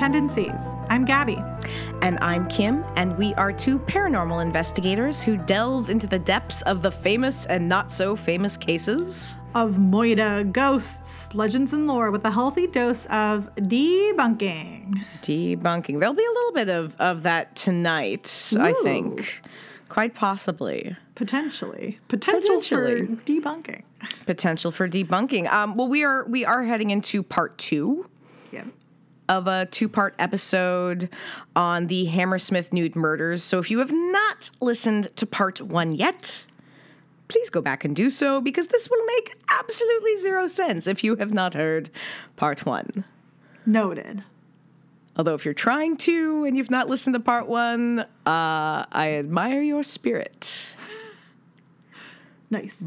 Tendencies. 0.00 0.62
I'm 0.88 1.04
Gabby. 1.04 1.36
And 2.00 2.18
I'm 2.22 2.48
Kim, 2.48 2.82
and 2.96 3.14
we 3.18 3.34
are 3.34 3.52
two 3.52 3.78
paranormal 3.80 4.40
investigators 4.40 5.22
who 5.22 5.36
delve 5.36 5.90
into 5.90 6.06
the 6.06 6.18
depths 6.18 6.62
of 6.62 6.80
the 6.80 6.90
famous 6.90 7.44
and 7.44 7.68
not 7.68 7.92
so 7.92 8.16
famous 8.16 8.56
cases 8.56 9.36
of 9.54 9.72
Moida, 9.72 10.50
ghosts, 10.52 11.28
legends, 11.34 11.74
and 11.74 11.86
lore 11.86 12.10
with 12.10 12.24
a 12.24 12.30
healthy 12.30 12.66
dose 12.66 13.04
of 13.10 13.54
debunking. 13.56 15.04
Debunking. 15.20 16.00
There'll 16.00 16.14
be 16.14 16.24
a 16.24 16.32
little 16.32 16.52
bit 16.52 16.70
of, 16.70 16.98
of 16.98 17.22
that 17.24 17.54
tonight, 17.54 18.54
Ooh. 18.54 18.62
I 18.62 18.72
think. 18.82 19.42
Quite 19.90 20.14
possibly. 20.14 20.96
Potentially. 21.14 21.98
Potential 22.08 22.58
Potentially. 22.58 23.06
for 23.06 23.22
debunking. 23.24 23.82
Potential 24.24 24.70
for 24.70 24.88
debunking. 24.88 25.52
Um, 25.52 25.74
well, 25.74 25.88
we 25.88 26.04
are 26.04 26.24
we 26.24 26.46
are 26.46 26.64
heading 26.64 26.88
into 26.88 27.22
part 27.22 27.58
two. 27.58 28.08
Of 29.30 29.46
a 29.46 29.66
two 29.66 29.88
part 29.88 30.16
episode 30.18 31.08
on 31.54 31.86
the 31.86 32.06
Hammersmith 32.06 32.72
nude 32.72 32.96
murders. 32.96 33.44
So 33.44 33.60
if 33.60 33.70
you 33.70 33.78
have 33.78 33.92
not 33.92 34.50
listened 34.60 35.14
to 35.14 35.24
part 35.24 35.60
one 35.60 35.92
yet, 35.92 36.44
please 37.28 37.48
go 37.48 37.60
back 37.60 37.84
and 37.84 37.94
do 37.94 38.10
so 38.10 38.40
because 38.40 38.66
this 38.66 38.90
will 38.90 39.04
make 39.04 39.36
absolutely 39.48 40.18
zero 40.18 40.48
sense 40.48 40.88
if 40.88 41.04
you 41.04 41.14
have 41.14 41.32
not 41.32 41.54
heard 41.54 41.90
part 42.34 42.66
one. 42.66 43.04
Noted. 43.64 44.24
Although, 45.16 45.34
if 45.34 45.44
you're 45.44 45.54
trying 45.54 45.96
to 45.98 46.44
and 46.44 46.56
you've 46.56 46.70
not 46.70 46.88
listened 46.88 47.14
to 47.14 47.20
part 47.20 47.46
one, 47.46 48.00
uh, 48.00 48.06
I 48.26 49.14
admire 49.18 49.62
your 49.62 49.84
spirit. 49.84 50.74
nice. 52.50 52.84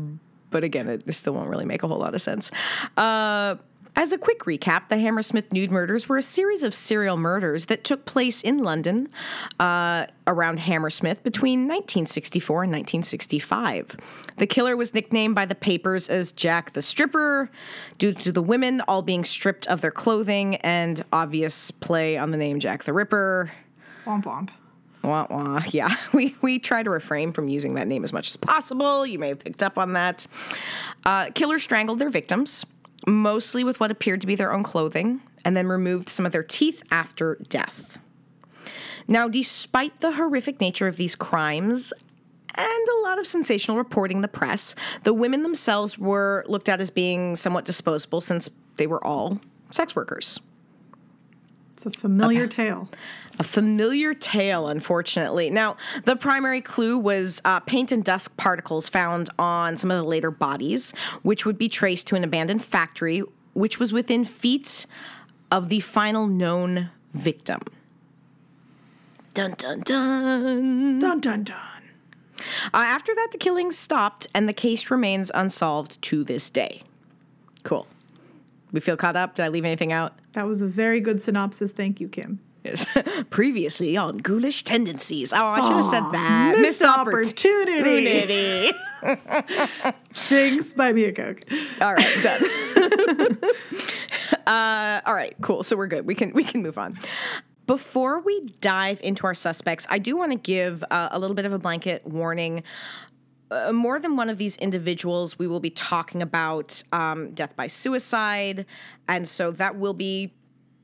But 0.49 0.65
again, 0.65 0.89
it, 0.89 1.03
it 1.05 1.13
still 1.13 1.33
won't 1.33 1.49
really 1.49 1.65
make 1.65 1.83
a 1.83 1.87
whole 1.87 1.99
lot 1.99 2.13
of 2.13 2.21
sense. 2.21 2.51
Uh, 2.97 3.55
as 3.95 4.11
a 4.11 4.17
quick 4.17 4.39
recap, 4.39 4.89
the 4.89 4.97
Hammersmith 4.97 5.51
nude 5.51 5.71
murders 5.71 6.09
were 6.09 6.17
a 6.17 6.23
series 6.23 6.63
of 6.63 6.73
serial 6.73 7.15
murders 7.15 7.67
that 7.67 7.83
took 7.83 8.05
place 8.05 8.41
in 8.41 8.59
London 8.59 9.07
uh, 9.59 10.07
around 10.25 10.59
Hammersmith 10.59 11.21
between 11.23 11.61
1964 11.61 12.63
and 12.63 12.71
1965. 12.71 13.95
The 14.37 14.47
killer 14.47 14.75
was 14.75 14.93
nicknamed 14.93 15.35
by 15.35 15.45
the 15.45 15.55
papers 15.55 16.09
as 16.09 16.31
Jack 16.31 16.73
the 16.73 16.81
Stripper 16.81 17.51
due 17.99 18.13
to 18.13 18.31
the 18.31 18.41
women 18.41 18.81
all 18.81 19.03
being 19.03 19.23
stripped 19.23 19.67
of 19.67 19.81
their 19.81 19.91
clothing 19.91 20.55
and 20.57 21.03
obvious 21.13 21.69
play 21.69 22.17
on 22.17 22.31
the 22.31 22.37
name 22.37 22.59
Jack 22.59 22.83
the 22.83 22.93
Ripper. 22.93 23.51
Womp 24.05 24.23
womp. 24.23 24.49
Wah, 25.03 25.27
wah. 25.29 25.61
Yeah, 25.71 25.95
we, 26.13 26.35
we 26.41 26.57
try 26.57 26.81
to 26.81 26.89
refrain 26.89 27.31
from 27.31 27.47
using 27.47 27.75
that 27.75 27.87
name 27.87 28.03
as 28.03 28.11
much 28.11 28.29
as 28.29 28.37
possible. 28.37 29.05
You 29.05 29.19
may 29.19 29.29
have 29.29 29.39
picked 29.39 29.61
up 29.61 29.77
on 29.77 29.93
that. 29.93 30.25
Uh, 31.05 31.29
killers 31.31 31.61
strangled 31.61 31.99
their 31.99 32.09
victims 32.09 32.65
mostly 33.07 33.63
with 33.63 33.79
what 33.79 33.91
appeared 33.91 34.21
to 34.21 34.27
be 34.27 34.35
their 34.35 34.53
own 34.53 34.63
clothing, 34.63 35.21
and 35.45 35.55
then 35.57 35.67
removed 35.67 36.09
some 36.09 36.25
of 36.25 36.31
their 36.31 36.43
teeth 36.43 36.83
after 36.91 37.37
death. 37.49 37.97
Now, 39.07 39.27
despite 39.27 39.99
the 39.99 40.13
horrific 40.13 40.61
nature 40.61 40.87
of 40.87 40.97
these 40.97 41.15
crimes 41.15 41.91
and 42.55 42.87
a 42.87 43.01
lot 43.01 43.19
of 43.19 43.27
sensational 43.27 43.77
reporting 43.77 44.17
in 44.17 44.21
the 44.21 44.27
press, 44.27 44.75
the 45.03 45.13
women 45.13 45.43
themselves 45.43 45.97
were 45.97 46.45
looked 46.47 46.69
at 46.69 46.79
as 46.79 46.89
being 46.89 47.35
somewhat 47.35 47.65
disposable 47.65 48.21
since 48.21 48.49
they 48.77 48.87
were 48.87 49.03
all 49.05 49.39
sex 49.71 49.95
workers. 49.95 50.39
It's 51.85 51.97
a 51.97 51.99
familiar 51.99 52.43
okay. 52.43 52.63
tale. 52.65 52.89
A 53.39 53.43
familiar 53.43 54.13
tale, 54.13 54.67
unfortunately. 54.67 55.49
Now, 55.49 55.75
the 56.05 56.15
primary 56.15 56.61
clue 56.61 56.97
was 56.97 57.41
uh, 57.43 57.59
paint 57.61 57.91
and 57.91 58.03
dust 58.03 58.37
particles 58.37 58.87
found 58.87 59.29
on 59.37 59.77
some 59.77 59.91
of 59.91 59.97
the 59.97 60.03
later 60.03 60.31
bodies, 60.31 60.93
which 61.23 61.45
would 61.45 61.57
be 61.57 61.67
traced 61.67 62.07
to 62.07 62.15
an 62.15 62.23
abandoned 62.23 62.63
factory, 62.63 63.23
which 63.53 63.79
was 63.79 63.91
within 63.91 64.23
feet 64.23 64.85
of 65.51 65.69
the 65.69 65.79
final 65.81 66.27
known 66.27 66.89
victim. 67.13 67.61
Dun 69.33 69.55
dun 69.57 69.81
dun. 69.81 70.99
Dun 70.99 71.19
dun 71.19 71.43
dun. 71.43 71.57
Uh, 72.73 72.77
after 72.77 73.15
that, 73.15 73.29
the 73.31 73.37
killings 73.37 73.77
stopped, 73.77 74.27
and 74.33 74.47
the 74.47 74.53
case 74.53 74.91
remains 74.91 75.31
unsolved 75.33 76.01
to 76.03 76.23
this 76.23 76.49
day. 76.49 76.83
Cool. 77.63 77.87
We 78.73 78.79
feel 78.79 78.97
caught 78.97 79.15
up. 79.15 79.35
Did 79.35 79.45
I 79.45 79.47
leave 79.47 79.63
anything 79.63 79.93
out? 79.93 80.17
That 80.33 80.47
was 80.47 80.61
a 80.61 80.67
very 80.67 80.99
good 80.99 81.21
synopsis. 81.21 81.71
Thank 81.71 82.01
you, 82.01 82.09
Kim. 82.09 82.39
Yes. 82.63 82.85
Previously 83.29 83.95
on 83.97 84.17
Ghoulish 84.17 84.63
Tendencies. 84.63 85.31
Oh, 85.31 85.45
I 85.45 85.61
should 85.61 85.75
have 85.75 85.85
said 85.85 86.11
that. 86.11 86.55
Missed, 86.57 86.81
missed 86.81 86.97
opportunity. 86.97 88.71
opportunity. 89.03 89.93
Jinx, 90.13 90.73
buy 90.73 90.91
me 90.93 91.03
a 91.05 91.11
Coke. 91.13 91.41
All 91.81 91.93
right, 91.93 92.23
done. 92.23 93.37
uh, 94.47 95.01
all 95.05 95.13
right, 95.13 95.35
cool. 95.41 95.63
So 95.63 95.75
we're 95.75 95.87
good. 95.87 96.05
We 96.07 96.15
can 96.15 96.33
we 96.33 96.43
can 96.43 96.61
move 96.63 96.77
on. 96.77 96.97
Before 97.67 98.19
we 98.21 98.41
dive 98.59 98.99
into 99.03 99.25
our 99.25 99.33
suspects, 99.33 99.85
I 99.89 99.97
do 99.99 100.17
want 100.17 100.31
to 100.31 100.37
give 100.37 100.83
uh, 100.89 101.09
a 101.11 101.19
little 101.19 101.35
bit 101.35 101.45
of 101.45 101.53
a 101.53 101.59
blanket 101.59 102.05
warning 102.05 102.63
uh, 103.53 103.73
more 103.73 103.99
than 103.99 104.15
one 104.15 104.29
of 104.29 104.37
these 104.37 104.55
individuals, 104.57 105.37
we 105.37 105.47
will 105.47 105.59
be 105.59 105.69
talking 105.69 106.21
about 106.21 106.81
um, 106.91 107.31
death 107.33 107.55
by 107.55 107.67
suicide. 107.67 108.65
And 109.07 109.27
so 109.27 109.51
that 109.51 109.77
will 109.77 109.93
be 109.93 110.33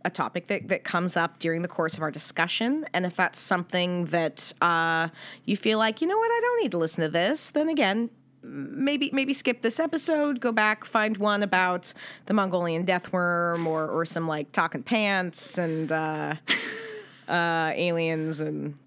a 0.05 0.09
topic 0.09 0.47
that, 0.47 0.67
that 0.69 0.83
comes 0.83 1.17
up 1.17 1.39
during 1.39 1.61
the 1.61 1.67
course 1.67 1.95
of 1.95 2.01
our 2.01 2.11
discussion. 2.11 2.85
And 2.93 3.05
if 3.05 3.15
that's 3.15 3.39
something 3.39 4.05
that 4.05 4.53
uh, 4.61 5.09
you 5.45 5.57
feel 5.57 5.77
like, 5.77 6.01
you 6.01 6.07
know 6.07 6.17
what, 6.17 6.31
I 6.31 6.39
don't 6.41 6.63
need 6.63 6.71
to 6.71 6.77
listen 6.77 7.01
to 7.01 7.09
this, 7.09 7.51
then 7.51 7.69
again, 7.69 8.09
maybe 8.41 9.09
maybe 9.11 9.33
skip 9.33 9.61
this 9.61 9.79
episode, 9.79 10.39
go 10.39 10.53
back, 10.53 10.85
find 10.85 11.17
one 11.17 11.43
about 11.43 11.93
the 12.27 12.33
Mongolian 12.33 12.85
death 12.85 13.11
worm 13.11 13.67
or 13.67 13.87
or 13.87 14.05
some 14.05 14.27
like 14.27 14.51
talking 14.53 14.81
pants 14.81 15.57
and 15.57 15.91
uh, 15.91 16.35
uh, 17.27 17.73
aliens 17.75 18.39
and 18.39 18.77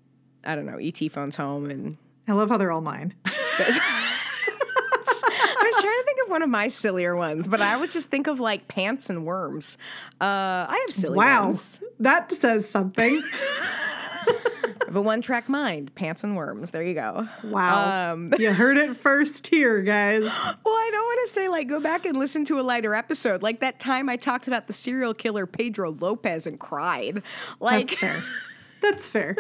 I 0.45 0.55
don't 0.55 0.65
know, 0.65 0.79
ET 0.79 0.99
phones 1.13 1.37
home 1.37 1.71
and 1.71 1.99
I 2.27 2.33
love 2.33 2.49
how 2.49 2.57
they're 2.57 2.73
all 2.73 2.81
mine. 2.81 3.15
I 5.25 5.63
was 5.65 5.83
trying 5.83 5.99
to 5.99 6.05
think 6.05 6.19
of 6.25 6.31
one 6.31 6.43
of 6.43 6.51
my 6.51 6.69
sillier 6.69 7.17
ones, 7.17 7.47
but 7.47 7.61
I 7.61 7.77
would 7.77 7.91
just 7.91 8.09
think 8.09 8.27
of 8.27 8.41
like 8.41 8.69
pants 8.69 9.11
and 9.11 9.25
worms. 9.25 9.79
Uh, 10.21 10.67
I 10.69 10.85
have 10.87 10.95
silly 10.95 11.17
wow, 11.17 11.47
ones. 11.47 11.81
that 12.01 12.33
says 12.33 12.69
something. 12.69 13.23
of 14.93 14.97
a 14.97 15.01
one-track 15.01 15.49
mind, 15.49 15.95
pants 15.95 16.23
and 16.23 16.37
worms. 16.37 16.71
There 16.71 16.83
you 16.83 16.95
go. 16.95 17.27
Wow, 17.45 18.13
um, 18.13 18.33
you 18.39 18.53
heard 18.53 18.77
it 18.77 18.97
first 18.97 19.47
here, 19.47 19.81
guys. 19.81 20.23
Well, 20.23 20.75
I 20.75 20.89
don't 20.93 21.05
want 21.05 21.29
to 21.29 21.33
say 21.33 21.49
like 21.49 21.69
go 21.69 21.81
back 21.81 22.05
and 22.05 22.17
listen 22.17 22.45
to 22.47 22.61
a 22.61 22.63
lighter 22.63 22.95
episode, 22.95 23.43
like 23.43 23.61
that 23.61 23.79
time 23.79 24.09
I 24.09 24.17
talked 24.17 24.49
about 24.49 24.67
the 24.67 24.73
serial 24.73 25.15
killer 25.15 25.47
Pedro 25.47 25.93
Lopez 25.93 26.47
and 26.47 26.61
cried. 26.61 27.23
Like 27.59 27.89
that's 27.89 27.95
fair. 27.95 28.23
That's 28.83 29.09
fair. 29.09 29.37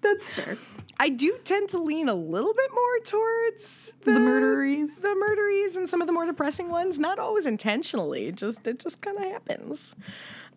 that's 0.00 0.30
fair. 0.30 0.56
I 0.98 1.10
do 1.10 1.38
tend 1.44 1.68
to 1.70 1.78
lean 1.78 2.08
a 2.08 2.14
little 2.14 2.54
bit 2.54 2.70
more 2.72 2.98
towards 3.04 3.94
the, 4.04 4.12
the 4.12 4.18
murderies, 4.18 5.00
the 5.00 5.14
murderies, 5.14 5.76
and 5.76 5.88
some 5.88 6.00
of 6.00 6.06
the 6.06 6.12
more 6.12 6.24
depressing 6.24 6.70
ones. 6.70 6.98
Not 6.98 7.18
always 7.18 7.46
intentionally, 7.46 8.32
just 8.32 8.66
it 8.66 8.78
just 8.78 9.02
kind 9.02 9.16
of 9.16 9.24
happens. 9.24 9.94
It's 9.98 10.06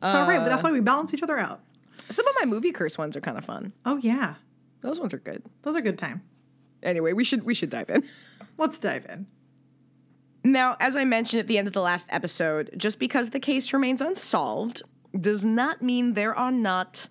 uh, 0.02 0.18
all 0.20 0.28
right, 0.28 0.40
but 0.40 0.46
that's 0.46 0.64
why 0.64 0.72
we 0.72 0.80
balance 0.80 1.14
each 1.14 1.24
other 1.24 1.38
out. 1.38 1.62
Some 2.10 2.26
of 2.28 2.36
my 2.40 2.46
movie 2.46 2.72
curse 2.72 2.98
ones 2.98 3.18
are 3.18 3.22
kind 3.22 3.38
of 3.38 3.44
fun. 3.44 3.74
Oh 3.86 3.98
yeah, 3.98 4.36
those 4.82 5.00
ones 5.00 5.14
are 5.14 5.20
good. 5.20 5.44
Those 5.64 5.76
are 5.76 5.82
good 5.82 5.98
time. 5.98 6.22
Anyway, 6.82 7.12
we 7.12 7.24
should 7.24 7.44
we 7.44 7.54
should 7.54 7.70
dive 7.70 7.90
in. 7.90 8.04
Let's 8.58 8.78
dive 8.78 9.06
in. 9.10 9.28
Now, 10.44 10.78
as 10.80 10.96
I 10.96 11.04
mentioned 11.04 11.42
at 11.42 11.48
the 11.48 11.58
end 11.58 11.68
of 11.68 11.74
the 11.74 11.82
last 11.82 12.08
episode, 12.12 12.72
just 12.78 12.98
because 12.98 13.32
the 13.32 13.42
case 13.42 13.74
remains 13.74 14.00
unsolved 14.00 14.82
does 15.20 15.44
not 15.44 15.82
mean 15.82 16.14
there 16.14 16.34
are 16.34 16.52
not 16.52 17.10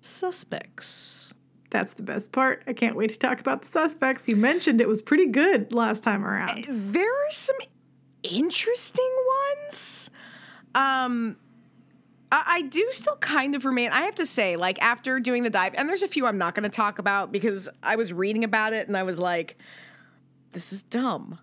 suspects. 0.00 1.29
That's 1.70 1.94
the 1.94 2.02
best 2.02 2.32
part. 2.32 2.62
I 2.66 2.72
can't 2.72 2.96
wait 2.96 3.10
to 3.10 3.18
talk 3.18 3.40
about 3.40 3.62
the 3.62 3.68
suspects. 3.68 4.26
You 4.28 4.36
mentioned 4.36 4.80
it 4.80 4.88
was 4.88 5.00
pretty 5.00 5.26
good 5.26 5.72
last 5.72 6.02
time 6.02 6.24
around. 6.24 6.64
There 6.68 7.10
are 7.10 7.30
some 7.30 7.56
interesting 8.22 9.10
ones. 9.68 10.10
Um, 10.74 11.36
I, 12.32 12.42
I 12.46 12.62
do 12.62 12.88
still 12.90 13.16
kind 13.16 13.54
of 13.54 13.64
remain. 13.64 13.90
I 13.90 14.02
have 14.02 14.16
to 14.16 14.26
say, 14.26 14.56
like 14.56 14.80
after 14.82 15.20
doing 15.20 15.44
the 15.44 15.50
dive, 15.50 15.74
and 15.76 15.88
there's 15.88 16.02
a 16.02 16.08
few 16.08 16.26
I'm 16.26 16.38
not 16.38 16.54
going 16.54 16.64
to 16.64 16.68
talk 16.68 16.98
about 16.98 17.32
because 17.32 17.68
I 17.82 17.96
was 17.96 18.12
reading 18.12 18.44
about 18.44 18.72
it 18.72 18.88
and 18.88 18.96
I 18.96 19.04
was 19.04 19.18
like, 19.18 19.56
"This 20.52 20.72
is 20.72 20.82
dumb." 20.82 21.38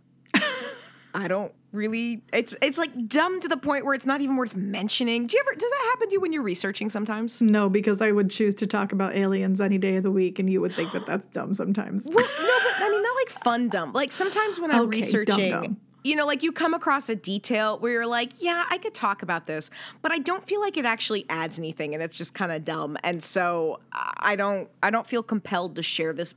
I 1.17 1.27
don't 1.27 1.51
really 1.71 2.21
it's 2.31 2.55
it's 2.61 2.77
like 2.77 3.07
dumb 3.07 3.39
to 3.39 3.47
the 3.47 3.57
point 3.57 3.85
where 3.85 3.95
it's 3.95 4.05
not 4.05 4.21
even 4.21 4.35
worth 4.37 4.55
mentioning. 4.55 5.25
Do 5.25 5.35
you 5.35 5.43
ever 5.45 5.55
does 5.57 5.69
that 5.69 5.89
happen 5.89 6.09
to 6.09 6.13
you 6.13 6.21
when 6.21 6.31
you're 6.31 6.43
researching 6.43 6.89
sometimes? 6.89 7.41
No, 7.41 7.69
because 7.69 8.01
I 8.01 8.11
would 8.11 8.29
choose 8.29 8.53
to 8.55 8.67
talk 8.67 8.91
about 8.91 9.15
aliens 9.15 9.59
any 9.59 9.79
day 9.79 9.95
of 9.95 10.03
the 10.03 10.11
week 10.11 10.37
and 10.37 10.47
you 10.47 10.61
would 10.61 10.73
think 10.73 10.91
that 10.91 11.07
that's 11.07 11.25
dumb 11.33 11.55
sometimes. 11.55 12.03
well, 12.05 12.13
no, 12.23 12.23
but 12.23 12.83
I 12.83 12.89
mean 12.91 13.01
not 13.01 13.15
like 13.15 13.29
fun 13.43 13.67
dumb. 13.67 13.93
Like 13.93 14.11
sometimes 14.11 14.59
when 14.59 14.69
I'm 14.69 14.81
okay, 14.81 14.97
researching 14.97 15.49
dumb, 15.49 15.63
dumb. 15.63 15.77
You 16.03 16.15
know, 16.15 16.27
like 16.27 16.43
you 16.43 16.51
come 16.51 16.75
across 16.75 17.09
a 17.09 17.15
detail 17.15 17.79
where 17.79 17.91
you're 17.91 18.07
like, 18.07 18.33
yeah, 18.39 18.65
I 18.69 18.77
could 18.77 18.93
talk 18.93 19.23
about 19.23 19.47
this, 19.47 19.71
but 20.03 20.11
I 20.11 20.19
don't 20.19 20.45
feel 20.47 20.61
like 20.61 20.77
it 20.77 20.85
actually 20.85 21.25
adds 21.29 21.57
anything 21.57 21.95
and 21.95 22.03
it's 22.03 22.17
just 22.17 22.35
kind 22.35 22.51
of 22.51 22.63
dumb. 22.63 22.95
And 23.03 23.23
so 23.23 23.79
I 23.91 24.35
don't 24.35 24.69
I 24.83 24.91
don't 24.91 25.07
feel 25.07 25.23
compelled 25.23 25.77
to 25.77 25.83
share 25.83 26.13
this 26.13 26.35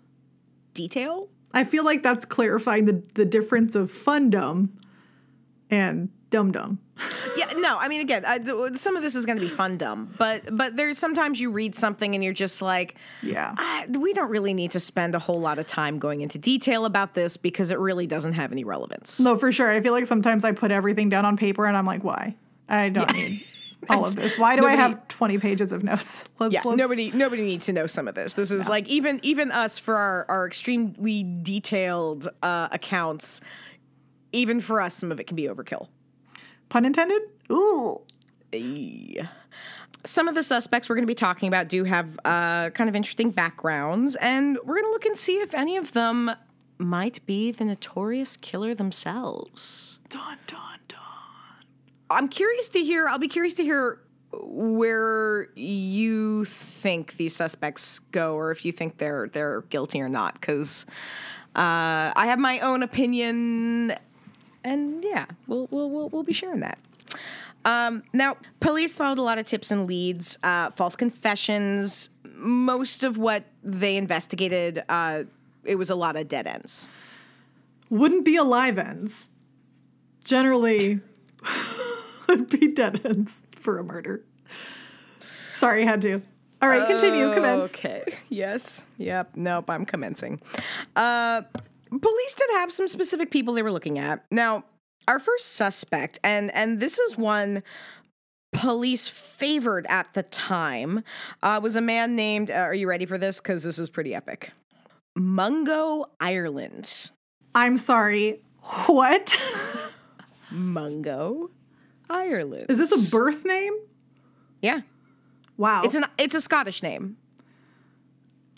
detail 0.72 1.28
I 1.52 1.64
feel 1.64 1.84
like 1.84 2.02
that's 2.02 2.24
clarifying 2.24 2.84
the, 2.84 3.02
the 3.14 3.24
difference 3.24 3.74
of 3.74 3.90
fundum 3.92 4.68
and 5.70 6.10
dumb 6.30 6.52
dumb. 6.52 6.78
Yeah, 7.36 7.52
no, 7.56 7.78
I 7.78 7.88
mean, 7.88 8.00
again, 8.02 8.24
uh, 8.24 8.74
some 8.74 8.96
of 8.96 9.02
this 9.02 9.14
is 9.14 9.24
going 9.24 9.38
to 9.38 9.42
be 9.44 9.48
fun 9.48 9.78
dumb, 9.78 10.12
but 10.18 10.54
but 10.54 10.76
there's 10.76 10.98
sometimes 10.98 11.40
you 11.40 11.50
read 11.50 11.74
something 11.74 12.14
and 12.14 12.22
you're 12.22 12.32
just 12.34 12.60
like, 12.60 12.96
Yeah. 13.22 13.54
"Ah, 13.56 13.84
we 13.88 14.12
don't 14.12 14.28
really 14.30 14.52
need 14.52 14.72
to 14.72 14.80
spend 14.80 15.14
a 15.14 15.18
whole 15.18 15.40
lot 15.40 15.58
of 15.58 15.66
time 15.66 15.98
going 15.98 16.20
into 16.20 16.36
detail 16.38 16.84
about 16.84 17.14
this 17.14 17.36
because 17.36 17.70
it 17.70 17.78
really 17.78 18.06
doesn't 18.06 18.34
have 18.34 18.52
any 18.52 18.64
relevance. 18.64 19.18
No, 19.20 19.38
for 19.38 19.50
sure. 19.52 19.70
I 19.70 19.80
feel 19.80 19.92
like 19.92 20.06
sometimes 20.06 20.44
I 20.44 20.52
put 20.52 20.70
everything 20.70 21.08
down 21.08 21.24
on 21.24 21.36
paper 21.36 21.66
and 21.66 21.76
I'm 21.76 21.86
like, 21.86 22.04
why? 22.04 22.36
I 22.68 22.90
don't 22.90 23.12
need 23.14 23.42
all 23.88 24.06
of 24.06 24.14
this. 24.16 24.38
Why 24.38 24.56
do 24.56 24.66
I 24.66 24.74
have 24.74 25.08
20 25.08 25.38
pages 25.38 25.72
of 25.72 25.82
notes? 25.82 26.24
Let's, 26.38 26.52
Yeah, 26.52 26.62
let's- 26.64 26.76
nobody 26.78 27.10
nobody 27.12 27.42
needs 27.42 27.66
to 27.66 27.72
know 27.72 27.86
some 27.86 28.08
of 28.08 28.14
this. 28.14 28.34
This 28.34 28.50
is 28.50 28.68
like 28.68 28.86
even 28.88 29.20
even 29.22 29.50
us 29.50 29.78
for 29.78 29.96
our 29.96 30.26
our 30.28 30.46
extremely 30.46 31.24
detailed 31.42 32.28
uh, 32.42 32.68
accounts. 32.72 33.40
Even 34.32 34.60
for 34.60 34.80
us, 34.80 34.94
some 34.94 35.10
of 35.10 35.18
it 35.18 35.24
can 35.24 35.34
be 35.36 35.44
overkill. 35.44 35.88
Pun 36.68 36.84
intended? 36.84 37.22
Ooh. 37.50 38.02
Some 40.04 40.28
of 40.28 40.34
the 40.34 40.42
suspects 40.42 40.88
we're 40.88 40.94
going 40.94 41.02
to 41.02 41.10
be 41.10 41.14
talking 41.16 41.48
about 41.48 41.68
do 41.68 41.84
have 41.84 42.18
uh, 42.24 42.70
kind 42.70 42.88
of 42.88 42.96
interesting 42.96 43.30
backgrounds, 43.30 44.16
and 44.16 44.56
we're 44.64 44.74
going 44.76 44.86
to 44.86 44.90
look 44.90 45.04
and 45.04 45.16
see 45.16 45.40
if 45.40 45.52
any 45.52 45.76
of 45.76 45.92
them 45.92 46.30
might 46.78 47.24
be 47.26 47.50
the 47.50 47.64
notorious 47.64 48.36
killer 48.36 48.74
themselves. 48.74 49.98
Dun, 50.08 50.38
dun, 50.46 50.78
dun. 50.88 50.99
I'm 52.10 52.28
curious 52.28 52.68
to 52.70 52.80
hear. 52.82 53.06
I'll 53.08 53.18
be 53.18 53.28
curious 53.28 53.54
to 53.54 53.62
hear 53.62 54.00
where 54.32 55.48
you 55.54 56.44
think 56.44 57.16
these 57.16 57.34
suspects 57.34 58.00
go, 58.12 58.34
or 58.34 58.50
if 58.50 58.64
you 58.64 58.72
think 58.72 58.98
they're 58.98 59.28
they're 59.28 59.62
guilty 59.62 60.00
or 60.00 60.08
not. 60.08 60.34
Because 60.34 60.84
uh, 61.54 62.12
I 62.14 62.26
have 62.26 62.38
my 62.38 62.60
own 62.60 62.82
opinion, 62.82 63.94
and 64.64 65.04
yeah, 65.04 65.26
we'll 65.46 65.68
we'll 65.70 65.88
we'll, 65.88 66.08
we'll 66.08 66.22
be 66.24 66.32
sharing 66.32 66.60
that. 66.60 66.78
Um, 67.64 68.02
now, 68.12 68.36
police 68.60 68.96
followed 68.96 69.18
a 69.18 69.22
lot 69.22 69.38
of 69.38 69.46
tips 69.46 69.70
and 69.70 69.86
leads, 69.86 70.38
uh, 70.42 70.70
false 70.70 70.96
confessions. 70.96 72.10
Most 72.24 73.04
of 73.04 73.18
what 73.18 73.44
they 73.62 73.96
investigated, 73.96 74.82
uh, 74.88 75.24
it 75.64 75.76
was 75.76 75.90
a 75.90 75.94
lot 75.94 76.16
of 76.16 76.26
dead 76.26 76.46
ends. 76.46 76.88
Wouldn't 77.90 78.24
be 78.24 78.36
alive 78.36 78.78
ends. 78.78 79.30
Generally, 80.24 81.00
would 82.30 82.48
be 82.48 82.68
dead 82.68 83.00
ends 83.04 83.44
for 83.56 83.78
a 83.78 83.84
murder. 83.84 84.24
Sorry, 85.52 85.84
had 85.84 86.00
to. 86.02 86.22
All 86.62 86.68
right, 86.68 86.86
continue. 86.86 87.32
Commence. 87.32 87.70
Okay. 87.70 88.02
Yes. 88.28 88.84
Yep. 88.98 89.32
Nope. 89.36 89.70
I'm 89.70 89.86
commencing. 89.86 90.40
Uh, 90.94 91.42
police 91.88 92.34
did 92.34 92.50
have 92.52 92.72
some 92.72 92.86
specific 92.86 93.30
people 93.30 93.54
they 93.54 93.62
were 93.62 93.72
looking 93.72 93.98
at. 93.98 94.24
Now, 94.30 94.64
our 95.08 95.18
first 95.18 95.54
suspect, 95.54 96.18
and 96.22 96.54
and 96.54 96.80
this 96.80 96.98
is 96.98 97.16
one 97.16 97.62
police 98.52 99.08
favored 99.08 99.86
at 99.88 100.12
the 100.14 100.22
time, 100.24 101.02
uh, 101.42 101.60
was 101.62 101.76
a 101.76 101.80
man 101.80 102.14
named. 102.14 102.50
Uh, 102.50 102.54
are 102.54 102.74
you 102.74 102.88
ready 102.88 103.06
for 103.06 103.18
this? 103.18 103.40
Because 103.40 103.62
this 103.62 103.78
is 103.78 103.88
pretty 103.88 104.14
epic. 104.14 104.50
Mungo 105.16 106.10
Ireland. 106.20 107.10
I'm 107.54 107.76
sorry. 107.76 108.42
What? 108.86 109.36
Mungo 110.50 111.50
Ireland. 112.10 112.66
Is 112.68 112.76
this 112.78 112.92
a 112.92 113.10
birth 113.10 113.44
name? 113.44 113.72
yeah. 114.60 114.80
Wow. 115.56 115.82
It's 115.84 115.94
an 115.94 116.06
it's 116.18 116.34
a 116.34 116.40
Scottish 116.40 116.82
name. 116.82 117.16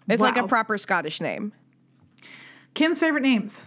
It's 0.09 0.23
like 0.23 0.37
a 0.37 0.47
proper 0.47 0.79
Scottish 0.79 1.21
name. 1.21 1.53
Kim's 2.75 2.99
favorite 3.01 3.23
names. 3.23 3.61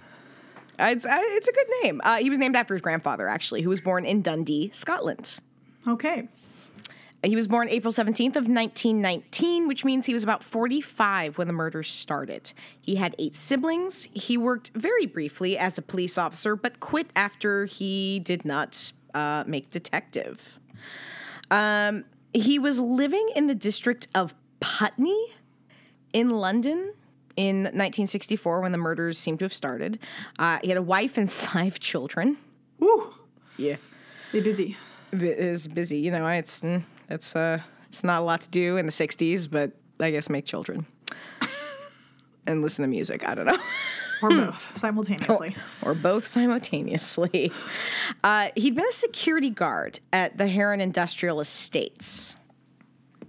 Uh, 0.79 0.85
It's 0.91 1.05
uh, 1.05 1.17
it's 1.19 1.47
a 1.47 1.51
good 1.53 1.67
name. 1.83 2.01
Uh, 2.03 2.17
he 2.17 2.29
was 2.29 2.39
named 2.39 2.55
after 2.55 2.73
his 2.73 2.81
grandfather, 2.81 3.27
actually, 3.27 3.61
who 3.61 3.69
was 3.69 3.81
born 3.81 4.05
in 4.05 4.21
Dundee, 4.21 4.69
Scotland. 4.73 5.39
Okay. 5.87 6.27
He 7.23 7.35
was 7.35 7.47
born 7.47 7.69
April 7.69 7.91
17th 7.91 8.35
of 8.35 8.47
1919, 8.47 9.67
which 9.67 9.83
means 9.83 10.05
he 10.05 10.13
was 10.13 10.21
about 10.21 10.43
45 10.43 11.37
when 11.39 11.47
the 11.47 11.53
murders 11.53 11.89
started. 11.89 12.51
He 12.79 12.95
had 12.97 13.15
eight 13.17 13.35
siblings. 13.35 14.07
He 14.13 14.37
worked 14.37 14.71
very 14.75 15.07
briefly 15.07 15.57
as 15.57 15.77
a 15.77 15.81
police 15.81 16.17
officer, 16.19 16.55
but 16.55 16.79
quit 16.79 17.07
after 17.15 17.65
he 17.65 18.19
did 18.19 18.45
not 18.45 18.91
uh, 19.15 19.43
make 19.47 19.71
detective. 19.71 20.59
Um, 21.49 22.05
he 22.33 22.59
was 22.59 22.77
living 22.79 23.27
in 23.35 23.47
the 23.47 23.55
district 23.55 24.07
of 24.13 24.35
Putney 24.59 25.33
in 26.13 26.29
London 26.29 26.93
in 27.35 27.57
1964 27.63 28.61
when 28.61 28.71
the 28.71 28.77
murders 28.77 29.17
seem 29.17 29.37
to 29.37 29.45
have 29.45 29.53
started. 29.53 29.99
Uh, 30.39 30.59
he 30.61 30.69
had 30.69 30.77
a 30.77 30.81
wife 30.81 31.17
and 31.17 31.31
five 31.53 31.79
children. 31.79 32.37
Woo. 32.79 33.13
Yeah 33.57 33.77
Be 34.31 34.41
busy. 34.41 34.77
is 35.13 35.67
busy. 35.67 35.97
You 35.99 36.11
know, 36.11 36.27
it's 36.27 36.61
mm, 36.61 36.83
it's 37.09 37.35
uh 37.35 37.59
it's 37.89 38.03
not 38.03 38.19
a 38.21 38.23
lot 38.25 38.41
to 38.41 38.49
do 38.49 38.75
in 38.77 38.85
the 38.85 38.91
'60s, 38.91 39.49
but 39.49 39.71
I 39.99 40.11
guess 40.11 40.29
make 40.29 40.45
children 40.45 40.85
and 42.45 42.61
listen 42.61 42.83
to 42.83 42.89
music. 42.89 43.25
I 43.27 43.33
don't 43.35 43.45
know, 43.45 43.57
Or 44.21 44.29
both 44.29 44.77
simultaneously. 44.77 45.55
or 45.81 45.93
both 45.93 46.25
simultaneously. 46.25 47.51
Uh, 48.23 48.49
he'd 48.55 48.75
been 48.75 48.87
a 48.87 48.93
security 48.93 49.49
guard 49.49 49.99
at 50.13 50.37
the 50.37 50.47
Heron 50.47 50.81
Industrial 50.81 51.39
Estates. 51.39 52.37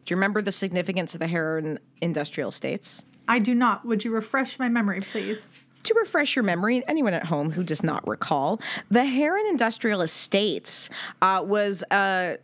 Do 0.04 0.12
you 0.12 0.16
remember 0.16 0.40
the 0.42 0.52
significance 0.52 1.14
of 1.14 1.20
the 1.20 1.26
Heron 1.26 1.78
Industrial 2.00 2.48
Estates? 2.48 3.02
I 3.28 3.40
do 3.40 3.54
not. 3.54 3.84
Would 3.84 4.04
you 4.04 4.12
refresh 4.14 4.58
my 4.58 4.68
memory, 4.68 5.00
please? 5.00 5.62
To 5.82 5.94
refresh 5.94 6.34
your 6.34 6.42
memory, 6.42 6.82
anyone 6.88 7.14
at 7.14 7.24
home 7.26 7.50
who 7.52 7.62
does 7.62 7.82
not 7.84 8.06
recall, 8.08 8.60
the 8.90 9.04
Heron 9.04 9.46
Industrial 9.48 10.00
Estates 10.02 10.90
uh, 11.22 11.42
was 11.46 11.84
uh, 11.92 12.36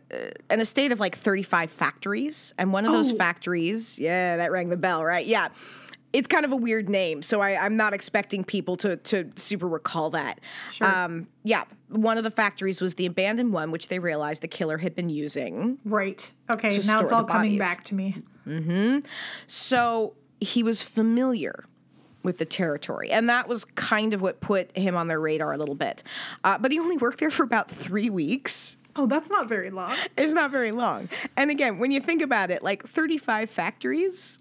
an 0.49 0.59
estate 0.61 0.91
of 0.93 0.99
like 1.01 1.15
35 1.17 1.69
factories. 1.71 2.53
And 2.57 2.71
one 2.71 2.85
of 2.85 2.91
those 2.93 3.11
Oh. 3.11 3.15
factories, 3.17 3.99
yeah, 3.99 4.37
that 4.37 4.51
rang 4.51 4.69
the 4.69 4.77
bell, 4.77 5.03
right? 5.03 5.25
Yeah. 5.25 5.49
It's 6.13 6.27
kind 6.27 6.45
of 6.45 6.51
a 6.51 6.55
weird 6.55 6.89
name, 6.89 7.23
so 7.23 7.41
I, 7.41 7.57
I'm 7.65 7.75
not 7.75 7.93
expecting 7.93 8.43
people 8.43 8.75
to, 8.77 8.97
to 8.97 9.31
super 9.35 9.67
recall 9.67 10.11
that. 10.11 10.39
Sure. 10.71 10.87
Um, 10.87 11.27
yeah, 11.43 11.63
one 11.89 12.17
of 12.17 12.23
the 12.23 12.31
factories 12.31 12.79
was 12.81 12.93
the 12.95 13.05
abandoned 13.07 13.51
one, 13.51 13.71
which 13.71 13.87
they 13.87 13.99
realized 13.99 14.41
the 14.43 14.47
killer 14.47 14.77
had 14.77 14.95
been 14.95 15.09
using. 15.09 15.79
Right. 15.83 16.29
Okay. 16.49 16.69
Now 16.85 17.01
it's 17.01 17.11
all 17.11 17.23
coming 17.23 17.57
back 17.57 17.83
to 17.85 17.95
me. 17.95 18.15
Mm-hmm. 18.47 18.99
So 19.47 20.13
he 20.39 20.63
was 20.63 20.81
familiar 20.81 21.65
with 22.23 22.37
the 22.37 22.45
territory, 22.45 23.11
and 23.11 23.29
that 23.29 23.47
was 23.47 23.65
kind 23.65 24.13
of 24.13 24.21
what 24.21 24.39
put 24.39 24.75
him 24.77 24.95
on 24.95 25.07
their 25.07 25.19
radar 25.19 25.53
a 25.53 25.57
little 25.57 25.75
bit. 25.75 26.03
Uh, 26.43 26.57
but 26.57 26.71
he 26.71 26.79
only 26.79 26.97
worked 26.97 27.19
there 27.19 27.31
for 27.31 27.43
about 27.43 27.69
three 27.69 28.09
weeks. 28.09 28.77
Oh, 28.95 29.07
that's 29.07 29.29
not 29.29 29.49
very 29.49 29.71
long. 29.71 29.95
It's 30.17 30.33
not 30.33 30.51
very 30.51 30.71
long. 30.71 31.09
And 31.35 31.49
again, 31.49 31.79
when 31.79 31.91
you 31.91 31.99
think 31.99 32.21
about 32.21 32.51
it, 32.51 32.61
like 32.61 32.87
35 32.87 33.49
factories, 33.49 34.39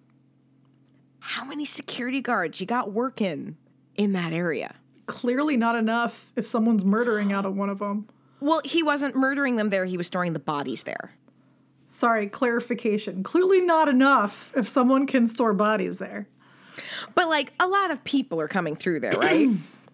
how 1.24 1.44
many 1.44 1.64
security 1.64 2.20
guards 2.20 2.60
you 2.60 2.66
got 2.66 2.92
working 2.92 3.56
in 3.94 4.12
that 4.12 4.32
area? 4.32 4.74
Clearly 5.06 5.56
not 5.56 5.76
enough 5.76 6.32
if 6.36 6.46
someone's 6.46 6.84
murdering 6.84 7.32
out 7.32 7.46
of 7.46 7.56
one 7.56 7.70
of 7.70 7.78
them. 7.78 8.08
Well, 8.40 8.60
he 8.64 8.82
wasn't 8.82 9.14
murdering 9.14 9.54
them 9.56 9.70
there, 9.70 9.84
he 9.84 9.96
was 9.96 10.08
storing 10.08 10.32
the 10.32 10.40
bodies 10.40 10.82
there. 10.82 11.12
Sorry, 11.86 12.26
clarification. 12.28 13.22
Clearly 13.22 13.60
not 13.60 13.88
enough 13.88 14.52
if 14.56 14.68
someone 14.68 15.06
can 15.06 15.26
store 15.26 15.52
bodies 15.52 15.98
there. 15.98 16.26
But 17.14 17.28
like 17.28 17.52
a 17.60 17.66
lot 17.68 17.90
of 17.90 18.02
people 18.02 18.40
are 18.40 18.48
coming 18.48 18.74
through 18.74 19.00
there, 19.00 19.12
right? 19.12 19.48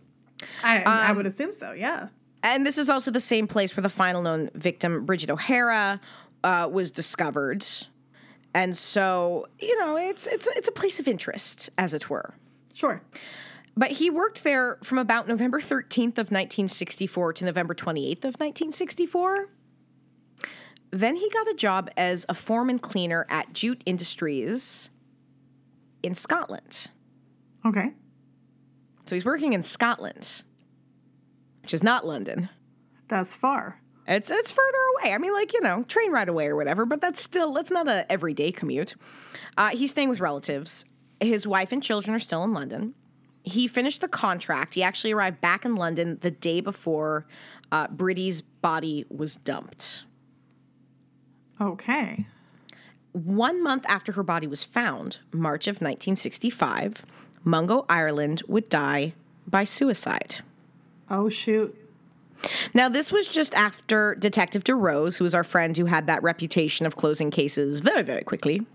I, 0.62 0.82
I 0.82 1.10
Um, 1.10 1.16
would 1.16 1.26
assume 1.26 1.52
so, 1.52 1.72
yeah. 1.72 2.08
And 2.42 2.64
this 2.64 2.78
is 2.78 2.88
also 2.88 3.10
the 3.10 3.20
same 3.20 3.48
place 3.48 3.76
where 3.76 3.82
the 3.82 3.88
final 3.88 4.22
known 4.22 4.48
victim, 4.54 5.04
Bridget 5.04 5.28
O'Hara, 5.28 6.00
uh, 6.44 6.68
was 6.70 6.90
discovered. 6.92 7.66
And 8.54 8.76
so, 8.76 9.46
you 9.58 9.78
know, 9.78 9.96
it's 9.96 10.26
it's 10.26 10.48
it's 10.56 10.68
a 10.68 10.72
place 10.72 10.98
of 10.98 11.06
interest, 11.06 11.70
as 11.78 11.94
it 11.94 12.08
were. 12.08 12.34
Sure. 12.72 13.02
But 13.76 13.92
he 13.92 14.10
worked 14.10 14.42
there 14.42 14.78
from 14.82 14.98
about 14.98 15.28
November 15.28 15.60
13th 15.60 16.18
of 16.18 16.32
1964 16.32 17.34
to 17.34 17.44
November 17.44 17.74
28th 17.74 18.24
of 18.24 18.34
1964. 18.40 19.48
Then 20.90 21.16
he 21.16 21.30
got 21.30 21.48
a 21.48 21.54
job 21.54 21.90
as 21.96 22.26
a 22.28 22.34
foreman 22.34 22.78
cleaner 22.78 23.26
at 23.28 23.52
Jute 23.52 23.82
Industries 23.86 24.90
in 26.02 26.14
Scotland. 26.14 26.88
Okay. 27.64 27.92
So 29.04 29.14
he's 29.14 29.24
working 29.24 29.52
in 29.52 29.62
Scotland, 29.62 30.42
which 31.62 31.74
is 31.74 31.82
not 31.82 32.06
London. 32.06 32.48
That's 33.08 33.34
far. 33.34 33.80
It's 34.08 34.30
it's 34.30 34.50
further 34.50 34.78
away. 34.98 35.12
I 35.12 35.18
mean, 35.18 35.34
like 35.34 35.52
you 35.52 35.60
know, 35.60 35.82
train 35.84 36.10
right 36.10 36.28
away 36.28 36.46
or 36.46 36.56
whatever. 36.56 36.86
But 36.86 37.02
that's 37.02 37.20
still 37.20 37.52
that's 37.52 37.70
not 37.70 37.86
an 37.86 38.06
everyday 38.08 38.50
commute. 38.50 38.96
Uh, 39.56 39.68
he's 39.68 39.90
staying 39.90 40.08
with 40.08 40.18
relatives. 40.18 40.86
His 41.20 41.46
wife 41.46 41.72
and 41.72 41.82
children 41.82 42.14
are 42.16 42.20
still 42.20 42.42
in 42.42 42.52
London. 42.52 42.94
He 43.42 43.68
finished 43.68 44.00
the 44.00 44.08
contract. 44.08 44.74
He 44.74 44.82
actually 44.82 45.12
arrived 45.12 45.40
back 45.40 45.64
in 45.64 45.76
London 45.76 46.18
the 46.20 46.30
day 46.30 46.60
before 46.60 47.26
uh, 47.70 47.88
Bridie's 47.88 48.40
body 48.40 49.04
was 49.10 49.36
dumped. 49.36 50.04
Okay. 51.60 52.26
One 53.12 53.62
month 53.62 53.84
after 53.88 54.12
her 54.12 54.22
body 54.22 54.46
was 54.46 54.64
found, 54.64 55.18
March 55.32 55.66
of 55.66 55.76
1965, 55.76 57.02
Mungo 57.42 57.84
Ireland 57.88 58.42
would 58.46 58.68
die 58.68 59.14
by 59.46 59.64
suicide. 59.64 60.36
Oh, 61.10 61.28
shoot. 61.28 61.74
Now, 62.74 62.88
this 62.88 63.10
was 63.10 63.28
just 63.28 63.54
after 63.54 64.14
Detective 64.14 64.64
du 64.64 64.74
Rose, 64.74 65.16
who 65.16 65.24
was 65.24 65.34
our 65.34 65.44
friend 65.44 65.76
who 65.76 65.86
had 65.86 66.06
that 66.06 66.22
reputation 66.22 66.86
of 66.86 66.96
closing 66.96 67.30
cases 67.30 67.80
very, 67.80 68.02
very 68.02 68.22
quickly. 68.22 68.66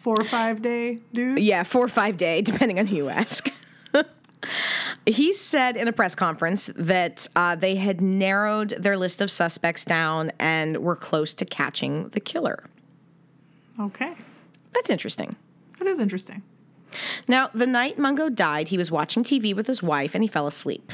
Four 0.00 0.20
or 0.20 0.24
five 0.24 0.62
day 0.62 0.98
dude. 1.12 1.38
Yeah, 1.38 1.62
four 1.62 1.84
or 1.84 1.88
five 1.88 2.16
day, 2.16 2.42
depending 2.42 2.78
on 2.78 2.86
who 2.86 2.96
you 2.96 3.08
ask. 3.08 3.50
he 5.06 5.34
said 5.34 5.76
in 5.76 5.88
a 5.88 5.92
press 5.92 6.14
conference 6.14 6.70
that 6.76 7.26
uh, 7.36 7.56
they 7.56 7.76
had 7.76 8.00
narrowed 8.00 8.70
their 8.70 8.96
list 8.96 9.20
of 9.20 9.30
suspects 9.30 9.84
down 9.84 10.30
and 10.38 10.78
were 10.78 10.96
close 10.96 11.34
to 11.34 11.44
catching 11.44 12.08
the 12.10 12.20
killer. 12.20 12.64
Okay. 13.80 14.14
That's 14.72 14.90
interesting. 14.90 15.36
That 15.78 15.88
is 15.88 15.98
interesting. 15.98 16.42
Now, 17.28 17.50
the 17.52 17.66
night 17.66 17.98
Mungo 17.98 18.28
died, 18.28 18.68
he 18.68 18.78
was 18.78 18.90
watching 18.90 19.22
TV 19.22 19.54
with 19.54 19.66
his 19.66 19.82
wife 19.82 20.14
and 20.14 20.22
he 20.22 20.28
fell 20.28 20.46
asleep. 20.46 20.92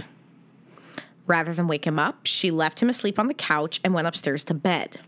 Rather 1.26 1.52
than 1.54 1.68
wake 1.68 1.86
him 1.86 1.98
up, 1.98 2.26
she 2.26 2.50
left 2.50 2.82
him 2.82 2.88
asleep 2.88 3.18
on 3.18 3.28
the 3.28 3.34
couch 3.34 3.80
and 3.84 3.94
went 3.94 4.06
upstairs 4.06 4.44
to 4.44 4.54
bed. 4.54 5.00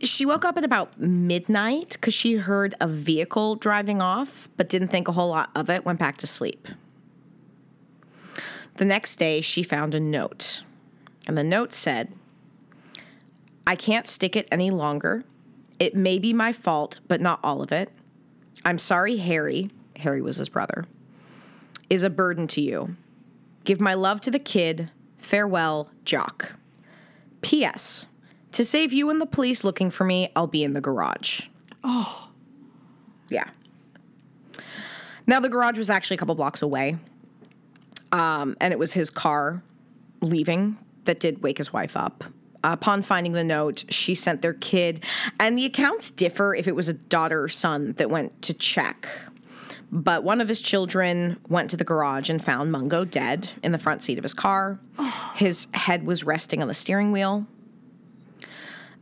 She 0.00 0.24
woke 0.26 0.44
up 0.44 0.56
at 0.56 0.64
about 0.64 1.00
midnight 1.00 1.90
because 1.92 2.14
she 2.14 2.36
heard 2.36 2.74
a 2.80 2.86
vehicle 2.86 3.56
driving 3.56 4.00
off, 4.00 4.48
but 4.56 4.68
didn't 4.68 4.88
think 4.88 5.08
a 5.08 5.12
whole 5.12 5.30
lot 5.30 5.50
of 5.54 5.68
it, 5.68 5.84
went 5.84 5.98
back 5.98 6.16
to 6.18 6.26
sleep. 6.26 6.68
The 8.76 8.84
next 8.84 9.16
day, 9.16 9.40
she 9.40 9.62
found 9.62 9.94
a 9.94 10.00
note. 10.00 10.62
And 11.26 11.36
the 11.36 11.44
note 11.44 11.72
said, 11.72 12.12
I 13.66 13.74
can't 13.74 14.06
stick 14.06 14.36
it 14.36 14.46
any 14.52 14.70
longer. 14.70 15.24
It 15.78 15.94
may 15.94 16.18
be 16.18 16.32
my 16.32 16.52
fault, 16.52 17.00
but 17.08 17.20
not 17.20 17.40
all 17.42 17.60
of 17.60 17.72
it. 17.72 17.90
I'm 18.64 18.78
sorry, 18.78 19.16
Harry. 19.18 19.70
Harry 19.96 20.22
was 20.22 20.36
his 20.36 20.48
brother. 20.48 20.84
Is 21.90 22.02
a 22.02 22.10
burden 22.10 22.46
to 22.48 22.60
you. 22.60 22.96
Give 23.68 23.82
my 23.82 23.92
love 23.92 24.22
to 24.22 24.30
the 24.30 24.38
kid. 24.38 24.90
Farewell, 25.18 25.90
Jock. 26.06 26.54
P.S. 27.42 28.06
To 28.52 28.64
save 28.64 28.94
you 28.94 29.10
and 29.10 29.20
the 29.20 29.26
police 29.26 29.62
looking 29.62 29.90
for 29.90 30.04
me, 30.04 30.32
I'll 30.34 30.46
be 30.46 30.64
in 30.64 30.72
the 30.72 30.80
garage. 30.80 31.42
Oh, 31.84 32.30
Yeah. 33.28 33.50
Now, 35.26 35.38
the 35.40 35.50
garage 35.50 35.76
was 35.76 35.90
actually 35.90 36.14
a 36.14 36.18
couple 36.18 36.34
blocks 36.34 36.62
away. 36.62 36.96
Um, 38.10 38.56
and 38.58 38.72
it 38.72 38.78
was 38.78 38.94
his 38.94 39.10
car 39.10 39.62
leaving 40.22 40.78
that 41.04 41.20
did 41.20 41.42
wake 41.42 41.58
his 41.58 41.70
wife 41.70 41.94
up. 41.94 42.24
Upon 42.64 43.02
finding 43.02 43.32
the 43.32 43.44
note, 43.44 43.84
she 43.90 44.14
sent 44.14 44.40
their 44.40 44.54
kid, 44.54 45.04
and 45.38 45.58
the 45.58 45.66
accounts 45.66 46.10
differ 46.10 46.54
if 46.54 46.66
it 46.68 46.74
was 46.74 46.88
a 46.88 46.94
daughter 46.94 47.42
or 47.42 47.48
son 47.48 47.92
that 47.98 48.08
went 48.08 48.40
to 48.40 48.54
check. 48.54 49.06
But 49.90 50.22
one 50.22 50.40
of 50.40 50.48
his 50.48 50.60
children 50.60 51.38
went 51.48 51.70
to 51.70 51.76
the 51.76 51.84
garage 51.84 52.28
and 52.28 52.44
found 52.44 52.70
Mungo 52.70 53.04
dead 53.04 53.50
in 53.62 53.72
the 53.72 53.78
front 53.78 54.02
seat 54.02 54.18
of 54.18 54.24
his 54.24 54.34
car. 54.34 54.78
His 55.34 55.66
head 55.72 56.04
was 56.04 56.24
resting 56.24 56.60
on 56.60 56.68
the 56.68 56.74
steering 56.74 57.10
wheel. 57.10 57.46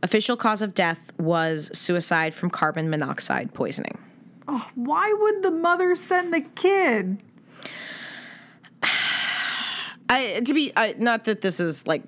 Official 0.01 0.37
cause 0.37 0.61
of 0.61 0.73
death 0.73 1.11
was 1.17 1.71
suicide 1.77 2.33
from 2.33 2.49
carbon 2.49 2.89
monoxide 2.89 3.53
poisoning. 3.53 3.97
oh, 4.47 4.69
why 4.75 5.11
would 5.11 5.43
the 5.43 5.51
mother 5.51 5.95
send 5.95 6.33
the 6.33 6.41
kid? 6.41 7.21
I 10.09 10.41
to 10.45 10.53
be 10.53 10.71
I, 10.77 10.95
not 10.97 11.25
that 11.25 11.41
this 11.41 11.59
is 11.59 11.85
like 11.85 12.03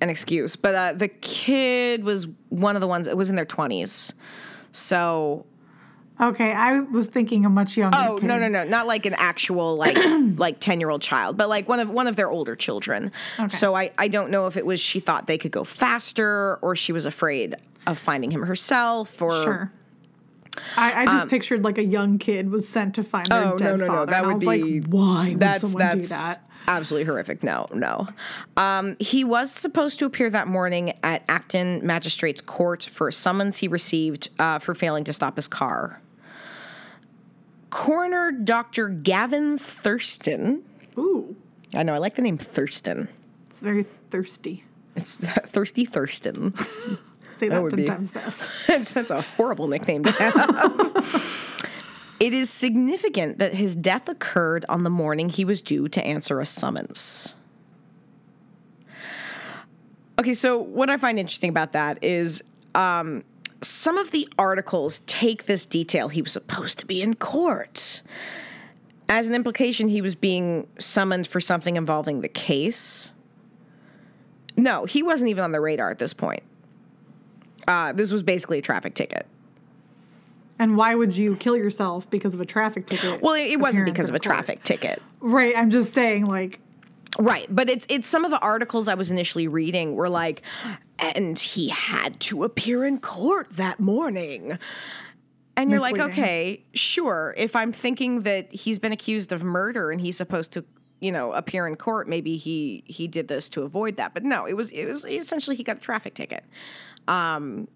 an 0.00 0.08
excuse, 0.08 0.56
but 0.56 0.74
uh, 0.74 0.92
the 0.94 1.08
kid 1.08 2.04
was 2.04 2.28
one 2.48 2.76
of 2.76 2.80
the 2.80 2.86
ones. 2.86 3.08
It 3.08 3.16
was 3.16 3.28
in 3.28 3.36
their 3.36 3.44
twenties, 3.44 4.14
so 4.72 5.44
Okay, 6.20 6.50
I 6.52 6.80
was 6.80 7.06
thinking 7.06 7.44
a 7.44 7.50
much 7.50 7.76
younger. 7.76 7.96
oh 8.00 8.18
kid. 8.18 8.26
no 8.26 8.38
no 8.38 8.48
no, 8.48 8.64
not 8.64 8.86
like 8.86 9.04
an 9.04 9.14
actual 9.18 9.76
like 9.76 9.96
like 10.38 10.60
ten 10.60 10.80
year 10.80 10.88
old 10.90 11.02
child, 11.02 11.36
but 11.36 11.48
like 11.48 11.68
one 11.68 11.78
of 11.80 11.90
one 11.90 12.06
of 12.06 12.16
their 12.16 12.30
older 12.30 12.56
children. 12.56 13.12
So 13.48 13.74
I 13.74 13.90
I 13.98 14.08
don't 14.08 14.30
know 14.30 14.46
if 14.46 14.56
it 14.56 14.64
was 14.64 14.80
she 14.80 14.98
thought 15.00 15.26
they 15.26 15.36
could 15.38 15.52
go 15.52 15.62
faster 15.64 16.56
or 16.62 16.74
she 16.74 16.92
was 16.92 17.04
afraid 17.06 17.54
of 17.86 17.98
finding 17.98 18.30
him 18.30 18.42
herself 18.42 19.20
or 19.20 19.42
Sure. 19.42 19.72
I, 20.76 21.02
I 21.02 21.06
just 21.06 21.28
pictured 21.28 21.62
like 21.62 21.76
a 21.76 21.84
young 21.84 22.16
kid 22.16 22.50
was 22.50 22.66
sent 22.66 22.94
to 22.94 23.04
find 23.04 23.26
their 23.26 23.44
Um, 23.44 23.52
Oh, 23.52 23.58
dead 23.58 23.64
no, 23.72 23.76
no, 23.76 23.86
no, 23.86 23.92
father. 23.92 24.06
that 24.10 24.16
and 24.16 24.24
I 24.24 24.28
would 24.28 24.34
was 24.34 24.40
be- 24.42 24.80
like, 24.80 24.84
why 24.88 25.28
would 25.28 25.40
that's 25.40 25.60
someone 25.60 25.80
that's 25.82 26.08
do 26.08 26.14
that? 26.14 26.42
absolutely 26.66 27.04
horrific. 27.04 27.44
No, 27.44 27.66
no. 27.74 28.08
Um, 28.56 28.96
he 28.98 29.22
was 29.22 29.52
supposed 29.52 29.98
to 29.98 30.06
appear 30.06 30.30
that 30.30 30.48
morning 30.48 30.94
at 31.02 31.22
Acton 31.28 31.86
Magistrates 31.86 32.40
Court 32.40 32.82
for 32.84 33.08
a 33.08 33.12
summons 33.12 33.58
he 33.58 33.68
received 33.68 34.30
uh, 34.38 34.58
for 34.58 34.74
failing 34.74 35.04
to 35.04 35.12
stop 35.12 35.36
his 35.36 35.46
car. 35.46 36.00
Coroner 37.70 38.30
Dr. 38.32 38.88
Gavin 38.88 39.58
Thurston. 39.58 40.62
Ooh, 40.98 41.36
I 41.74 41.82
know 41.82 41.94
I 41.94 41.98
like 41.98 42.14
the 42.14 42.22
name 42.22 42.38
Thurston. 42.38 43.08
it's 43.50 43.60
very 43.60 43.84
thirsty. 44.10 44.64
It's 44.94 45.16
Thirsty 45.16 45.84
Thurston. 45.84 46.54
Say 47.36 47.48
that, 47.48 47.62
would 47.62 47.70
ten 47.70 47.80
be- 47.80 47.86
times 47.86 48.12
fast. 48.14 48.50
that's, 48.66 48.92
that's 48.92 49.10
a 49.10 49.20
horrible 49.20 49.68
nickname 49.68 50.04
to 50.04 50.10
have. 50.12 51.42
it 52.18 52.32
is 52.32 52.48
significant 52.48 53.38
that 53.40 53.52
his 53.52 53.76
death 53.76 54.08
occurred 54.08 54.64
on 54.70 54.84
the 54.84 54.90
morning 54.90 55.28
he 55.28 55.44
was 55.44 55.60
due 55.60 55.86
to 55.88 56.02
answer 56.02 56.40
a 56.40 56.46
summons. 56.46 57.34
Okay, 60.18 60.32
so 60.32 60.56
what 60.56 60.88
I 60.88 60.96
find 60.96 61.18
interesting 61.18 61.50
about 61.50 61.72
that 61.72 61.98
is 62.02 62.42
um, 62.74 63.22
some 63.66 63.98
of 63.98 64.10
the 64.10 64.28
articles 64.38 65.00
take 65.06 65.46
this 65.46 65.66
detail. 65.66 66.08
He 66.08 66.22
was 66.22 66.32
supposed 66.32 66.78
to 66.78 66.86
be 66.86 67.02
in 67.02 67.14
court. 67.14 68.02
As 69.08 69.26
an 69.26 69.34
implication, 69.34 69.88
he 69.88 70.00
was 70.00 70.14
being 70.14 70.66
summoned 70.78 71.26
for 71.26 71.40
something 71.40 71.76
involving 71.76 72.20
the 72.20 72.28
case. 72.28 73.12
No, 74.56 74.84
he 74.84 75.02
wasn't 75.02 75.30
even 75.30 75.44
on 75.44 75.52
the 75.52 75.60
radar 75.60 75.90
at 75.90 75.98
this 75.98 76.12
point. 76.12 76.42
Uh, 77.68 77.92
this 77.92 78.10
was 78.10 78.22
basically 78.22 78.58
a 78.58 78.62
traffic 78.62 78.94
ticket. 78.94 79.26
And 80.58 80.76
why 80.76 80.94
would 80.94 81.16
you 81.16 81.36
kill 81.36 81.56
yourself 81.56 82.08
because 82.08 82.34
of 82.34 82.40
a 82.40 82.46
traffic 82.46 82.86
ticket? 82.86 83.20
Well, 83.20 83.34
it, 83.34 83.50
it 83.50 83.60
wasn't 83.60 83.84
because 83.84 84.08
of 84.08 84.14
a 84.14 84.18
court? 84.18 84.22
traffic 84.22 84.62
ticket. 84.62 85.02
Right. 85.20 85.56
I'm 85.56 85.70
just 85.70 85.92
saying, 85.92 86.26
like, 86.26 86.60
Right, 87.18 87.46
but 87.48 87.70
it's 87.70 87.86
it's 87.88 88.06
some 88.06 88.24
of 88.24 88.30
the 88.30 88.38
articles 88.40 88.88
I 88.88 88.94
was 88.94 89.10
initially 89.10 89.48
reading 89.48 89.94
were 89.94 90.08
like, 90.08 90.42
and 90.98 91.38
he 91.38 91.68
had 91.68 92.18
to 92.20 92.44
appear 92.44 92.84
in 92.84 92.98
court 92.98 93.50
that 93.50 93.80
morning. 93.80 94.58
And 95.56 95.70
you're 95.70 95.80
like, 95.80 95.98
okay, 95.98 96.64
sure. 96.74 97.34
If 97.36 97.56
I'm 97.56 97.72
thinking 97.72 98.20
that 98.20 98.54
he's 98.54 98.78
been 98.78 98.92
accused 98.92 99.32
of 99.32 99.42
murder 99.42 99.90
and 99.90 100.00
he's 100.00 100.16
supposed 100.16 100.52
to, 100.52 100.64
you 101.00 101.10
know, 101.10 101.32
appear 101.32 101.66
in 101.66 101.76
court, 101.76 102.08
maybe 102.08 102.36
he 102.36 102.84
he 102.86 103.08
did 103.08 103.28
this 103.28 103.48
to 103.50 103.62
avoid 103.62 103.96
that. 103.96 104.12
But 104.12 104.22
no, 104.22 104.46
it 104.46 104.54
was 104.54 104.70
it 104.70 104.84
was 104.84 105.06
essentially 105.06 105.56
he 105.56 105.62
got 105.62 105.78
a 105.78 105.80
traffic 105.80 106.14
ticket. 106.14 106.44
Um 107.08 107.68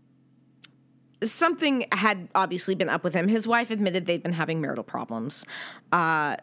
something 1.22 1.86
had 1.92 2.28
obviously 2.34 2.74
been 2.74 2.88
up 2.88 3.02
with 3.02 3.14
him. 3.14 3.28
His 3.28 3.46
wife 3.46 3.70
admitted 3.70 4.06
they'd 4.06 4.22
been 4.22 4.34
having 4.34 4.60
marital 4.60 4.84
problems. 4.84 5.46
Uh 5.90 6.36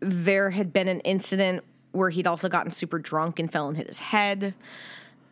there 0.00 0.50
had 0.50 0.72
been 0.72 0.88
an 0.88 1.00
incident 1.00 1.64
where 1.92 2.10
he'd 2.10 2.26
also 2.26 2.48
gotten 2.48 2.70
super 2.70 2.98
drunk 2.98 3.38
and 3.38 3.50
fell 3.50 3.68
and 3.68 3.76
hit 3.76 3.88
his 3.88 3.98
head. 3.98 4.54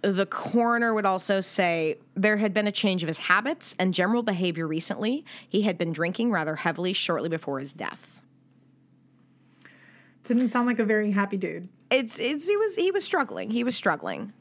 The 0.05 0.27
coroner 0.27 0.93
would 0.93 1.07
also 1.07 1.41
say 1.41 1.97
there 2.15 2.37
had 2.37 2.53
been 2.53 2.67
a 2.67 2.73
change 2.73 3.03
of 3.03 3.09
his 3.09 3.19
habits 3.19 3.75
and 3.79 3.95
general 3.95 4.23
behavior 4.23 4.67
recently. 4.67 5.25
He 5.49 5.63
had 5.63 5.79
been 5.79 5.95
drinking 5.95 6.31
rather 6.31 6.57
heavily 6.57 6.93
shortly 6.93 7.31
before 7.31 7.59
his 7.59 7.73
death. 7.73 8.21
didn't 10.25 10.51
sound 10.51 10.67
like 10.67 10.79
a 10.79 10.85
very 10.85 11.13
happy 11.13 11.39
dude. 11.39 11.71
It's 11.91 12.19
it's 12.19 12.47
he 12.47 12.57
was 12.57 12.77
he 12.77 12.91
was 12.91 13.03
struggling. 13.03 13.51
He 13.51 13.65
was 13.65 13.75
struggling. 13.75 14.35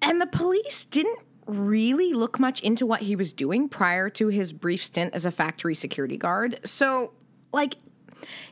And 0.00 0.18
the 0.18 0.26
police 0.26 0.86
didn't 0.86 1.18
really 1.46 2.14
look 2.14 2.40
much 2.40 2.60
into 2.60 2.86
what 2.86 3.02
he 3.02 3.14
was 3.14 3.34
doing 3.34 3.68
prior 3.68 4.08
to 4.10 4.28
his 4.28 4.54
brief 4.54 4.82
stint 4.82 5.12
as 5.12 5.26
a 5.26 5.30
factory 5.30 5.74
security 5.74 6.16
guard. 6.16 6.58
So, 6.64 7.12
like 7.52 7.76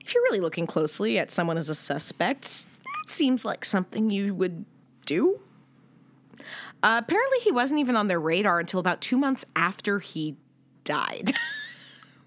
if 0.02 0.12
you're 0.12 0.22
really 0.24 0.40
looking 0.40 0.66
closely 0.66 1.18
at 1.18 1.30
someone 1.30 1.56
as 1.56 1.70
a 1.70 1.74
suspect, 1.74 2.66
that 2.84 3.10
seems 3.10 3.46
like 3.46 3.64
something 3.64 4.10
you 4.10 4.34
would 4.34 4.66
do. 5.06 5.40
Uh, 6.82 7.00
apparently, 7.04 7.38
he 7.40 7.52
wasn't 7.52 7.78
even 7.80 7.96
on 7.96 8.08
their 8.08 8.20
radar 8.20 8.58
until 8.58 8.80
about 8.80 9.00
two 9.00 9.18
months 9.18 9.44
after 9.56 9.98
he 9.98 10.36
died. 10.84 11.32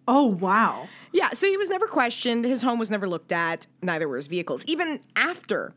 Oh 0.05 0.25
wow. 0.25 0.89
yeah, 1.13 1.29
so 1.31 1.47
he 1.47 1.55
was 1.55 1.69
never 1.69 1.87
questioned. 1.87 2.43
His 2.43 2.61
home 2.61 2.77
was 2.77 2.91
never 2.91 3.07
looked 3.07 3.31
at. 3.31 3.67
Neither 3.81 4.05
were 4.05 4.17
his 4.17 4.27
vehicles. 4.27 4.65
Even 4.65 4.99
after 5.15 5.73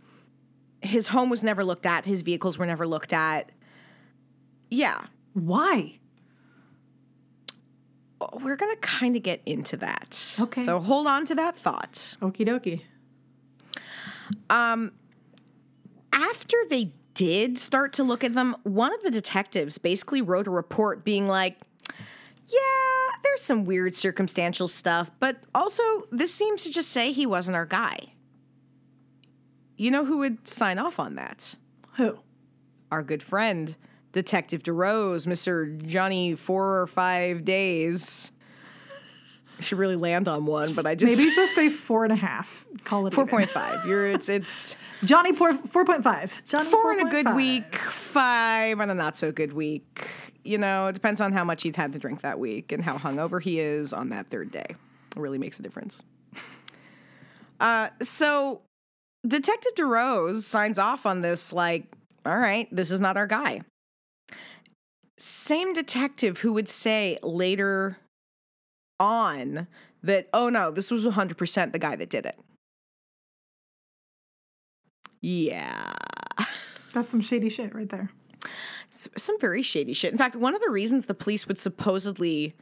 his 0.82 1.06
home 1.06 1.30
was 1.30 1.44
never 1.44 1.62
looked 1.64 1.86
at, 1.86 2.06
his 2.06 2.22
vehicles 2.22 2.58
were 2.58 2.66
never 2.66 2.88
looked 2.88 3.12
at. 3.12 3.52
Yeah, 4.68 5.04
Why? 5.32 6.00
we're 8.40 8.56
going 8.56 8.74
to 8.74 8.80
kind 8.80 9.14
of 9.14 9.22
get 9.22 9.42
into 9.46 9.76
that. 9.76 10.34
Okay. 10.40 10.64
So 10.64 10.80
hold 10.80 11.06
on 11.06 11.24
to 11.26 11.34
that 11.36 11.56
thought. 11.56 11.92
Okie 12.20 12.46
dokie. 12.48 12.82
Um, 14.50 14.92
after 16.12 16.56
they 16.68 16.92
did 17.16 17.58
start 17.58 17.92
to 17.94 18.04
look 18.04 18.22
at 18.22 18.34
them, 18.34 18.54
one 18.62 18.94
of 18.94 19.02
the 19.02 19.10
detectives 19.10 19.78
basically 19.78 20.22
wrote 20.22 20.46
a 20.46 20.50
report 20.50 21.04
being 21.04 21.26
like, 21.26 21.58
yeah, 21.88 23.16
there's 23.24 23.42
some 23.42 23.64
weird 23.64 23.96
circumstantial 23.96 24.68
stuff, 24.68 25.10
but 25.18 25.38
also 25.52 25.82
this 26.12 26.32
seems 26.32 26.62
to 26.62 26.70
just 26.70 26.90
say 26.90 27.10
he 27.10 27.26
wasn't 27.26 27.56
our 27.56 27.66
guy. 27.66 28.12
You 29.76 29.90
know 29.90 30.04
who 30.04 30.18
would 30.18 30.46
sign 30.46 30.78
off 30.78 31.00
on 31.00 31.16
that? 31.16 31.56
Who? 31.96 32.20
our 32.90 33.02
good 33.02 33.22
friend, 33.22 33.76
Detective 34.12 34.62
du 34.62 34.72
Rose, 34.72 35.26
Mr. 35.26 35.84
Johnny 35.84 36.34
Four 36.34 36.80
or 36.80 36.86
Five 36.86 37.44
Days. 37.44 38.32
Should 39.60 39.78
really 39.78 39.96
land 39.96 40.28
on 40.28 40.44
one, 40.44 40.74
but 40.74 40.86
I 40.86 40.94
just 40.94 41.16
Maybe 41.16 41.34
just 41.34 41.54
say 41.54 41.70
four 41.70 42.04
and 42.04 42.12
a 42.12 42.16
half. 42.16 42.66
Call 42.84 43.06
it 43.06 43.14
four 43.14 43.26
point. 43.26 43.50
You're 43.86 44.10
it's 44.10 44.28
it's 44.28 44.76
Johnny 45.04 45.32
four 45.32 45.54
four 45.54 45.84
point 45.84 46.02
five. 46.04 46.42
Johnny 46.46 46.66
four 46.68 46.92
in 46.92 47.06
a 47.06 47.10
good 47.10 47.26
4.5. 47.26 47.36
week, 47.36 47.74
five 47.76 48.80
on 48.80 48.90
a 48.90 48.94
not 48.94 49.16
so 49.16 49.32
good 49.32 49.54
week. 49.54 50.08
You 50.44 50.58
know, 50.58 50.88
it 50.88 50.92
depends 50.92 51.20
on 51.20 51.32
how 51.32 51.42
much 51.42 51.62
he'd 51.62 51.76
had 51.76 51.94
to 51.94 51.98
drink 51.98 52.20
that 52.20 52.38
week 52.38 52.70
and 52.70 52.84
how 52.84 52.98
hungover 52.98 53.42
he 53.42 53.58
is 53.58 53.92
on 53.92 54.10
that 54.10 54.28
third 54.28 54.52
day. 54.52 54.66
It 54.68 54.76
really 55.16 55.38
makes 55.38 55.58
a 55.58 55.62
difference. 55.62 56.02
Uh, 57.58 57.88
so 58.02 58.60
Detective 59.26 59.74
du 59.76 59.86
Rose 59.86 60.46
signs 60.46 60.78
off 60.78 61.06
on 61.06 61.22
this, 61.22 61.54
like, 61.54 61.84
all 62.24 62.36
right, 62.36 62.68
this 62.70 62.90
is 62.90 63.00
not 63.00 63.16
our 63.16 63.26
guy. 63.26 63.62
Same 65.18 65.72
detective 65.72 66.38
who 66.38 66.52
would 66.52 66.68
say 66.68 67.18
later 67.22 67.96
on 68.98 69.66
that, 70.02 70.28
oh 70.32 70.48
no, 70.48 70.70
this 70.70 70.90
was 70.90 71.06
100% 71.06 71.72
the 71.72 71.78
guy 71.78 71.96
that 71.96 72.10
did 72.10 72.26
it. 72.26 72.38
Yeah. 75.20 75.92
That's 76.92 77.08
some 77.08 77.20
shady 77.20 77.48
shit 77.48 77.74
right 77.74 77.88
there. 77.88 78.10
Some 78.92 79.38
very 79.38 79.62
shady 79.62 79.92
shit. 79.92 80.12
In 80.12 80.18
fact, 80.18 80.36
one 80.36 80.54
of 80.54 80.62
the 80.62 80.70
reasons 80.70 81.04
the 81.06 81.14
police 81.14 81.46
would 81.46 81.58
supposedly 81.58 82.54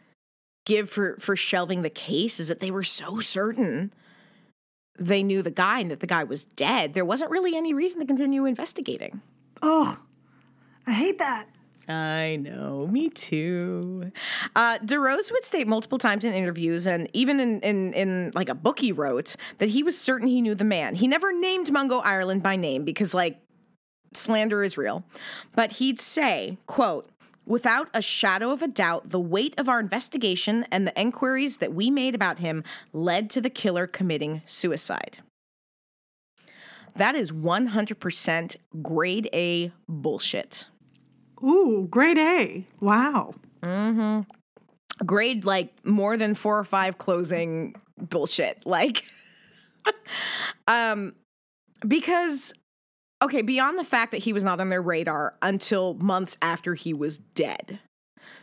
give 0.64 0.90
for 0.90 1.16
for 1.18 1.36
shelving 1.36 1.82
the 1.82 1.90
case 1.90 2.40
is 2.40 2.48
that 2.48 2.58
they 2.58 2.70
were 2.70 2.82
so 2.82 3.20
certain 3.20 3.92
they 4.98 5.22
knew 5.22 5.42
the 5.42 5.50
guy 5.50 5.80
and 5.80 5.90
that 5.90 6.00
the 6.00 6.06
guy 6.06 6.24
was 6.24 6.44
dead. 6.44 6.94
There 6.94 7.04
wasn't 7.04 7.30
really 7.30 7.56
any 7.56 7.74
reason 7.74 8.00
to 8.00 8.06
continue 8.06 8.44
investigating. 8.44 9.20
Oh, 9.60 10.00
I 10.86 10.92
hate 10.92 11.18
that. 11.18 11.48
I 11.88 12.36
know, 12.36 12.86
me 12.86 13.10
too. 13.10 14.10
Uh, 14.56 14.78
Du 14.78 14.98
Rose 14.98 15.30
would 15.30 15.44
state 15.44 15.66
multiple 15.66 15.98
times 15.98 16.24
in 16.24 16.32
interviews, 16.32 16.86
and 16.86 17.08
even 17.12 17.40
in, 17.40 17.60
in 17.60 17.92
in 17.92 18.32
like 18.34 18.48
a 18.48 18.54
book 18.54 18.78
he 18.78 18.92
wrote, 18.92 19.36
that 19.58 19.68
he 19.68 19.82
was 19.82 19.98
certain 19.98 20.28
he 20.28 20.40
knew 20.40 20.54
the 20.54 20.64
man. 20.64 20.94
He 20.94 21.06
never 21.06 21.32
named 21.32 21.70
Mungo 21.70 21.98
Ireland 21.98 22.42
by 22.42 22.56
name 22.56 22.84
because, 22.84 23.12
like, 23.12 23.38
slander 24.12 24.64
is 24.64 24.78
real. 24.78 25.04
But 25.54 25.72
he'd 25.72 26.00
say, 26.00 26.58
"quote." 26.66 27.08
Without 27.46 27.90
a 27.92 28.00
shadow 28.00 28.52
of 28.52 28.62
a 28.62 28.68
doubt, 28.68 29.10
the 29.10 29.20
weight 29.20 29.52
of 29.58 29.68
our 29.68 29.78
investigation 29.78 30.64
and 30.70 30.86
the 30.86 30.98
inquiries 30.98 31.58
that 31.58 31.74
we 31.74 31.90
made 31.90 32.14
about 32.14 32.38
him 32.38 32.64
led 32.94 33.28
to 33.28 33.40
the 33.42 33.50
killer 33.50 33.86
committing 33.86 34.40
suicide. 34.46 35.18
That 36.96 37.16
is 37.16 37.30
100% 37.32 38.56
grade 38.80 39.28
A 39.34 39.72
bullshit. 39.86 40.68
Ooh, 41.44 41.86
grade 41.90 42.18
A. 42.18 42.66
Wow. 42.80 43.34
Mm-hmm. 43.62 44.20
Grade 45.04 45.44
like 45.44 45.72
more 45.84 46.16
than 46.16 46.34
four 46.34 46.58
or 46.58 46.64
five 46.64 46.98
closing 46.98 47.74
bullshit 47.98 48.64
like 48.66 49.04
um 50.68 51.14
because 51.86 52.52
okay 53.22 53.42
beyond 53.42 53.78
the 53.78 53.84
fact 53.84 54.10
that 54.10 54.18
he 54.18 54.32
was 54.32 54.44
not 54.44 54.60
on 54.60 54.68
their 54.68 54.82
radar 54.82 55.34
until 55.42 55.94
months 55.94 56.36
after 56.42 56.74
he 56.74 56.92
was 56.92 57.18
dead 57.18 57.78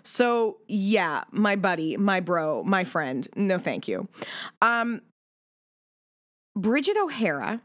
so 0.04 0.58
yeah 0.68 1.24
my 1.32 1.56
buddy 1.56 1.98
my 1.98 2.20
bro 2.20 2.64
my 2.64 2.84
friend 2.84 3.28
no 3.36 3.58
thank 3.58 3.88
you 3.88 4.08
um 4.62 5.02
bridget 6.56 6.98
o'hara 6.98 7.62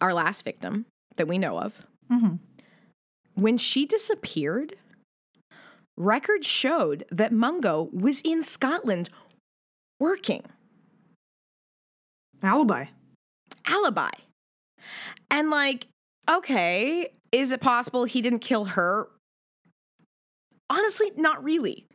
our 0.00 0.12
last 0.12 0.44
victim 0.44 0.86
that 1.16 1.28
we 1.28 1.38
know 1.38 1.58
of 1.58 1.82
when 3.40 3.56
she 3.56 3.86
disappeared 3.86 4.76
records 5.96 6.46
showed 6.46 7.04
that 7.10 7.32
Mungo 7.32 7.90
was 7.92 8.20
in 8.22 8.42
Scotland 8.42 9.10
working. 9.98 10.42
Alibi. 12.42 12.86
Alibi. 13.66 14.10
And 15.30 15.50
like, 15.50 15.86
okay, 16.28 17.12
is 17.32 17.52
it 17.52 17.60
possible 17.60 18.04
he 18.04 18.22
didn't 18.22 18.38
kill 18.40 18.64
her? 18.66 19.08
Honestly, 20.70 21.12
not 21.16 21.44
really. 21.44 21.86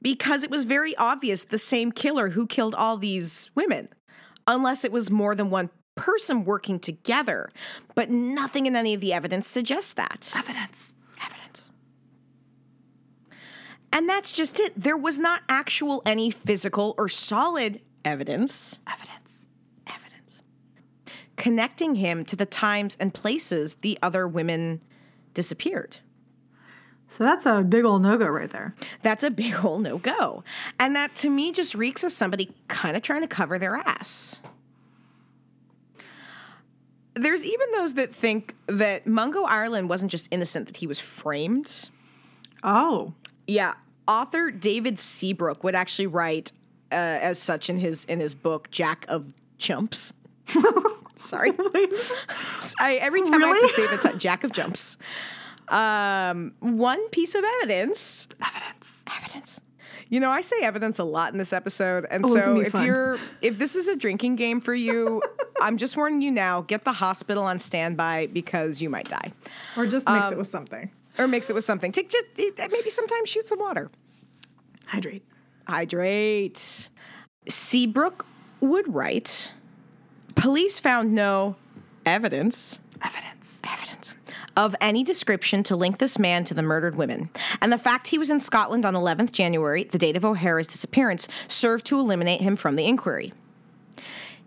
Because 0.00 0.44
it 0.44 0.50
was 0.50 0.64
very 0.64 0.96
obvious 0.96 1.44
the 1.44 1.58
same 1.58 1.90
killer 1.90 2.30
who 2.30 2.46
killed 2.46 2.74
all 2.74 2.96
these 2.96 3.50
women, 3.56 3.88
unless 4.46 4.84
it 4.84 4.92
was 4.92 5.10
more 5.10 5.34
than 5.34 5.50
one 5.50 5.70
person 5.98 6.44
working 6.44 6.78
together. 6.78 7.50
But 7.94 8.08
nothing 8.08 8.66
in 8.66 8.76
any 8.76 8.94
of 8.94 9.00
the 9.00 9.12
evidence 9.12 9.46
suggests 9.46 9.92
that. 9.94 10.32
Evidence. 10.34 10.94
evidence. 11.22 11.70
And 13.92 14.08
that's 14.08 14.32
just 14.32 14.60
it. 14.60 14.72
There 14.80 14.96
was 14.96 15.18
not 15.18 15.42
actual 15.48 16.00
any 16.06 16.30
physical 16.30 16.94
or 16.96 17.08
solid 17.08 17.80
evidence, 18.04 18.78
Evidence. 18.86 19.46
evidence 19.86 20.42
connecting 21.36 21.96
him 21.96 22.24
to 22.26 22.36
the 22.36 22.46
times 22.46 22.96
and 23.00 23.12
places 23.12 23.76
the 23.76 23.98
other 24.02 24.26
women 24.28 24.80
disappeared. 25.34 25.98
So 27.10 27.24
that's 27.24 27.46
a 27.46 27.62
big 27.62 27.84
old 27.84 28.02
no 28.02 28.18
go 28.18 28.26
right 28.26 28.50
there. 28.50 28.74
That's 29.02 29.24
a 29.24 29.30
big 29.30 29.64
old 29.64 29.82
no 29.82 29.98
go. 29.98 30.44
And 30.78 30.94
that 30.94 31.14
to 31.16 31.30
me 31.30 31.52
just 31.52 31.74
reeks 31.74 32.04
of 32.04 32.12
somebody 32.12 32.54
kind 32.68 32.96
of 32.96 33.02
trying 33.02 33.22
to 33.22 33.26
cover 33.28 33.58
their 33.58 33.76
ass. 33.76 34.40
There's 37.18 37.44
even 37.44 37.70
those 37.72 37.94
that 37.94 38.14
think 38.14 38.54
that 38.66 39.06
Mungo 39.06 39.42
Ireland 39.44 39.88
wasn't 39.88 40.10
just 40.10 40.28
innocent, 40.30 40.66
that 40.66 40.76
he 40.78 40.86
was 40.86 41.00
framed. 41.00 41.90
Oh. 42.62 43.14
Yeah, 43.46 43.74
author 44.06 44.50
David 44.50 44.98
Seabrook 44.98 45.62
would 45.64 45.74
actually 45.74 46.06
write 46.06 46.52
uh, 46.90 46.94
as 46.94 47.38
such 47.38 47.68
in 47.70 47.78
his 47.78 48.04
in 48.06 48.20
his 48.20 48.34
book 48.34 48.70
Jack 48.70 49.04
of 49.08 49.32
Jumps. 49.58 50.12
Sorry, 51.16 51.50
I, 52.80 52.94
every 53.00 53.22
time 53.22 53.42
I 53.42 53.48
have 53.48 53.60
to 53.60 53.68
say 53.68 53.86
the 53.96 54.08
t- 54.12 54.18
Jack 54.18 54.44
of 54.44 54.52
Jumps. 54.52 54.96
Um, 55.68 56.54
one 56.60 57.08
piece 57.10 57.34
of 57.34 57.44
evidence. 57.62 58.28
Evidence. 58.44 59.04
Evidence. 59.18 59.60
You 60.08 60.20
know, 60.20 60.30
I 60.30 60.40
say 60.40 60.60
evidence 60.62 60.98
a 60.98 61.04
lot 61.04 61.32
in 61.32 61.38
this 61.38 61.52
episode, 61.52 62.06
and 62.10 62.24
Oh, 62.24 62.32
so 62.32 62.60
if 62.60 62.72
fun. 62.72 62.86
you're 62.86 63.18
if 63.42 63.58
this 63.58 63.76
is 63.76 63.88
a 63.88 63.96
drinking 63.96 64.36
game 64.36 64.60
for 64.62 64.74
you, 64.74 65.20
I'm 65.60 65.76
just 65.76 65.96
warning 65.96 66.22
you 66.22 66.30
now. 66.30 66.62
Get 66.62 66.84
the 66.84 66.92
hospital 66.92 67.42
on 67.44 67.58
standby 67.58 68.28
because 68.32 68.80
you 68.80 68.90
might 68.90 69.08
die, 69.08 69.32
Or 69.76 69.86
just 69.86 70.06
mix 70.08 70.26
it 70.28 70.32
um, 70.32 70.38
with 70.38 70.48
something. 70.48 70.90
or 71.18 71.26
mix 71.28 71.50
it 71.50 71.54
with 71.54 71.64
something. 71.64 71.92
Take 71.92 72.10
just 72.10 72.26
eh, 72.38 72.50
eh, 72.58 72.68
maybe 72.70 72.90
sometimes 72.90 73.28
shoot 73.28 73.46
some 73.46 73.58
water. 73.58 73.90
Hydrate. 74.86 75.24
Hydrate. 75.66 76.88
Seabrook 77.48 78.26
would 78.60 78.92
write 78.94 79.52
Police 80.34 80.80
found 80.80 81.14
no 81.14 81.56
evidence, 82.06 82.78
Evidence. 83.02 83.60
evidence 83.64 84.14
of 84.56 84.74
any 84.80 85.02
description 85.04 85.62
to 85.64 85.76
link 85.76 85.98
this 85.98 86.18
man 86.18 86.44
to 86.44 86.54
the 86.54 86.62
murdered 86.62 86.96
women. 86.96 87.30
And 87.60 87.72
the 87.72 87.78
fact 87.78 88.08
he 88.08 88.18
was 88.18 88.28
in 88.30 88.40
Scotland 88.40 88.84
on 88.84 88.94
11th 88.94 89.30
January, 89.32 89.84
the 89.84 89.98
date 89.98 90.16
of 90.16 90.24
O'Hara's 90.24 90.66
disappearance, 90.66 91.28
served 91.46 91.84
to 91.86 91.98
eliminate 91.98 92.40
him 92.40 92.56
from 92.56 92.76
the 92.76 92.86
inquiry. 92.86 93.32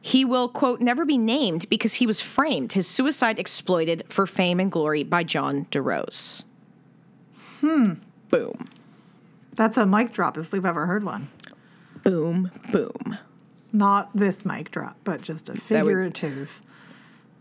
He 0.04 0.26
will, 0.26 0.50
quote, 0.50 0.82
never 0.82 1.06
be 1.06 1.18
named 1.18 1.70
because 1.70 1.96
he 1.96 2.08
was 2.08 2.20
framed, 2.20 2.74
his 2.74 2.88
suicide 2.88 3.38
exploited 3.38 4.04
for 4.10 4.26
fame 4.26 4.60
and 4.60 4.72
glory 4.72 5.04
by 5.04 5.24
John 5.24 5.68
du 5.70 5.82
Rose. 5.82 6.44
Hmm. 7.60 7.94
Boom. 8.30 8.66
That's 9.54 9.78
a 9.78 9.86
mic 9.86 10.12
drop 10.12 10.38
if 10.38 10.52
we've 10.52 10.66
ever 10.66 10.88
heard 10.88 11.04
one. 11.04 11.30
Boom. 12.04 12.50
Boom. 12.72 13.18
Not 13.72 14.10
this 14.16 14.44
mic 14.44 14.72
drop, 14.72 14.98
but 15.04 15.22
just 15.22 15.50
a 15.50 15.56
figurative 15.56 16.62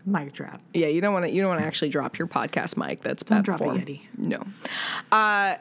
mic 0.05 0.33
drop. 0.33 0.61
Yeah, 0.73 0.87
you 0.87 1.01
don't 1.01 1.13
want 1.13 1.25
to. 1.25 1.31
You 1.31 1.41
don't 1.41 1.49
want 1.49 1.61
to 1.61 1.65
actually 1.65 1.89
drop 1.89 2.17
your 2.17 2.27
podcast 2.27 2.77
mic. 2.77 3.01
That's 3.01 3.23
bad 3.23 3.43
drop 3.43 3.59
a 3.59 3.63
form. 3.63 3.79
Yeti. 3.79 4.01
No, 4.17 4.37
uh, 4.37 4.45
I, 5.11 5.59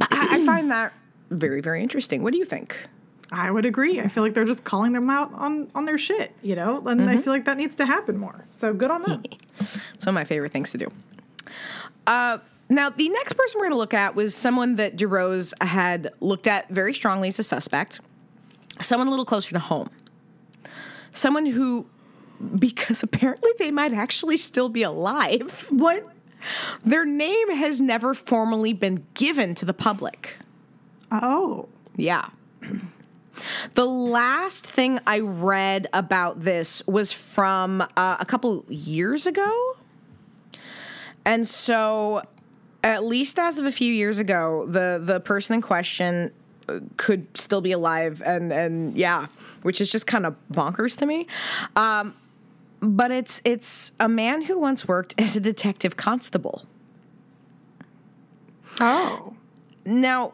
I 0.00 0.44
find 0.44 0.70
that 0.70 0.92
very, 1.30 1.60
very 1.60 1.82
interesting. 1.82 2.22
What 2.22 2.32
do 2.32 2.38
you 2.38 2.44
think? 2.44 2.76
I 3.32 3.50
would 3.50 3.64
agree. 3.64 4.00
I 4.00 4.08
feel 4.08 4.22
like 4.22 4.34
they're 4.34 4.44
just 4.44 4.64
calling 4.64 4.92
them 4.92 5.08
out 5.08 5.32
on 5.34 5.70
on 5.74 5.84
their 5.84 5.98
shit, 5.98 6.32
you 6.42 6.56
know? 6.56 6.82
And 6.86 7.08
I 7.08 7.16
feel 7.16 7.32
like 7.32 7.44
that 7.44 7.56
needs 7.56 7.76
to 7.76 7.86
happen 7.86 8.16
more. 8.16 8.44
So 8.50 8.72
good 8.72 8.90
on 8.90 9.02
them. 9.02 9.22
It's 9.94 10.06
one 10.06 10.14
of 10.14 10.20
my 10.20 10.24
favorite 10.24 10.52
things 10.52 10.70
to 10.72 10.78
do. 10.78 10.90
Uh, 12.06 12.38
now, 12.70 12.88
the 12.88 13.10
next 13.10 13.34
person 13.34 13.58
we're 13.58 13.66
going 13.66 13.72
to 13.72 13.78
look 13.78 13.92
at 13.92 14.14
was 14.14 14.34
someone 14.34 14.76
that 14.76 14.96
du 14.96 15.06
Rose 15.06 15.52
had 15.60 16.12
looked 16.20 16.46
at 16.46 16.70
very 16.70 16.94
strongly 16.94 17.28
as 17.28 17.38
a 17.38 17.42
suspect, 17.42 18.00
someone 18.80 19.08
a 19.08 19.10
little 19.10 19.26
closer 19.26 19.50
to 19.52 19.58
home, 19.58 19.90
someone 21.12 21.44
who, 21.44 21.86
because 22.58 23.02
apparently 23.02 23.50
they 23.58 23.70
might 23.70 23.92
actually 23.92 24.38
still 24.38 24.70
be 24.70 24.82
alive, 24.82 25.66
what? 25.70 26.06
their 26.84 27.04
name 27.04 27.50
has 27.50 27.80
never 27.80 28.14
formally 28.14 28.72
been 28.72 29.06
given 29.12 29.54
to 29.56 29.66
the 29.66 29.74
public. 29.74 30.38
Oh. 31.12 31.68
Yeah. 31.96 32.30
The 33.74 33.84
last 33.84 34.66
thing 34.66 34.98
I 35.06 35.20
read 35.20 35.88
about 35.92 36.40
this 36.40 36.82
was 36.86 37.12
from 37.12 37.80
uh, 37.80 38.16
a 38.18 38.24
couple 38.24 38.64
years 38.68 39.26
ago. 39.26 39.76
And 41.24 41.46
so, 41.46 42.22
at 42.82 43.04
least 43.04 43.38
as 43.38 43.58
of 43.58 43.66
a 43.66 43.72
few 43.72 43.92
years 43.92 44.18
ago, 44.18 44.66
the 44.66 45.00
the 45.02 45.20
person 45.20 45.54
in 45.54 45.62
question 45.62 46.32
uh, 46.68 46.80
could 46.96 47.26
still 47.36 47.60
be 47.60 47.72
alive, 47.72 48.22
and 48.24 48.52
and 48.52 48.96
yeah, 48.96 49.26
which 49.62 49.80
is 49.80 49.92
just 49.92 50.06
kind 50.06 50.26
of 50.26 50.34
bonkers 50.50 50.96
to 50.98 51.06
me. 51.06 51.26
Um, 51.76 52.14
but 52.80 53.10
it's 53.10 53.42
it's 53.44 53.92
a 54.00 54.08
man 54.08 54.42
who 54.42 54.58
once 54.58 54.88
worked 54.88 55.14
as 55.18 55.36
a 55.36 55.40
detective 55.40 55.96
constable. 55.96 56.64
Oh. 58.80 59.34
Now, 59.84 60.32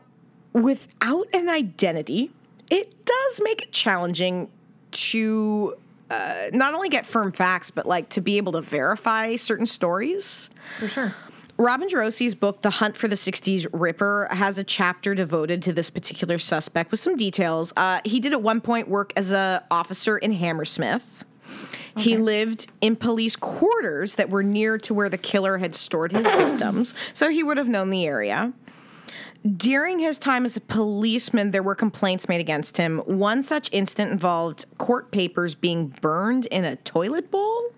without 0.52 1.26
an 1.32 1.48
identity, 1.48 2.30
it 2.70 3.04
does 3.04 3.40
make 3.42 3.62
it 3.62 3.72
challenging 3.72 4.50
to 4.90 5.76
uh, 6.10 6.50
not 6.52 6.74
only 6.74 6.88
get 6.88 7.06
firm 7.06 7.32
facts, 7.32 7.70
but 7.70 7.86
like 7.86 8.08
to 8.10 8.20
be 8.20 8.36
able 8.36 8.52
to 8.52 8.60
verify 8.60 9.36
certain 9.36 9.66
stories. 9.66 10.50
For 10.78 10.88
sure. 10.88 11.14
Robin 11.58 11.88
Jarossi's 11.88 12.34
book, 12.34 12.60
The 12.60 12.70
Hunt 12.70 12.98
for 12.98 13.08
the 13.08 13.16
60s 13.16 13.66
Ripper, 13.72 14.28
has 14.30 14.58
a 14.58 14.64
chapter 14.64 15.14
devoted 15.14 15.62
to 15.62 15.72
this 15.72 15.88
particular 15.88 16.38
suspect 16.38 16.90
with 16.90 17.00
some 17.00 17.16
details. 17.16 17.72
Uh, 17.76 18.00
he 18.04 18.20
did 18.20 18.32
at 18.32 18.42
one 18.42 18.60
point 18.60 18.88
work 18.88 19.12
as 19.16 19.30
an 19.30 19.62
officer 19.70 20.18
in 20.18 20.32
Hammersmith. 20.32 21.24
He 21.96 22.18
lived 22.18 22.66
in 22.82 22.94
police 22.94 23.36
quarters 23.36 24.16
that 24.16 24.28
were 24.28 24.42
near 24.42 24.76
to 24.78 24.92
where 24.92 25.08
the 25.08 25.16
killer 25.16 25.56
had 25.56 25.74
stored 25.74 26.12
his 26.12 26.26
victims, 26.26 26.94
so 27.14 27.30
he 27.30 27.42
would 27.42 27.56
have 27.56 27.68
known 27.68 27.88
the 27.88 28.06
area. 28.06 28.52
During 29.54 29.98
his 29.98 30.18
time 30.18 30.44
as 30.44 30.56
a 30.56 30.60
policeman, 30.60 31.50
there 31.50 31.62
were 31.62 31.74
complaints 31.74 32.28
made 32.28 32.40
against 32.40 32.78
him. 32.78 32.98
One 33.00 33.42
such 33.42 33.68
incident 33.72 34.10
involved 34.10 34.64
court 34.78 35.10
papers 35.10 35.54
being 35.54 35.88
burned 36.00 36.46
in 36.46 36.64
a 36.64 36.76
toilet 36.76 37.30
bowl. 37.30 37.70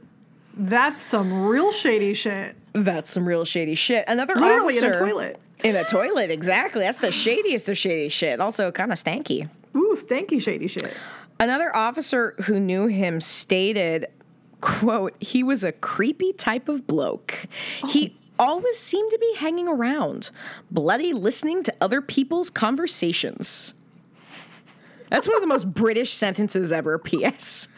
That's 0.54 1.02
some 1.02 1.46
real 1.46 1.72
shady 1.72 2.14
shit. 2.14 2.56
That's 2.72 3.10
some 3.10 3.26
real 3.26 3.44
shady 3.44 3.74
shit. 3.74 4.04
Another 4.08 4.34
Literally 4.34 4.78
in 4.78 4.84
a 4.84 4.98
toilet. 4.98 5.40
In 5.64 5.76
a 5.76 5.84
toilet, 5.84 6.30
exactly. 6.30 6.82
That's 6.82 6.98
the 6.98 7.10
shadiest 7.10 7.68
of 7.68 7.76
shady 7.76 8.08
shit. 8.08 8.40
Also, 8.40 8.70
kind 8.70 8.92
of 8.92 8.98
stanky. 8.98 9.48
Ooh, 9.76 9.96
stanky 9.98 10.40
shady 10.40 10.68
shit. 10.68 10.92
Another 11.40 11.74
officer 11.74 12.34
who 12.44 12.60
knew 12.60 12.86
him 12.86 13.20
stated, 13.20 14.06
"quote 14.60 15.14
He 15.20 15.42
was 15.42 15.64
a 15.64 15.72
creepy 15.72 16.32
type 16.32 16.68
of 16.68 16.86
bloke. 16.86 17.46
He." 17.88 18.14
Oh. 18.14 18.27
Always 18.38 18.78
seem 18.78 19.08
to 19.10 19.18
be 19.18 19.34
hanging 19.36 19.68
around, 19.68 20.30
bloody 20.70 21.12
listening 21.12 21.62
to 21.64 21.74
other 21.80 22.00
people's 22.00 22.50
conversations. 22.50 23.74
That's 25.10 25.26
one 25.26 25.36
of 25.36 25.40
the 25.40 25.48
most 25.48 25.72
British 25.74 26.12
sentences 26.12 26.70
ever, 26.70 26.98
P.S. 26.98 27.68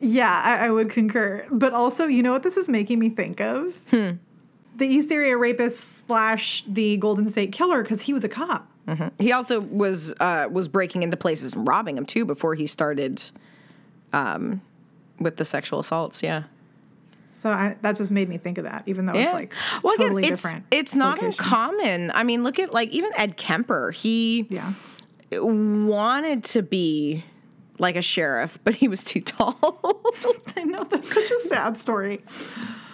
Yeah, 0.00 0.30
I, 0.30 0.66
I 0.66 0.70
would 0.70 0.90
concur. 0.90 1.46
But 1.50 1.72
also, 1.72 2.06
you 2.06 2.22
know 2.22 2.32
what 2.32 2.42
this 2.42 2.56
is 2.56 2.68
making 2.68 2.98
me 2.98 3.08
think 3.08 3.40
of? 3.40 3.76
Hmm. 3.90 4.12
The 4.76 4.86
East 4.86 5.12
Area 5.12 5.36
rapist 5.36 6.06
slash 6.06 6.64
the 6.66 6.96
Golden 6.96 7.30
State 7.30 7.52
Killer 7.52 7.82
because 7.82 8.02
he 8.02 8.12
was 8.12 8.24
a 8.24 8.28
cop. 8.28 8.68
He 9.18 9.32
also 9.32 9.60
was 9.60 10.12
uh, 10.18 10.48
was 10.50 10.66
breaking 10.66 11.02
into 11.02 11.16
places 11.16 11.52
and 11.52 11.68
robbing 11.68 11.94
them 11.94 12.06
too 12.06 12.24
before 12.24 12.54
he 12.54 12.66
started 12.66 13.22
um, 14.12 14.60
with 15.20 15.36
the 15.36 15.44
sexual 15.44 15.78
assaults. 15.78 16.22
Yeah, 16.22 16.44
So 17.32 17.50
I, 17.50 17.76
that 17.82 17.96
just 17.96 18.10
made 18.10 18.28
me 18.28 18.36
think 18.38 18.58
of 18.58 18.64
that, 18.64 18.82
even 18.86 19.06
though 19.06 19.14
it's 19.14 19.32
like 19.32 19.52
well, 19.82 19.94
again, 19.94 20.06
totally 20.08 20.26
it's 20.26 20.42
different. 20.42 20.66
it's 20.70 20.94
not 20.94 21.18
location. 21.18 21.42
uncommon. 21.44 22.10
I 22.14 22.22
mean, 22.24 22.42
look 22.44 22.58
at 22.58 22.72
like 22.74 22.90
even 22.90 23.10
Ed 23.16 23.36
Kemper. 23.36 23.90
He 23.90 24.46
Yeah. 24.50 24.72
wanted 25.32 26.44
to 26.44 26.62
be 26.62 27.24
like 27.78 27.96
a 27.96 28.02
sheriff, 28.02 28.58
but 28.64 28.74
he 28.74 28.86
was 28.88 29.02
too 29.02 29.20
tall. 29.20 29.56
I 30.56 30.64
know 30.64 30.84
that's 30.84 31.12
such 31.12 31.30
a 31.30 31.38
sad 31.40 31.76
story. 31.78 32.20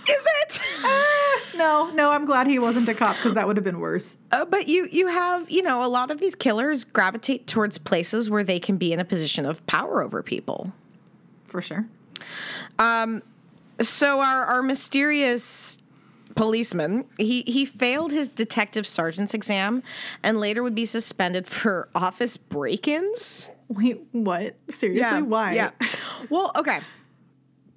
Is 0.09 0.27
it? 0.43 0.61
No, 1.57 1.91
no, 1.93 2.13
I'm 2.13 2.25
glad 2.25 2.47
he 2.47 2.61
wasn't 2.61 2.89
a 2.89 2.95
cop 2.95 3.17
because 3.17 3.35
that 3.35 3.49
would 3.49 3.57
have 3.57 3.65
been 3.65 3.81
worse. 3.81 4.17
Uh, 4.31 4.45
but 4.45 4.69
you 4.69 4.87
you 4.93 5.09
have 5.09 5.51
you 5.51 5.61
know 5.61 5.85
a 5.85 5.89
lot 5.89 6.13
of 6.13 6.21
these 6.21 6.37
killers 6.37 6.85
gravitate 6.85 7.49
towards 7.49 7.79
places 7.79 8.31
where 8.31 8.45
they 8.45 8.61
can 8.61 8.77
be 8.77 8.93
in 8.93 9.01
a 9.01 9.05
position 9.05 9.45
of 9.45 9.67
power 9.67 10.01
over 10.01 10.23
people. 10.23 10.73
For 11.47 11.61
sure. 11.61 11.89
So 13.81 14.21
our 14.21 14.45
our 14.45 14.63
mysterious 14.63 15.79
policeman, 16.35 17.05
he 17.19 17.43
he 17.43 17.65
failed 17.65 18.13
his 18.13 18.29
detective 18.29 18.87
sergeant's 18.87 19.35
exam 19.35 19.83
and 20.23 20.39
later 20.39 20.63
would 20.63 20.75
be 20.75 20.85
suspended 20.85 21.47
for 21.47 21.89
office 21.95 22.37
break-ins. 22.37 23.49
Wait, 23.69 24.01
what? 24.13 24.55
Seriously? 24.71 25.23
Why? 25.23 25.55
Yeah. 25.55 25.71
Well, 26.31 26.53
okay. 26.57 26.81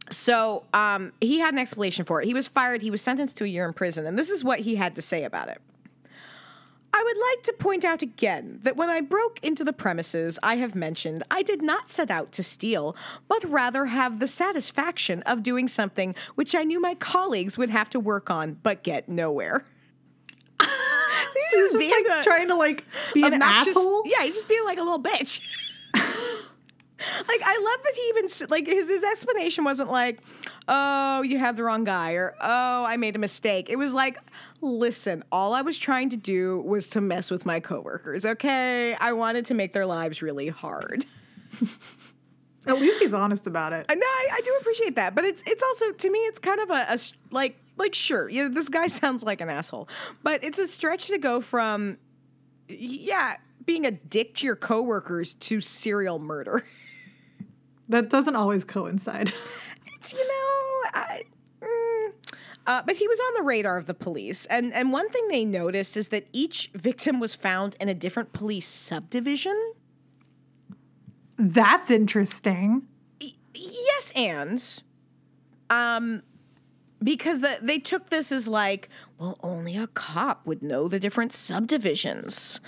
So 0.10 0.64
um, 0.74 1.14
he 1.22 1.40
had 1.40 1.54
an 1.54 1.60
explanation 1.60 2.06
for 2.06 2.22
it. 2.22 2.26
He 2.26 2.34
was 2.34 2.48
fired. 2.48 2.82
He 2.82 2.92
was 2.92 3.02
sentenced 3.02 3.38
to 3.38 3.44
a 3.46 3.48
year 3.48 3.66
in 3.66 3.74
prison, 3.74 4.06
and 4.06 4.18
this 4.18 4.30
is 4.30 4.44
what 4.44 4.60
he 4.60 4.76
had 4.76 4.96
to 4.96 5.02
say 5.02 5.24
about 5.24 5.48
it. 5.50 5.62
I 7.02 7.04
would 7.04 7.18
like 7.18 7.44
to 7.46 7.54
point 7.54 7.84
out 7.84 8.04
again 8.04 8.60
that 8.62 8.78
when 8.78 8.92
I 8.92 9.02
broke 9.02 9.40
into 9.42 9.64
the 9.64 9.74
premises 9.74 10.38
I 10.44 10.58
have 10.58 10.76
mentioned, 10.76 11.24
I 11.32 11.42
did 11.42 11.64
not 11.64 11.90
set 11.90 12.12
out 12.12 12.32
to 12.34 12.44
steal, 12.44 12.96
but 13.28 13.44
rather 13.50 13.86
have 13.86 14.20
the 14.20 14.28
satisfaction 14.28 15.24
of 15.24 15.42
doing 15.42 15.68
something 15.68 16.14
which 16.36 16.54
I 16.54 16.64
knew 16.64 16.80
my 16.80 16.94
colleagues 16.94 17.58
would 17.58 17.72
have 17.72 17.90
to 17.92 18.00
work 18.00 18.30
on 18.30 18.58
but 18.62 18.84
get 18.84 19.10
nowhere. 19.10 19.66
He 21.54 21.62
was 21.62 21.74
just 21.74 21.92
like 21.92 22.20
a- 22.20 22.24
trying 22.24 22.48
to 22.50 22.56
like 22.56 22.86
be 23.14 23.24
an 23.24 23.42
asshole. 23.42 24.04
Yeah, 24.06 24.24
he's 24.24 24.36
just 24.36 24.48
being 24.48 24.64
like 24.64 24.78
a 24.78 24.84
little 24.84 25.02
bitch. 25.02 25.42
like 25.94 27.42
I 27.44 27.58
love 27.58 27.84
that 27.84 27.94
he 27.96 28.02
even 28.10 28.30
like 28.50 28.68
his 28.68 28.88
his 28.88 29.04
explanation 29.04 29.64
wasn't 29.66 29.92
like, 29.92 30.20
"Oh, 30.70 31.24
you 31.24 31.40
have 31.40 31.58
the 31.58 31.64
wrong 31.64 31.84
guy," 31.84 32.14
or 32.14 32.36
"Oh, 32.40 32.86
I 32.86 32.96
made 32.96 33.16
a 33.18 33.20
mistake." 33.20 33.70
It 33.70 33.76
was 33.76 33.94
like, 33.94 34.18
"Listen, 34.62 35.24
all 35.32 35.54
I 35.54 35.62
was 35.62 35.78
trying 35.78 36.10
to 36.12 36.18
do 36.18 36.62
was 36.62 36.90
to 36.92 37.02
mess 37.02 37.32
with 37.32 37.46
my 37.46 37.60
coworkers. 37.60 38.26
Okay, 38.26 38.94
I 38.96 39.14
wanted 39.14 39.46
to 39.48 39.54
make 39.54 39.74
their 39.74 39.86
lives 39.86 40.22
really 40.22 40.50
hard." 40.50 41.06
At 42.68 42.80
least 42.80 43.02
he's 43.02 43.14
honest 43.14 43.48
about 43.48 43.74
it. 43.74 43.88
And 43.90 44.00
no, 44.00 44.06
I, 44.06 44.30
I 44.34 44.42
do 44.42 44.56
appreciate 44.62 44.96
that, 44.96 45.16
but 45.16 45.26
it's 45.26 45.44
it's 45.48 45.64
also 45.64 45.92
to 45.92 46.12
me 46.12 46.20
it's 46.20 46.40
kind 46.40 46.60
of 46.60 46.70
a 46.70 46.98
like 47.32 47.58
like 47.78 47.96
sure, 47.96 48.30
yeah, 48.30 48.50
this 48.50 48.70
guy 48.70 48.88
sounds 49.02 49.24
like 49.24 49.42
an 49.42 49.50
asshole, 49.50 49.90
but 50.24 50.44
it's 50.44 50.60
a 50.60 50.68
stretch 50.68 51.08
to 51.08 51.18
go 51.18 51.42
from 51.42 51.98
yeah 52.68 53.38
being 53.66 53.86
a 53.86 53.92
dick 53.92 54.34
to 54.36 54.46
your 54.46 54.56
coworkers 54.56 55.34
to 55.36 55.62
serial 55.62 56.20
murder. 56.20 56.66
That 57.90 58.10
doesn't 58.10 58.38
always 58.38 58.64
coincide. 58.64 59.34
It's 59.98 60.14
you 60.14 60.26
know. 60.26 60.90
I, 60.94 61.24
uh, 62.68 62.82
but 62.86 62.96
he 62.96 63.08
was 63.08 63.20
on 63.20 63.34
the 63.36 63.44
radar 63.44 63.78
of 63.78 63.86
the 63.86 63.94
police, 63.94 64.46
and 64.46 64.74
and 64.74 64.92
one 64.92 65.10
thing 65.10 65.28
they 65.28 65.44
noticed 65.46 65.98
is 65.98 66.10
that 66.10 66.28
each 66.32 66.70
victim 66.76 67.20
was 67.20 67.34
found 67.34 67.76
in 67.80 67.90
a 67.90 67.94
different 67.94 68.34
police 68.34 68.68
subdivision. 68.68 69.74
That's 71.38 71.90
interesting. 71.90 72.84
Yes, 73.54 74.12
and 74.16 74.64
um, 75.72 76.22
because 77.04 77.42
the, 77.42 77.58
they 77.62 77.80
took 77.80 78.10
this 78.10 78.32
as 78.32 78.48
like, 78.48 78.90
well, 79.18 79.38
only 79.42 79.76
a 79.76 79.88
cop 79.88 80.46
would 80.46 80.62
know 80.62 80.88
the 80.88 81.00
different 81.00 81.34
subdivisions. 81.34 82.62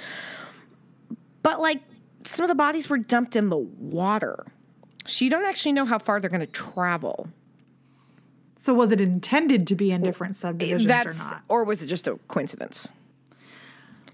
But 1.43 1.59
like, 1.59 1.81
some 2.23 2.45
of 2.45 2.47
the 2.47 2.55
bodies 2.55 2.89
were 2.89 2.97
dumped 2.97 3.35
in 3.35 3.49
the 3.49 3.57
water, 3.57 4.45
so 5.05 5.23
you 5.25 5.29
don't 5.29 5.45
actually 5.45 5.73
know 5.73 5.85
how 5.85 5.99
far 5.99 6.19
they're 6.19 6.29
going 6.29 6.39
to 6.39 6.47
travel. 6.47 7.29
So 8.63 8.73
was 8.73 8.93
it 8.93 9.01
intended 9.01 9.67
to 9.67 9.75
be 9.75 9.91
in 9.91 10.01
different 10.03 10.37
subdivisions 10.37 10.85
That's 10.87 11.25
or 11.25 11.29
not? 11.31 11.43
or 11.49 11.65
was 11.65 11.81
it 11.83 11.87
just 11.87 12.07
a 12.07 12.17
coincidence? 12.29 12.93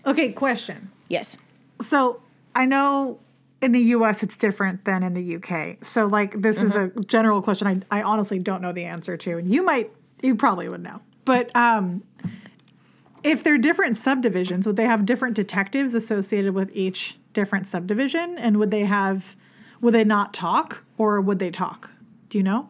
Okay, 0.08 0.32
question. 0.32 0.90
Yes. 1.08 1.38
So 1.82 2.20
I 2.56 2.66
know 2.66 3.20
in 3.62 3.74
the 3.74 3.80
US 3.96 4.24
it's 4.24 4.36
different 4.36 4.86
than 4.86 5.04
in 5.04 5.14
the 5.14 5.36
UK. 5.36 5.86
So 5.86 6.08
like 6.08 6.42
this 6.42 6.64
is 6.64 6.76
a 6.76 6.88
Mm-hmm. 6.88 7.02
general 7.04 7.44
question 7.44 7.68
I, 7.92 8.00
I 8.00 8.02
honestly 8.02 8.40
don't 8.40 8.64
know 8.64 8.72
the 8.72 8.86
answer 8.86 9.18
to. 9.18 9.38
And 9.38 9.54
you 9.54 9.62
might 9.62 9.92
you 10.24 10.34
probably 10.36 10.68
would 10.68 10.82
know. 10.82 11.00
But 11.26 11.56
um 11.56 12.02
if 13.24 13.44
they're 13.44 13.60
different 13.60 13.98
subdivisions, 13.98 14.66
would 14.66 14.78
they 14.78 14.86
have 14.86 15.06
different 15.06 15.36
detectives 15.36 15.94
associated 15.94 16.56
with 16.56 16.72
each 16.74 17.20
different 17.34 17.68
subdivision? 17.68 18.36
And 18.40 18.58
would 18.58 18.72
they 18.72 18.86
have 18.86 19.36
would 19.80 19.94
they 19.94 20.04
not 20.04 20.34
talk 20.34 20.84
or 20.98 21.22
would 21.22 21.38
they 21.38 21.52
talk? 21.52 21.92
Do 22.30 22.40
you 22.40 22.44
know? 22.44 22.68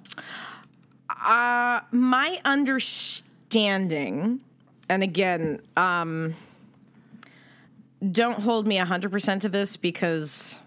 My 1.22 2.40
understanding, 2.46 4.40
and 4.88 5.04
again, 5.04 5.62
um, 5.78 6.36
don't 8.12 8.40
hold 8.40 8.66
me 8.66 8.78
100% 8.78 9.42
to 9.42 9.50
this 9.50 9.76
because 9.78 10.58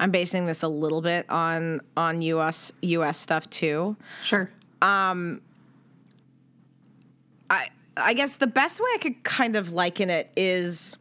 I'm 0.00 0.10
basing 0.10 0.46
this 0.46 0.62
a 0.62 0.68
little 0.68 1.00
bit 1.00 1.28
on 1.28 1.80
on 1.96 2.22
US 2.22 2.72
US 2.82 3.18
stuff 3.18 3.48
too. 3.50 3.96
Sure. 4.22 4.50
Um 4.80 5.40
I 7.50 7.68
I 7.96 8.14
guess 8.14 8.36
the 8.36 8.46
best 8.46 8.80
way 8.80 8.86
I 8.94 8.98
could 8.98 9.22
kind 9.24 9.56
of 9.56 9.72
liken 9.72 10.10
it 10.10 10.30
is 10.36 10.96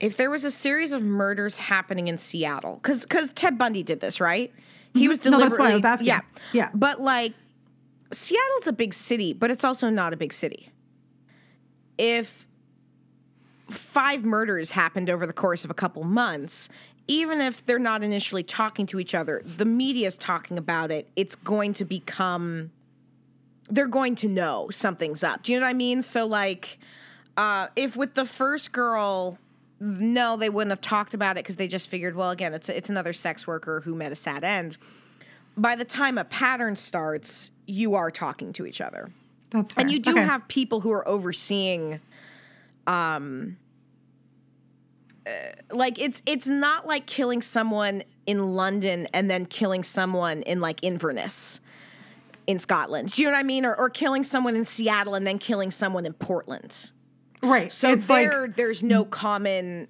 if 0.00 0.16
there 0.16 0.30
was 0.30 0.44
a 0.44 0.50
series 0.50 0.92
of 0.92 1.02
murders 1.02 1.56
happening 1.56 2.08
in 2.08 2.18
Seattle, 2.18 2.80
because 2.82 3.02
because 3.02 3.30
Ted 3.30 3.58
Bundy 3.58 3.82
did 3.82 4.00
this, 4.00 4.20
right? 4.20 4.52
He 4.96 5.08
was 5.08 5.18
Mm-hmm. 5.18 5.30
No, 5.30 5.38
that's 5.38 5.58
why 5.58 5.70
I 5.70 5.74
was 5.74 5.84
asking. 5.84 6.06
yeah 6.08 6.20
Yeah. 6.52 6.70
but 6.74 7.00
like 7.00 7.34
Seattle's 8.12 8.66
a 8.66 8.72
big 8.72 8.94
city, 8.94 9.32
but 9.32 9.50
it's 9.50 9.64
also 9.64 9.90
not 9.90 10.12
a 10.12 10.16
big 10.16 10.32
city. 10.32 10.70
If 11.98 12.46
five 13.70 14.24
murders 14.24 14.70
happened 14.72 15.10
over 15.10 15.26
the 15.26 15.32
course 15.32 15.64
of 15.64 15.70
a 15.70 15.74
couple 15.74 16.04
months, 16.04 16.68
even 17.08 17.40
if 17.40 17.64
they're 17.66 17.78
not 17.78 18.02
initially 18.02 18.42
talking 18.42 18.86
to 18.86 19.00
each 19.00 19.14
other, 19.14 19.42
the 19.44 19.64
media's 19.64 20.16
talking 20.16 20.56
about 20.58 20.90
it, 20.90 21.08
it's 21.16 21.34
going 21.36 21.72
to 21.74 21.84
become 21.84 22.70
they're 23.68 23.88
going 23.88 24.14
to 24.14 24.28
know 24.28 24.68
something's 24.70 25.24
up. 25.24 25.42
Do 25.42 25.50
you 25.52 25.58
know 25.58 25.66
what 25.66 25.70
I 25.70 25.74
mean? 25.74 26.02
So 26.02 26.26
like 26.26 26.78
uh 27.36 27.68
if 27.74 27.96
with 27.96 28.14
the 28.14 28.24
first 28.24 28.72
girl 28.72 29.38
no, 29.80 30.36
they 30.36 30.48
wouldn't 30.48 30.70
have 30.70 30.80
talked 30.80 31.12
about 31.14 31.36
it 31.36 31.44
because 31.44 31.56
they 31.56 31.68
just 31.68 31.88
figured, 31.90 32.16
well, 32.16 32.30
again, 32.30 32.54
it's 32.54 32.68
it's 32.68 32.88
another 32.88 33.12
sex 33.12 33.46
worker 33.46 33.80
who 33.82 33.94
met 33.94 34.12
a 34.12 34.16
sad 34.16 34.42
end. 34.44 34.76
By 35.56 35.74
the 35.76 35.84
time 35.84 36.18
a 36.18 36.24
pattern 36.24 36.76
starts, 36.76 37.50
you 37.66 37.94
are 37.94 38.10
talking 38.10 38.52
to 38.54 38.66
each 38.66 38.80
other. 38.80 39.10
That's 39.50 39.72
fair. 39.74 39.82
And 39.82 39.90
you 39.90 39.98
do 39.98 40.12
Okay. 40.12 40.24
have 40.24 40.46
people 40.48 40.80
who 40.80 40.90
are 40.92 41.06
overseeing 41.08 42.00
um 42.86 43.56
uh, 45.26 45.30
like 45.72 45.98
it's 45.98 46.22
it's 46.26 46.46
not 46.48 46.86
like 46.86 47.06
killing 47.06 47.42
someone 47.42 48.02
in 48.26 48.54
London 48.54 49.08
and 49.12 49.28
then 49.30 49.44
killing 49.46 49.82
someone 49.82 50.42
in 50.42 50.60
like 50.60 50.82
Inverness 50.82 51.60
in 52.46 52.58
Scotland. 52.58 53.12
Do 53.12 53.22
you 53.22 53.28
know 53.28 53.32
what 53.34 53.40
I 53.40 53.42
mean? 53.42 53.64
Or, 53.66 53.74
or 53.76 53.90
killing 53.90 54.22
someone 54.24 54.54
in 54.56 54.64
Seattle 54.64 55.14
and 55.14 55.26
then 55.26 55.38
killing 55.38 55.70
someone 55.70 56.06
in 56.06 56.12
Portland. 56.12 56.90
Right. 57.46 57.72
So 57.72 57.92
it's 57.92 58.06
there 58.06 58.46
like 58.46 58.56
there's 58.56 58.82
no 58.82 59.04
common 59.04 59.88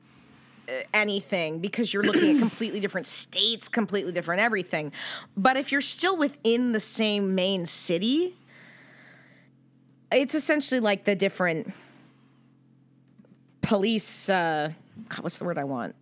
uh, 0.69 0.73
anything 0.95 1.61
because 1.61 1.93
you're 1.93 2.03
looking 2.03 2.35
at 2.35 2.39
completely 2.39 2.81
different 2.81 3.07
states, 3.07 3.69
completely 3.69 4.13
different 4.13 4.41
everything. 4.41 4.93
But 5.37 5.57
if 5.57 5.73
you're 5.73 5.81
still 5.81 6.17
within 6.17 6.73
the 6.73 6.81
same 6.81 7.35
main 7.35 7.67
city, 7.67 8.35
it's 10.13 10.35
essentially 10.35 10.81
like 10.81 11.05
the 11.05 11.15
different 11.15 11.73
police 13.63 14.29
uh 14.29 14.71
God, 15.09 15.21
what's 15.21 15.39
the 15.39 15.45
word 15.45 15.59
I 15.59 15.65
want? 15.65 15.95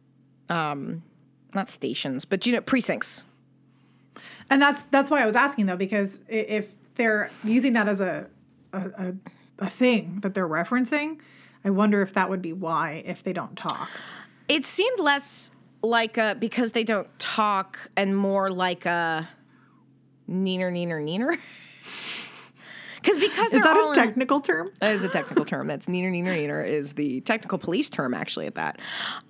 Um 0.49 1.03
not 1.55 1.69
stations, 1.69 2.25
but 2.25 2.45
you 2.47 2.53
know 2.53 2.61
precincts. 2.61 3.25
and 4.51 4.61
that's 4.61 4.83
that's 4.91 5.11
why 5.11 5.23
I 5.23 5.27
was 5.27 5.35
asking 5.37 5.67
though 5.67 5.77
because 5.77 6.21
if 6.29 6.75
they're 6.97 7.31
using 7.43 7.73
that 7.75 7.89
as 7.89 8.01
a 8.01 8.27
a, 8.73 8.79
a 8.79 9.15
a 9.61 9.71
thing 9.71 10.19
that 10.21 10.35
they're 10.35 10.49
referencing, 10.49 11.19
I 11.65 11.71
wonder 11.71 12.03
if 12.03 12.13
that 12.15 12.29
would 12.29 12.43
be 12.43 12.53
why 12.53 13.03
if 13.07 13.23
they 13.23 13.33
don't 13.33 13.57
talk. 13.57 13.89
It 14.49 14.65
seemed 14.65 15.01
less 15.01 15.51
like 15.83 16.17
a 16.19 16.37
because 16.39 16.73
they 16.73 16.85
don't 16.85 17.09
talk 17.19 17.79
and 17.97 18.17
more 18.17 18.51
like 18.51 18.87
a 18.87 19.29
neener 20.29 20.71
neener 20.73 21.03
neener. 21.03 21.39
Because 23.05 23.21
because 23.21 23.53
Is 23.53 23.61
that 23.61 23.77
a 23.77 23.89
in- 23.91 23.95
technical 23.95 24.41
term? 24.41 24.71
That 24.81 24.95
is 24.95 25.05
a 25.05 25.11
technical 25.11 25.45
term. 25.45 25.67
That's 25.67 25.85
neener 25.85 26.11
neener 26.11 26.35
neener 26.35 26.67
is 26.67 26.95
the 26.95 27.21
technical 27.21 27.59
police 27.59 27.91
term 27.91 28.15
actually 28.15 28.47
at 28.47 28.55
that. 28.55 28.81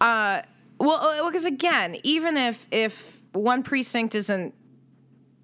Uh, 0.01 0.43
well, 0.79 1.27
because 1.27 1.45
again, 1.45 1.97
even 2.05 2.37
if 2.37 2.69
if 2.71 3.21
one 3.33 3.65
precinct 3.65 4.15
isn't 4.15 4.55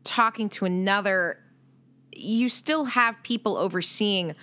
talking 0.04 0.48
to 0.50 0.64
another, 0.64 1.40
you 2.14 2.48
still 2.48 2.84
have 2.84 3.20
people 3.24 3.56
overseeing 3.56 4.36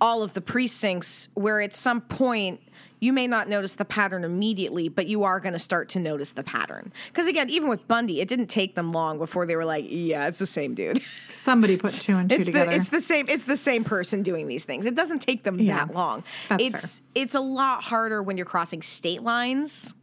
all 0.00 0.22
of 0.22 0.34
the 0.34 0.40
precincts 0.40 1.28
where 1.34 1.60
at 1.60 1.74
some 1.74 2.00
point 2.00 2.60
you 2.98 3.12
may 3.12 3.26
not 3.26 3.46
notice 3.48 3.74
the 3.74 3.84
pattern 3.84 4.24
immediately, 4.24 4.88
but 4.88 5.06
you 5.06 5.24
are 5.24 5.38
going 5.38 5.52
to 5.52 5.58
start 5.58 5.90
to 5.90 6.00
notice 6.00 6.32
the 6.32 6.42
pattern. 6.42 6.92
Because 7.08 7.26
again, 7.26 7.50
even 7.50 7.68
with 7.68 7.86
Bundy, 7.86 8.20
it 8.22 8.28
didn't 8.28 8.46
take 8.46 8.74
them 8.74 8.88
long 8.90 9.18
before 9.18 9.44
they 9.46 9.54
were 9.54 9.66
like, 9.66 9.84
"Yeah, 9.88 10.28
it's 10.28 10.38
the 10.38 10.46
same 10.46 10.74
dude." 10.74 11.02
Somebody 11.28 11.76
put 11.76 11.92
two 11.92 12.16
and 12.16 12.28
two 12.30 12.36
it's 12.36 12.46
together. 12.46 12.70
the 12.70 12.76
it's 12.76 12.88
the 12.88 13.00
same 13.02 13.26
it's 13.28 13.44
the 13.44 13.56
same 13.56 13.84
person 13.84 14.22
doing 14.22 14.48
these 14.48 14.64
things. 14.64 14.86
It 14.86 14.94
doesn't 14.94 15.20
take 15.20 15.42
them 15.44 15.60
Yeah, 15.60 15.84
that 15.86 15.94
long. 15.94 16.24
that's 16.48 16.64
it's 16.64 17.00
it's 17.14 17.34
a 17.34 17.40
lot 17.40 17.84
harder 17.84 18.22
when 18.22 18.36
you're 18.38 18.46
crossing 18.46 18.80
state 18.82 19.22
lines. 19.22 19.94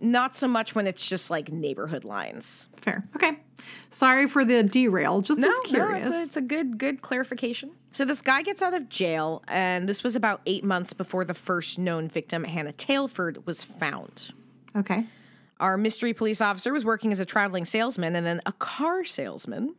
Not 0.00 0.34
so 0.36 0.48
much 0.48 0.74
when 0.74 0.86
it's 0.86 1.06
just 1.08 1.30
like 1.30 1.50
neighborhood 1.52 2.04
lines. 2.04 2.68
Fair. 2.78 3.04
Okay. 3.16 3.38
Sorry 3.90 4.26
for 4.28 4.44
the 4.44 4.62
derail. 4.62 5.20
Just 5.22 5.40
No, 5.40 5.48
was 5.48 5.56
no, 5.56 5.62
curious. 5.70 6.08
it's 6.08 6.16
a, 6.16 6.22
it's 6.22 6.36
a 6.36 6.40
good 6.40 6.78
good 6.78 7.00
clarification. 7.02 7.70
So 7.92 8.04
this 8.04 8.22
guy 8.22 8.42
gets 8.42 8.60
out 8.60 8.74
of 8.74 8.88
jail, 8.88 9.42
and 9.46 9.88
this 9.88 10.02
was 10.02 10.16
about 10.16 10.40
eight 10.46 10.64
months 10.64 10.92
before 10.92 11.24
the 11.24 11.34
first 11.34 11.78
known 11.78 12.08
victim, 12.08 12.42
Hannah 12.44 12.72
Tailford, 12.72 13.46
was 13.46 13.62
found. 13.62 14.30
okay. 14.76 15.06
Our 15.60 15.76
mystery 15.78 16.12
police 16.12 16.40
officer 16.40 16.72
was 16.72 16.84
working 16.84 17.12
as 17.12 17.20
a 17.20 17.24
traveling 17.24 17.64
salesman 17.64 18.16
and 18.16 18.26
then 18.26 18.40
a 18.44 18.52
car 18.52 19.04
salesman. 19.04 19.76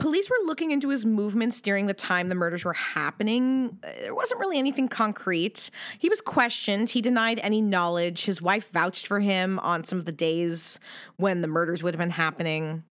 Police 0.00 0.28
were 0.30 0.46
looking 0.46 0.70
into 0.70 0.88
his 0.88 1.04
movements 1.06 1.60
during 1.60 1.86
the 1.86 1.94
time 1.94 2.28
the 2.28 2.34
murders 2.34 2.64
were 2.64 2.72
happening. 2.72 3.78
Uh, 3.84 3.88
There 4.00 4.14
wasn't 4.14 4.40
really 4.40 4.58
anything 4.58 4.88
concrete. 4.88 5.70
He 5.98 6.08
was 6.08 6.20
questioned. 6.20 6.90
He 6.90 7.00
denied 7.02 7.38
any 7.42 7.60
knowledge. 7.60 8.24
His 8.24 8.42
wife 8.42 8.70
vouched 8.70 9.06
for 9.06 9.20
him 9.20 9.58
on 9.60 9.84
some 9.84 9.98
of 9.98 10.06
the 10.06 10.12
days 10.12 10.80
when 11.16 11.42
the 11.42 11.48
murders 11.48 11.82
would 11.82 11.94
have 11.94 11.98
been 12.00 12.10
happening. 12.10 12.82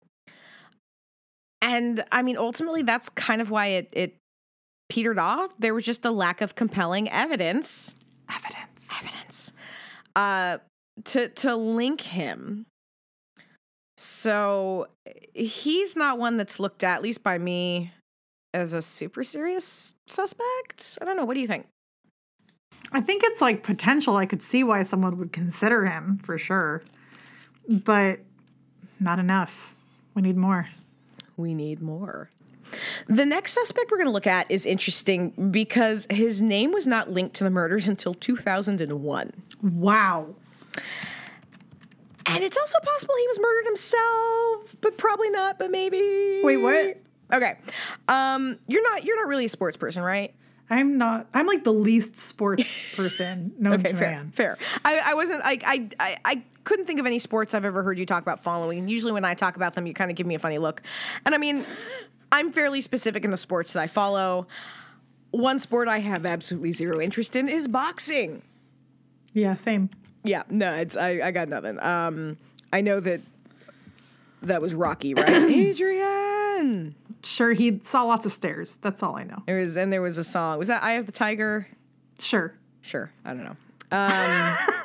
And 1.60 2.04
I 2.12 2.22
mean, 2.22 2.36
ultimately, 2.36 2.82
that's 2.82 3.08
kind 3.08 3.40
of 3.40 3.50
why 3.50 3.66
it, 3.66 3.88
it 3.92 4.16
petered 4.88 5.18
off. 5.18 5.50
There 5.58 5.74
was 5.74 5.84
just 5.84 6.04
a 6.04 6.10
lack 6.10 6.40
of 6.40 6.54
compelling 6.54 7.08
evidence 7.10 7.94
Evidence. 8.30 8.88
evidence 9.00 9.52
uh 10.14 10.58
to 11.04 11.28
to 11.28 11.56
link 11.56 12.00
him 12.00 12.66
so 13.98 14.86
eh, 15.06 15.42
he's 15.42 15.96
not 15.96 16.18
one 16.18 16.36
that's 16.36 16.60
looked 16.60 16.84
at, 16.84 16.96
at 16.96 17.02
least 17.02 17.22
by 17.22 17.36
me 17.36 17.92
as 18.54 18.72
a 18.72 18.80
super 18.80 19.22
serious 19.22 19.94
suspect 20.06 20.98
i 21.02 21.04
don't 21.04 21.16
know 21.16 21.24
what 21.24 21.34
do 21.34 21.40
you 21.40 21.46
think 21.46 21.66
I 22.90 23.02
think 23.02 23.22
it's 23.22 23.42
like 23.42 23.62
potential. 23.62 24.16
I 24.16 24.24
could 24.24 24.40
see 24.40 24.64
why 24.64 24.82
someone 24.82 25.18
would 25.18 25.30
consider 25.30 25.84
him 25.84 26.20
for 26.22 26.38
sure, 26.38 26.82
but 27.68 28.20
not 28.98 29.18
enough. 29.18 29.74
We 30.14 30.22
need 30.22 30.38
more. 30.38 30.68
we 31.36 31.52
need 31.52 31.82
more 31.82 32.30
the 33.06 33.24
next 33.24 33.52
suspect 33.52 33.90
we're 33.90 33.96
going 33.96 34.08
to 34.08 34.12
look 34.12 34.26
at 34.26 34.50
is 34.50 34.66
interesting 34.66 35.30
because 35.50 36.06
his 36.10 36.40
name 36.40 36.72
was 36.72 36.86
not 36.86 37.10
linked 37.10 37.34
to 37.36 37.44
the 37.44 37.50
murders 37.50 37.88
until 37.88 38.14
2001 38.14 39.32
Wow. 39.62 40.34
And 42.28 42.44
it's 42.44 42.56
also 42.56 42.78
possible 42.80 43.14
he 43.18 43.26
was 43.28 43.38
murdered 43.40 43.66
himself 43.66 44.76
but 44.80 44.96
probably 44.98 45.30
not 45.30 45.58
but 45.58 45.70
maybe 45.70 46.40
Wait, 46.42 46.56
what? 46.58 46.96
okay 47.32 47.56
um 48.08 48.58
you're 48.66 48.82
not 48.90 49.04
you're 49.04 49.16
not 49.16 49.28
really 49.28 49.44
a 49.46 49.48
sports 49.48 49.76
person 49.76 50.02
right 50.02 50.34
I'm 50.70 50.98
not. 50.98 51.26
I'm 51.32 51.46
like 51.46 51.64
the 51.64 51.72
least 51.72 52.14
sports 52.14 52.92
person 52.94 53.54
known 53.58 53.80
Okay, 53.80 53.92
to 53.92 53.96
fair, 53.96 54.10
man. 54.10 54.32
fair. 54.34 54.58
I, 54.84 54.98
I 54.98 55.14
wasn't. 55.14 55.40
I, 55.42 55.58
I, 55.64 55.88
I, 55.98 56.18
I 56.26 56.42
couldn't 56.64 56.84
think 56.84 57.00
of 57.00 57.06
any 57.06 57.18
sports 57.18 57.54
I've 57.54 57.64
ever 57.64 57.82
heard 57.82 57.98
you 57.98 58.04
talk 58.04 58.20
about 58.22 58.42
following. 58.42 58.78
And 58.78 58.90
usually, 58.90 59.12
when 59.12 59.24
I 59.24 59.32
talk 59.32 59.56
about 59.56 59.72
them, 59.72 59.86
you 59.86 59.94
kind 59.94 60.10
of 60.10 60.16
give 60.18 60.26
me 60.26 60.34
a 60.34 60.38
funny 60.38 60.58
look. 60.58 60.82
And 61.24 61.34
I 61.34 61.38
mean, 61.38 61.64
I'm 62.30 62.52
fairly 62.52 62.82
specific 62.82 63.24
in 63.24 63.30
the 63.30 63.38
sports 63.38 63.72
that 63.72 63.82
I 63.82 63.86
follow. 63.86 64.46
One 65.30 65.58
sport 65.58 65.88
I 65.88 66.00
have 66.00 66.26
absolutely 66.26 66.74
zero 66.74 67.00
interest 67.00 67.34
in 67.34 67.48
is 67.48 67.66
boxing. 67.66 68.42
Yeah, 69.32 69.54
same. 69.54 69.88
Yeah, 70.24 70.42
no, 70.50 70.72
it's 70.74 70.96
I, 70.96 71.20
I 71.22 71.30
got 71.30 71.48
nothing. 71.48 71.78
Um, 71.80 72.36
I 72.72 72.80
know 72.80 73.00
that 73.00 73.20
that 74.42 74.60
was 74.60 74.74
Rocky, 74.74 75.14
right? 75.14 75.28
Adrian. 75.50 76.94
Sure, 77.22 77.52
he 77.52 77.80
saw 77.84 78.04
lots 78.04 78.26
of 78.26 78.32
stairs. 78.32 78.78
That's 78.82 79.02
all 79.02 79.16
I 79.16 79.24
know. 79.24 79.42
There 79.46 79.58
was, 79.60 79.76
and 79.76 79.92
there 79.92 80.02
was 80.02 80.18
a 80.18 80.24
song. 80.24 80.58
Was 80.58 80.68
that 80.68 80.82
"Eye 80.82 80.92
of 80.92 81.06
the 81.06 81.12
Tiger"? 81.12 81.68
Sure. 82.18 82.54
Sure, 82.80 83.10
I 83.24 83.34
don't 83.34 83.44
know. 83.44 83.56
Um, 83.90 84.56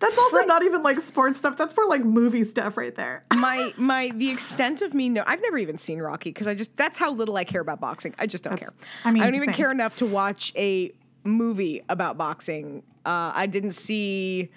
That's 0.00 0.18
also 0.18 0.38
not 0.40 0.64
even 0.64 0.82
like 0.82 1.00
sports 1.00 1.38
stuff. 1.38 1.56
That's 1.56 1.76
more 1.76 1.86
like 1.86 2.04
movie 2.04 2.44
stuff 2.44 2.76
right 2.76 2.94
there. 2.94 3.24
my 3.34 3.72
my 3.76 4.10
the 4.14 4.30
extent 4.30 4.82
of 4.82 4.94
me 4.94 5.08
know 5.08 5.22
I've 5.26 5.40
never 5.42 5.58
even 5.58 5.78
seen 5.78 6.00
Rocky 6.00 6.30
because 6.30 6.46
I 6.48 6.54
just 6.54 6.76
that's 6.76 6.98
how 6.98 7.12
little 7.12 7.36
I 7.36 7.44
care 7.44 7.60
about 7.60 7.80
boxing. 7.80 8.14
I 8.18 8.26
just 8.26 8.42
don't 8.44 8.52
That's- 8.52 8.70
care. 8.70 8.88
I 9.04 9.12
mean, 9.12 9.22
I 9.22 9.26
don't 9.26 9.36
even 9.36 9.48
same. 9.48 9.54
care 9.54 9.70
enough 9.70 9.98
to 9.98 10.06
watch 10.06 10.52
a 10.56 10.92
movie 11.24 11.82
about 11.88 12.16
boxing. 12.18 12.82
Uh, 13.04 13.32
I 13.34 13.46
didn't 13.46 13.72
see 13.72 14.50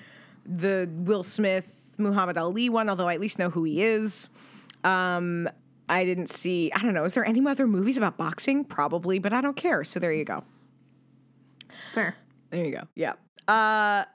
the 0.46 0.90
Will 0.92 1.24
Smith 1.24 1.88
Muhammad 1.98 2.38
Ali 2.38 2.70
one, 2.70 2.90
although 2.90 3.08
I 3.08 3.14
at 3.14 3.20
least 3.20 3.40
know 3.40 3.50
who 3.50 3.64
he 3.64 3.84
is. 3.84 4.30
Um, 4.84 5.50
I 5.90 6.04
didn't 6.04 6.30
see. 6.30 6.72
I 6.76 6.82
don't 6.82 6.94
know. 6.94 7.04
Is 7.04 7.14
there 7.14 7.26
any 7.26 7.46
other 7.46 7.68
movies 7.68 7.98
about 7.98 8.18
boxing? 8.18 8.64
Probably, 8.64 9.20
but 9.20 9.34
I 9.34 9.42
don't 9.42 9.56
care. 9.56 9.84
So 9.84 10.00
there 10.00 10.12
you 10.12 10.26
go. 10.26 10.44
Fair. 11.94 12.16
There 12.50 12.64
you 12.64 12.72
go. 12.72 12.84
Yeah. 12.96 13.14
Uh, 13.48 14.06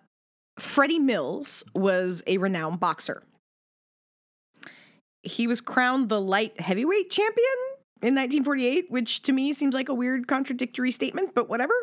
Freddie 0.59 0.99
Mills 0.99 1.65
was 1.75 2.23
a 2.27 2.39
renowned 2.39 2.81
boxer. 2.81 3.23
He 5.23 5.47
was 5.47 5.61
crowned 5.61 6.09
the 6.09 6.21
light 6.21 6.61
heavyweight 6.61 7.11
champion 7.11 7.47
in 8.03 8.15
1948, 8.15 8.91
which 8.91 9.23
to 9.23 9.33
me 9.33 9.53
seems 9.53 9.75
like 9.75 9.89
a 9.89 9.95
weird 9.95 10.27
contradictory 10.27 10.91
statement, 10.91 11.35
but 11.35 11.49
whatever. 11.49 11.75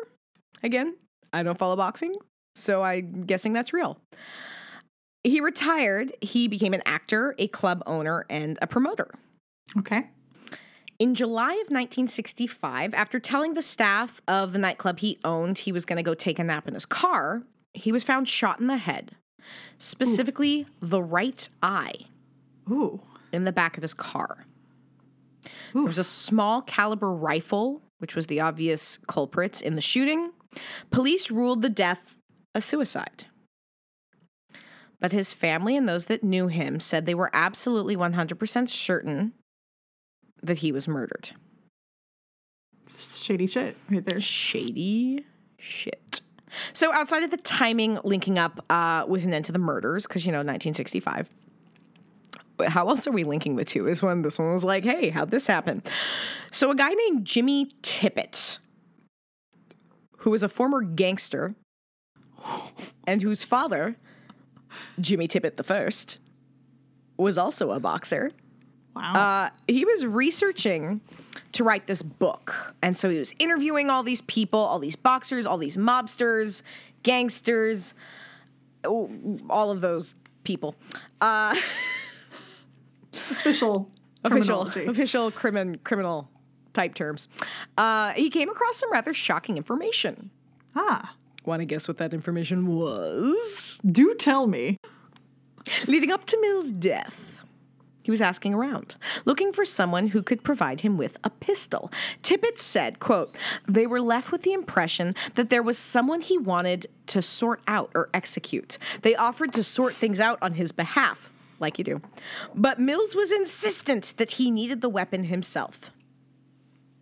Again, 0.62 0.96
I 1.32 1.42
don't 1.42 1.56
follow 1.56 1.76
boxing, 1.76 2.14
so 2.58 2.82
I'm 2.82 3.24
guessing 3.24 3.52
that's 3.52 3.72
real. 3.72 3.98
He 5.24 5.40
retired. 5.40 6.12
He 6.20 6.48
became 6.48 6.74
an 6.74 6.82
actor, 6.86 7.34
a 7.38 7.48
club 7.48 7.82
owner, 7.86 8.24
and 8.30 8.58
a 8.62 8.66
promoter. 8.66 9.10
Okay. 9.76 10.06
In 10.98 11.14
July 11.14 11.52
of 11.52 11.68
1965, 11.70 12.92
after 12.94 13.20
telling 13.20 13.54
the 13.54 13.62
staff 13.62 14.20
of 14.26 14.52
the 14.52 14.58
nightclub 14.58 14.98
he 14.98 15.18
owned 15.24 15.58
he 15.58 15.70
was 15.70 15.84
going 15.84 15.96
to 15.96 16.02
go 16.02 16.14
take 16.14 16.38
a 16.38 16.44
nap 16.44 16.66
in 16.66 16.74
his 16.74 16.86
car, 16.86 17.42
he 17.74 17.92
was 17.92 18.02
found 18.02 18.28
shot 18.28 18.58
in 18.60 18.66
the 18.66 18.78
head, 18.78 19.12
specifically 19.76 20.66
the 20.80 21.02
right 21.02 21.48
eye 21.62 21.94
Ooh. 22.68 23.00
in 23.32 23.44
the 23.44 23.52
back 23.52 23.76
of 23.76 23.82
his 23.82 23.94
car. 23.94 24.44
There 25.72 25.84
was 25.84 25.98
a 25.98 26.04
small 26.04 26.62
caliber 26.62 27.12
rifle, 27.12 27.82
which 27.98 28.16
was 28.16 28.26
the 28.26 28.40
obvious 28.40 28.98
culprit 29.06 29.62
in 29.62 29.74
the 29.74 29.80
shooting. 29.80 30.32
Police 30.90 31.30
ruled 31.30 31.62
the 31.62 31.68
death 31.68 32.17
a 32.58 32.60
suicide. 32.60 33.24
But 35.00 35.12
his 35.12 35.32
family 35.32 35.76
and 35.76 35.88
those 35.88 36.06
that 36.06 36.24
knew 36.24 36.48
him 36.48 36.80
said 36.80 37.06
they 37.06 37.14
were 37.14 37.30
absolutely 37.32 37.96
100% 37.96 38.68
certain 38.68 39.32
that 40.42 40.58
he 40.58 40.72
was 40.72 40.86
murdered. 40.86 41.30
Shady 42.86 43.46
shit 43.46 43.76
right 43.88 44.04
there. 44.04 44.20
Shady 44.20 45.24
shit. 45.58 46.20
So, 46.72 46.92
outside 46.94 47.22
of 47.22 47.30
the 47.30 47.36
timing 47.36 47.98
linking 48.04 48.38
up 48.38 48.64
uh, 48.70 49.04
with 49.06 49.24
an 49.24 49.34
end 49.34 49.44
to 49.46 49.52
the 49.52 49.58
murders, 49.58 50.06
because, 50.06 50.24
you 50.24 50.32
know, 50.32 50.38
1965, 50.38 51.28
how 52.66 52.88
else 52.88 53.06
are 53.06 53.12
we 53.12 53.24
linking 53.24 53.56
the 53.56 53.66
two? 53.66 53.86
Is 53.86 54.02
when 54.02 54.22
this 54.22 54.38
one 54.38 54.52
was 54.52 54.64
like, 54.64 54.82
hey, 54.84 55.10
how'd 55.10 55.30
this 55.30 55.46
happen? 55.46 55.82
So, 56.50 56.70
a 56.70 56.74
guy 56.74 56.88
named 56.88 57.26
Jimmy 57.26 57.70
Tippett, 57.82 58.58
who 60.18 60.30
was 60.30 60.42
a 60.42 60.48
former 60.48 60.80
gangster 60.80 61.54
and 63.06 63.22
whose 63.22 63.42
father, 63.42 63.96
Jimmy 65.00 65.28
Tippett 65.28 65.56
the 65.56 65.64
First, 65.64 66.18
was 67.16 67.38
also 67.38 67.72
a 67.72 67.80
boxer. 67.80 68.30
Wow. 68.94 69.12
Uh, 69.14 69.50
he 69.66 69.84
was 69.84 70.04
researching 70.04 71.00
to 71.52 71.64
write 71.64 71.86
this 71.86 72.02
book. 72.02 72.74
And 72.82 72.96
so 72.96 73.10
he 73.10 73.18
was 73.18 73.34
interviewing 73.38 73.90
all 73.90 74.02
these 74.02 74.20
people, 74.22 74.58
all 74.58 74.78
these 74.78 74.96
boxers, 74.96 75.46
all 75.46 75.58
these 75.58 75.76
mobsters, 75.76 76.62
gangsters, 77.02 77.94
all 78.84 79.70
of 79.70 79.80
those 79.80 80.14
people. 80.44 80.74
Uh, 81.20 81.56
official 83.12 83.90
official, 84.24 84.62
official 84.62 85.30
crimin, 85.30 85.78
criminal 85.84 86.28
type 86.72 86.94
terms. 86.94 87.28
Uh, 87.76 88.12
he 88.12 88.30
came 88.30 88.48
across 88.48 88.76
some 88.76 88.90
rather 88.90 89.14
shocking 89.14 89.56
information. 89.56 90.30
Ah. 90.74 91.14
Want 91.48 91.60
to 91.60 91.64
guess 91.64 91.88
what 91.88 91.96
that 91.96 92.12
information 92.12 92.66
was? 92.66 93.80
Do 93.82 94.14
tell 94.16 94.46
me. 94.46 94.76
Leading 95.86 96.10
up 96.10 96.24
to 96.24 96.38
Mill's 96.42 96.70
death, 96.70 97.40
he 98.02 98.10
was 98.10 98.20
asking 98.20 98.52
around, 98.52 98.96
looking 99.24 99.54
for 99.54 99.64
someone 99.64 100.08
who 100.08 100.22
could 100.22 100.44
provide 100.44 100.82
him 100.82 100.98
with 100.98 101.16
a 101.24 101.30
pistol. 101.30 101.90
Tippett 102.22 102.58
said, 102.58 103.00
quote, 103.00 103.34
they 103.66 103.86
were 103.86 104.02
left 104.02 104.30
with 104.30 104.42
the 104.42 104.52
impression 104.52 105.14
that 105.36 105.48
there 105.48 105.62
was 105.62 105.78
someone 105.78 106.20
he 106.20 106.36
wanted 106.36 106.86
to 107.06 107.22
sort 107.22 107.62
out 107.66 107.90
or 107.94 108.10
execute. 108.12 108.76
They 109.00 109.16
offered 109.16 109.54
to 109.54 109.62
sort 109.62 109.94
things 109.94 110.20
out 110.20 110.38
on 110.42 110.52
his 110.52 110.70
behalf, 110.70 111.30
like 111.60 111.78
you 111.78 111.84
do. 111.84 112.02
But 112.54 112.78
Mills 112.78 113.14
was 113.14 113.32
insistent 113.32 114.12
that 114.18 114.32
he 114.32 114.50
needed 114.50 114.82
the 114.82 114.90
weapon 114.90 115.24
himself. 115.24 115.92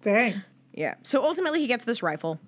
Dang. 0.03 0.43
Yeah. 0.73 0.95
So 1.03 1.25
ultimately, 1.25 1.59
he 1.59 1.67
gets 1.67 1.85
this 1.85 2.01
rifle 2.01 2.39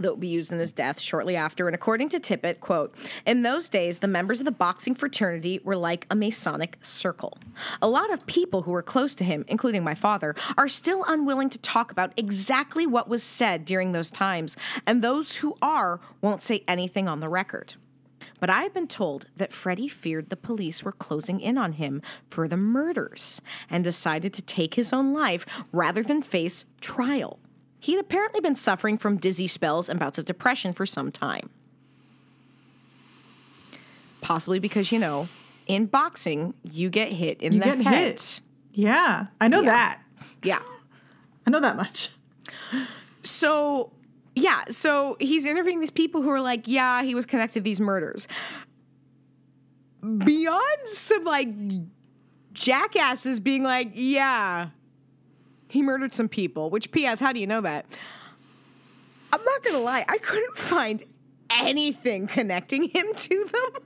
that 0.00 0.10
will 0.10 0.16
be 0.16 0.28
used 0.28 0.52
in 0.52 0.58
his 0.58 0.72
death 0.72 1.00
shortly 1.00 1.36
after. 1.36 1.68
And 1.68 1.74
according 1.74 2.08
to 2.10 2.20
Tippett, 2.20 2.60
quote, 2.60 2.94
in 3.26 3.42
those 3.42 3.68
days, 3.68 3.98
the 3.98 4.08
members 4.08 4.40
of 4.40 4.44
the 4.44 4.50
boxing 4.50 4.94
fraternity 4.94 5.60
were 5.62 5.76
like 5.76 6.06
a 6.10 6.16
Masonic 6.16 6.78
circle. 6.82 7.38
A 7.80 7.88
lot 7.88 8.12
of 8.12 8.26
people 8.26 8.62
who 8.62 8.72
were 8.72 8.82
close 8.82 9.14
to 9.16 9.24
him, 9.24 9.44
including 9.48 9.84
my 9.84 9.94
father, 9.94 10.34
are 10.56 10.68
still 10.68 11.04
unwilling 11.06 11.50
to 11.50 11.58
talk 11.58 11.92
about 11.92 12.12
exactly 12.16 12.86
what 12.86 13.08
was 13.08 13.22
said 13.22 13.64
during 13.64 13.92
those 13.92 14.10
times, 14.10 14.56
and 14.86 15.02
those 15.02 15.36
who 15.36 15.54
are 15.62 16.00
won't 16.20 16.42
say 16.42 16.64
anything 16.66 17.06
on 17.08 17.20
the 17.20 17.28
record. 17.28 17.74
But 18.40 18.50
I 18.50 18.62
have 18.62 18.72
been 18.72 18.88
told 18.88 19.26
that 19.36 19.52
Freddie 19.52 19.88
feared 19.88 20.30
the 20.30 20.36
police 20.36 20.82
were 20.82 20.92
closing 20.92 21.40
in 21.40 21.58
on 21.58 21.72
him 21.72 22.00
for 22.28 22.48
the 22.48 22.56
murders 22.56 23.42
and 23.68 23.84
decided 23.84 24.32
to 24.32 24.42
take 24.42 24.74
his 24.74 24.92
own 24.92 25.12
life 25.12 25.46
rather 25.72 26.02
than 26.02 26.22
face 26.22 26.64
trial. 26.80 27.38
He'd 27.80 27.98
apparently 27.98 28.40
been 28.40 28.54
suffering 28.54 28.98
from 28.98 29.16
dizzy 29.16 29.46
spells 29.46 29.88
and 29.88 29.98
bouts 29.98 30.18
of 30.18 30.26
depression 30.26 30.72
for 30.72 30.84
some 30.86 31.10
time. 31.10 31.48
Possibly 34.20 34.58
because, 34.58 34.92
you 34.92 34.98
know, 34.98 35.28
in 35.66 35.86
boxing, 35.86 36.52
you 36.62 36.90
get 36.90 37.10
hit 37.10 37.40
in 37.40 37.54
You 37.54 37.60
the 37.60 37.64
get 37.64 37.80
head. 37.80 38.04
hit. 38.12 38.40
Yeah. 38.72 39.26
I 39.40 39.48
know 39.48 39.62
Yeah. 39.62 39.70
that. 39.70 40.00
Yeah. 40.44 40.60
I 41.46 41.50
know 41.50 41.60
that 41.60 41.76
much. 41.76 42.10
So, 43.22 43.90
yeah, 44.36 44.64
so 44.70 45.16
he's 45.18 45.46
interviewing 45.46 45.80
these 45.80 45.90
people 45.90 46.20
who 46.22 46.28
are 46.30 46.40
like, 46.40 46.68
yeah, 46.68 47.02
he 47.02 47.14
was 47.14 47.24
connected 47.26 47.60
to 47.60 47.64
these 47.64 47.80
murders. 47.80 48.28
Beyond 50.02 50.78
some 50.86 51.24
like 51.24 51.48
jackasses 52.52 53.40
being 53.40 53.62
like, 53.62 53.90
yeah, 53.94 54.68
he 55.70 55.82
murdered 55.82 56.12
some 56.12 56.28
people, 56.28 56.68
which, 56.68 56.90
P.S., 56.90 57.20
how 57.20 57.32
do 57.32 57.40
you 57.40 57.46
know 57.46 57.60
that? 57.60 57.86
I'm 59.32 59.44
not 59.44 59.62
gonna 59.62 59.78
lie, 59.78 60.04
I 60.08 60.18
couldn't 60.18 60.56
find 60.56 61.02
anything 61.50 62.26
connecting 62.26 62.84
him 62.84 63.06
to 63.14 63.44
them. 63.44 63.82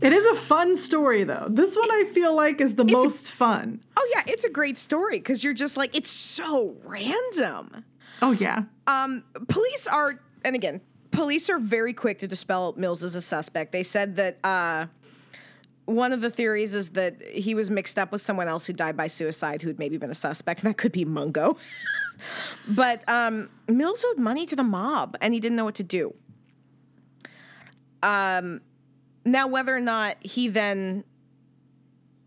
It 0.00 0.12
is 0.12 0.26
a 0.26 0.34
fun 0.34 0.76
story 0.76 1.24
though. 1.24 1.46
This 1.48 1.74
one 1.74 1.90
I 1.90 2.04
feel 2.12 2.36
like 2.36 2.60
is 2.60 2.74
the 2.74 2.84
most 2.84 3.30
fun. 3.30 3.80
Oh, 3.96 4.12
yeah, 4.14 4.24
it's 4.26 4.44
a 4.44 4.50
great 4.50 4.76
story 4.76 5.18
because 5.18 5.42
you're 5.42 5.54
just 5.54 5.76
like, 5.76 5.96
it's 5.96 6.10
so 6.10 6.76
random. 6.84 7.84
Oh 8.20 8.32
yeah. 8.32 8.64
Um, 8.86 9.24
police 9.48 9.86
are, 9.86 10.20
and 10.44 10.54
again, 10.54 10.82
police 11.12 11.48
are 11.48 11.58
very 11.58 11.94
quick 11.94 12.18
to 12.18 12.28
dispel 12.28 12.74
Mills 12.76 13.02
as 13.02 13.14
a 13.14 13.22
suspect. 13.22 13.72
They 13.72 13.82
said 13.82 14.16
that 14.16 14.38
uh, 14.44 14.86
one 15.86 16.12
of 16.12 16.20
the 16.20 16.30
theories 16.30 16.74
is 16.74 16.90
that 16.90 17.22
he 17.26 17.54
was 17.54 17.70
mixed 17.70 17.98
up 17.98 18.12
with 18.12 18.20
someone 18.20 18.48
else 18.48 18.66
who 18.66 18.72
died 18.72 18.96
by 18.96 19.06
suicide 19.06 19.62
who'd 19.62 19.78
maybe 19.78 19.96
been 19.96 20.10
a 20.10 20.14
suspect, 20.14 20.62
and 20.62 20.70
that 20.70 20.76
could 20.76 20.92
be 20.92 21.04
Mungo. 21.04 21.56
but 22.68 23.08
um, 23.08 23.48
Mills 23.68 24.04
owed 24.06 24.18
money 24.18 24.46
to 24.46 24.56
the 24.56 24.64
mob, 24.64 25.16
and 25.20 25.32
he 25.32 25.40
didn't 25.40 25.56
know 25.56 25.64
what 25.64 25.76
to 25.76 25.84
do. 25.84 26.14
Um, 28.02 28.60
now, 29.24 29.46
whether 29.46 29.74
or 29.74 29.80
not 29.80 30.16
he 30.20 30.48
then 30.48 31.04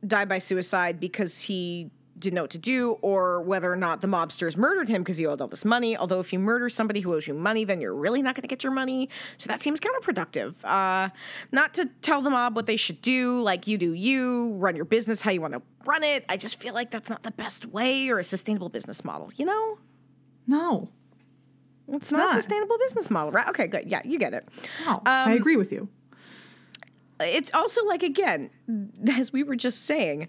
died 0.06 0.30
by 0.30 0.39
suicide 0.39 1.00
because 1.00 1.41
he 1.41 1.91
didn't 2.19 2.36
know 2.36 2.43
what 2.43 2.51
to 2.51 2.58
do, 2.58 2.91
or 3.01 3.41
whether 3.41 3.71
or 3.71 3.75
not 3.75 4.01
the 4.01 4.08
mobsters 4.08 4.58
murdered 4.58 4.89
him 4.89 5.01
because 5.01 5.17
he 5.17 5.25
owed 5.25 5.41
all 5.41 5.47
this 5.47 5.65
money. 5.65 5.95
Although, 5.95 6.19
if 6.19 6.34
you 6.34 6.39
murder 6.39 6.69
somebody 6.69 6.99
who 6.99 7.13
owes 7.13 7.27
you 7.27 7.34
money, 7.34 7.63
then 7.63 7.82
you're 7.82 7.95
really 7.95 8.21
not 8.21 8.36
going 8.36 8.41
to 8.43 8.47
get 8.47 8.63
your 8.63 8.73
money. 8.73 9.10
So 9.38 9.47
that 9.47 9.62
seems 9.62 9.79
counterproductive. 9.79 10.63
Uh, 10.63 11.10
not 11.51 11.73
to 11.75 11.86
tell 12.01 12.21
the 12.21 12.29
mob 12.29 12.55
what 12.55 12.65
they 12.65 12.75
should 12.75 13.01
do, 13.01 13.41
like 13.41 13.67
you 13.67 13.77
do 13.77 13.93
you, 13.93 14.53
run 14.53 14.75
your 14.75 14.86
business 14.86 15.21
how 15.21 15.32
you 15.32 15.41
want 15.41 15.53
to 15.53 15.62
run 15.86 16.03
it. 16.03 16.25
I 16.29 16.38
just 16.38 16.60
feel 16.60 16.73
like 16.73 16.91
that's 16.91 17.10
not 17.10 17.23
the 17.23 17.32
best 17.32 17.65
way 17.65 18.10
or 18.10 18.19
a 18.19 18.23
sustainable 18.23 18.69
business 18.69 19.03
model, 19.03 19.29
you 19.36 19.45
know? 19.45 19.77
No. 20.47 20.89
It's, 21.91 22.12
not, 22.12 22.19
not. 22.19 22.32
a 22.32 22.34
sustainable 22.34 22.77
business 22.77 23.10
model, 23.10 23.32
right? 23.32 23.47
Okay, 23.49 23.67
good. 23.67 23.89
Yeah, 23.89 24.01
you 24.03 24.19
get 24.19 24.34
it. 24.34 24.47
No. 24.86 25.01
I 25.05 25.34
agree 25.34 25.55
with 25.55 25.72
you. 25.72 25.89
it's 27.20 27.53
also 27.53 27.84
like 27.86 28.03
again, 28.03 28.49
as 29.11 29.34
we 29.34 29.43
were 29.43 29.55
just 29.55 29.86
saying, 29.86 30.28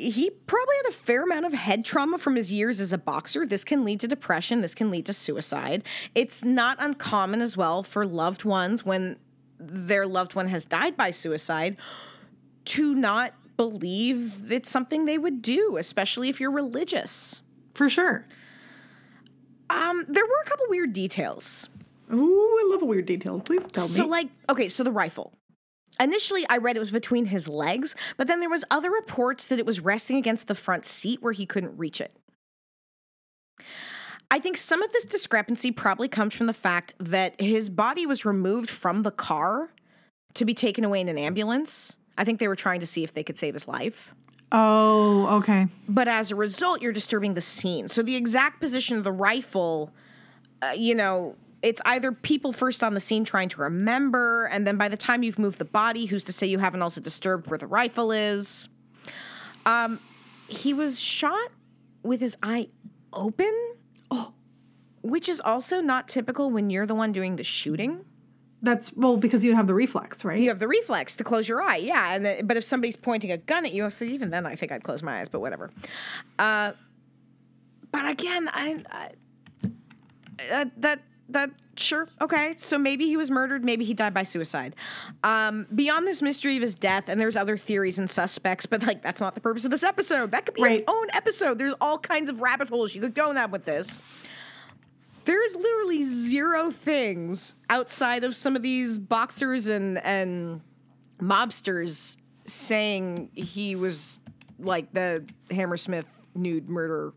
he 0.00 0.30
probably 0.30 0.74
had 0.82 0.90
a 0.90 0.94
fair 0.94 1.22
amount 1.22 1.46
of 1.46 1.52
head 1.52 1.84
trauma 1.84 2.18
from 2.18 2.36
his 2.36 2.50
years 2.50 2.80
as 2.80 2.92
a 2.92 2.98
boxer. 2.98 3.44
This 3.44 3.64
can 3.64 3.84
lead 3.84 4.00
to 4.00 4.08
depression. 4.08 4.60
This 4.60 4.74
can 4.74 4.90
lead 4.90 5.06
to 5.06 5.12
suicide. 5.12 5.82
It's 6.14 6.42
not 6.42 6.76
uncommon 6.80 7.42
as 7.42 7.56
well 7.56 7.82
for 7.82 8.06
loved 8.06 8.44
ones 8.44 8.84
when 8.84 9.18
their 9.58 10.06
loved 10.06 10.34
one 10.34 10.48
has 10.48 10.64
died 10.64 10.96
by 10.96 11.10
suicide 11.10 11.76
to 12.64 12.94
not 12.94 13.34
believe 13.56 14.50
it's 14.50 14.70
something 14.70 15.04
they 15.04 15.18
would 15.18 15.42
do, 15.42 15.76
especially 15.78 16.30
if 16.30 16.40
you're 16.40 16.50
religious. 16.50 17.42
For 17.74 17.90
sure. 17.90 18.26
Um, 19.68 20.06
there 20.08 20.24
were 20.24 20.40
a 20.44 20.48
couple 20.48 20.66
weird 20.68 20.92
details. 20.92 21.68
Ooh, 22.12 22.58
I 22.60 22.68
love 22.70 22.82
a 22.82 22.86
weird 22.86 23.06
detail. 23.06 23.38
Please 23.40 23.66
tell 23.66 23.84
me. 23.84 23.90
So, 23.90 24.06
like, 24.06 24.28
okay, 24.48 24.68
so 24.68 24.82
the 24.82 24.90
rifle. 24.90 25.32
Initially, 26.00 26.46
I 26.48 26.56
read 26.56 26.76
it 26.76 26.80
was 26.80 26.90
between 26.90 27.26
his 27.26 27.46
legs, 27.46 27.94
but 28.16 28.26
then 28.26 28.40
there 28.40 28.48
was 28.48 28.64
other 28.70 28.90
reports 28.90 29.46
that 29.48 29.58
it 29.58 29.66
was 29.66 29.80
resting 29.80 30.16
against 30.16 30.48
the 30.48 30.54
front 30.54 30.86
seat 30.86 31.22
where 31.22 31.32
he 31.32 31.44
couldn't 31.44 31.76
reach 31.76 32.00
it. 32.00 32.16
I 34.30 34.38
think 34.38 34.56
some 34.56 34.82
of 34.82 34.92
this 34.92 35.04
discrepancy 35.04 35.72
probably 35.72 36.08
comes 36.08 36.34
from 36.34 36.46
the 36.46 36.54
fact 36.54 36.94
that 36.98 37.38
his 37.40 37.68
body 37.68 38.06
was 38.06 38.24
removed 38.24 38.70
from 38.70 39.02
the 39.02 39.10
car 39.10 39.72
to 40.34 40.44
be 40.44 40.54
taken 40.54 40.84
away 40.84 41.00
in 41.00 41.08
an 41.08 41.18
ambulance. 41.18 41.98
I 42.16 42.24
think 42.24 42.38
they 42.38 42.48
were 42.48 42.56
trying 42.56 42.80
to 42.80 42.86
see 42.86 43.02
if 43.02 43.12
they 43.12 43.24
could 43.24 43.38
save 43.38 43.54
his 43.54 43.66
life. 43.66 44.14
oh, 44.52 45.26
okay. 45.38 45.66
But 45.88 46.08
as 46.08 46.30
a 46.30 46.36
result, 46.36 46.80
you're 46.80 46.92
disturbing 46.92 47.34
the 47.34 47.40
scene. 47.40 47.88
So 47.88 48.02
the 48.02 48.16
exact 48.16 48.60
position 48.60 48.96
of 48.96 49.04
the 49.04 49.12
rifle, 49.12 49.92
uh, 50.62 50.72
you 50.76 50.94
know, 50.94 51.36
it's 51.62 51.82
either 51.84 52.12
people 52.12 52.52
first 52.52 52.82
on 52.82 52.94
the 52.94 53.00
scene 53.00 53.24
trying 53.24 53.48
to 53.50 53.60
remember, 53.60 54.46
and 54.46 54.66
then 54.66 54.76
by 54.76 54.88
the 54.88 54.96
time 54.96 55.22
you've 55.22 55.38
moved 55.38 55.58
the 55.58 55.64
body, 55.64 56.06
who's 56.06 56.24
to 56.24 56.32
say 56.32 56.46
you 56.46 56.58
haven't 56.58 56.82
also 56.82 57.00
disturbed 57.00 57.48
where 57.48 57.58
the 57.58 57.66
rifle 57.66 58.12
is? 58.12 58.68
Um, 59.66 60.00
he 60.48 60.72
was 60.72 60.98
shot 60.98 61.50
with 62.02 62.20
his 62.20 62.36
eye 62.42 62.68
open. 63.12 63.52
Oh, 64.10 64.32
which 65.02 65.28
is 65.28 65.40
also 65.40 65.80
not 65.80 66.08
typical 66.08 66.50
when 66.50 66.70
you're 66.70 66.86
the 66.86 66.94
one 66.94 67.12
doing 67.12 67.36
the 67.36 67.44
shooting. 67.44 68.04
That's 68.62 68.94
well 68.94 69.16
because 69.16 69.42
you 69.42 69.54
have 69.54 69.66
the 69.66 69.74
reflex, 69.74 70.24
right? 70.24 70.38
You 70.38 70.48
have 70.48 70.58
the 70.58 70.68
reflex 70.68 71.16
to 71.16 71.24
close 71.24 71.48
your 71.48 71.62
eye, 71.62 71.76
yeah. 71.76 72.14
And 72.14 72.24
the, 72.24 72.42
but 72.44 72.58
if 72.58 72.64
somebody's 72.64 72.96
pointing 72.96 73.32
a 73.32 73.38
gun 73.38 73.64
at 73.64 73.72
you, 73.72 73.88
so 73.88 74.04
even 74.04 74.30
then, 74.30 74.44
I 74.44 74.54
think 74.54 74.70
I'd 74.70 74.82
close 74.82 75.02
my 75.02 75.20
eyes. 75.20 75.28
But 75.30 75.40
whatever. 75.40 75.70
Uh, 76.38 76.72
but 77.90 78.08
again, 78.08 78.48
I, 78.52 78.84
I 78.90 79.10
uh, 80.52 80.64
that 80.76 81.00
that 81.32 81.50
sure 81.76 82.08
okay. 82.20 82.54
So 82.58 82.78
maybe 82.78 83.06
he 83.06 83.16
was 83.16 83.30
murdered. 83.30 83.64
Maybe 83.64 83.84
he 83.84 83.94
died 83.94 84.12
by 84.14 84.22
suicide. 84.22 84.74
Um, 85.24 85.66
beyond 85.74 86.06
this 86.06 86.20
mystery 86.22 86.56
of 86.56 86.62
his 86.62 86.74
death, 86.74 87.08
and 87.08 87.20
there's 87.20 87.36
other 87.36 87.56
theories 87.56 87.98
and 87.98 88.08
suspects, 88.08 88.66
but 88.66 88.82
like 88.86 89.02
that's 89.02 89.20
not 89.20 89.34
the 89.34 89.40
purpose 89.40 89.64
of 89.64 89.70
this 89.70 89.82
episode. 89.82 90.32
That 90.32 90.46
could 90.46 90.54
be 90.54 90.62
Right. 90.62 90.78
its 90.78 90.84
own 90.88 91.06
episode. 91.12 91.58
There's 91.58 91.74
all 91.80 91.98
kinds 91.98 92.28
of 92.30 92.40
rabbit 92.40 92.68
holes 92.68 92.94
you 92.94 93.00
could 93.00 93.14
go 93.14 93.32
down 93.32 93.50
with 93.50 93.64
this. 93.64 94.00
There 95.24 95.44
is 95.44 95.54
literally 95.54 96.02
zero 96.04 96.70
things 96.70 97.54
outside 97.68 98.24
of 98.24 98.34
some 98.34 98.56
of 98.56 98.62
these 98.62 98.98
boxers 98.98 99.66
and 99.68 99.98
and 99.98 100.60
mobsters 101.20 102.16
saying 102.46 103.30
he 103.34 103.74
was 103.76 104.18
like 104.58 104.92
the 104.92 105.24
Hammersmith 105.50 106.06
nude 106.34 106.68
murder 106.68 107.12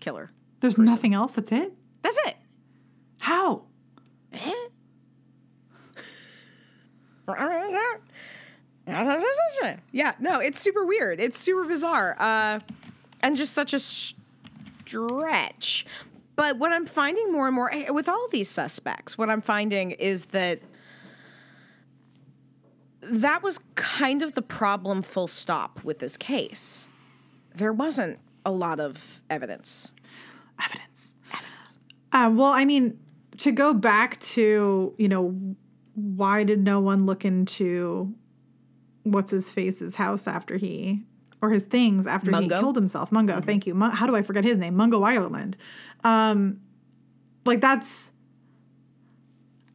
killer. 0.00 0.30
There's 0.60 0.76
nothing 0.78 1.14
else. 1.14 1.32
That's 1.32 1.50
it. 1.52 1.72
That's 2.02 2.18
it. 2.26 2.36
How? 3.20 3.62
Yeah, 9.92 10.14
no, 10.18 10.40
it's 10.40 10.60
super 10.60 10.84
weird. 10.84 11.20
It's 11.20 11.38
super 11.38 11.64
bizarre. 11.64 12.16
Uh, 12.18 12.60
and 13.22 13.36
just 13.36 13.52
such 13.52 13.74
a 13.74 13.78
stretch. 13.78 15.86
But 16.36 16.58
what 16.58 16.72
I'm 16.72 16.86
finding 16.86 17.30
more 17.30 17.46
and 17.46 17.54
more 17.54 17.72
eh, 17.72 17.90
with 17.90 18.08
all 18.08 18.28
these 18.28 18.48
suspects, 18.48 19.18
what 19.18 19.28
I'm 19.28 19.42
finding 19.42 19.90
is 19.92 20.26
that 20.26 20.60
that 23.02 23.42
was 23.42 23.60
kind 23.74 24.22
of 24.22 24.34
the 24.34 24.42
problem, 24.42 25.02
full 25.02 25.28
stop, 25.28 25.84
with 25.84 25.98
this 25.98 26.16
case. 26.16 26.86
There 27.54 27.72
wasn't 27.72 28.18
a 28.44 28.50
lot 28.50 28.80
of 28.80 29.20
evidence. 29.28 29.92
Evidence. 30.62 31.14
Evidence. 31.28 31.74
Um, 32.12 32.36
well, 32.36 32.52
I 32.52 32.64
mean, 32.64 32.98
to 33.40 33.52
go 33.52 33.74
back 33.74 34.18
to 34.20 34.94
you 34.96 35.08
know, 35.08 35.34
why 35.94 36.44
did 36.44 36.60
no 36.64 36.80
one 36.80 37.04
look 37.04 37.24
into 37.24 38.14
what's 39.02 39.30
his 39.30 39.52
face's 39.52 39.94
house 39.96 40.26
after 40.26 40.56
he 40.56 41.02
or 41.42 41.50
his 41.50 41.64
things 41.64 42.06
after 42.06 42.30
Mungo? 42.30 42.54
he 42.56 42.60
killed 42.60 42.76
himself? 42.76 43.10
Mungo. 43.12 43.40
Thank 43.40 43.66
you. 43.66 43.74
How 43.78 44.06
do 44.06 44.14
I 44.16 44.22
forget 44.22 44.44
his 44.44 44.56
name? 44.58 44.76
Mungo 44.76 45.02
Ireland. 45.02 45.56
Um, 46.04 46.60
like 47.44 47.60
that's. 47.60 48.12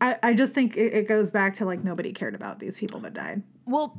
I, 0.02 0.18
I 0.22 0.34
just 0.34 0.54
think 0.54 0.76
it, 0.78 0.94
it 0.94 1.08
goes 1.08 1.30
back 1.30 1.56
to 1.56 1.66
like 1.66 1.84
nobody 1.84 2.12
cared 2.12 2.36
about 2.36 2.60
these 2.60 2.78
people 2.78 3.00
that 3.02 3.14
died 3.14 3.42
Well, 3.66 3.98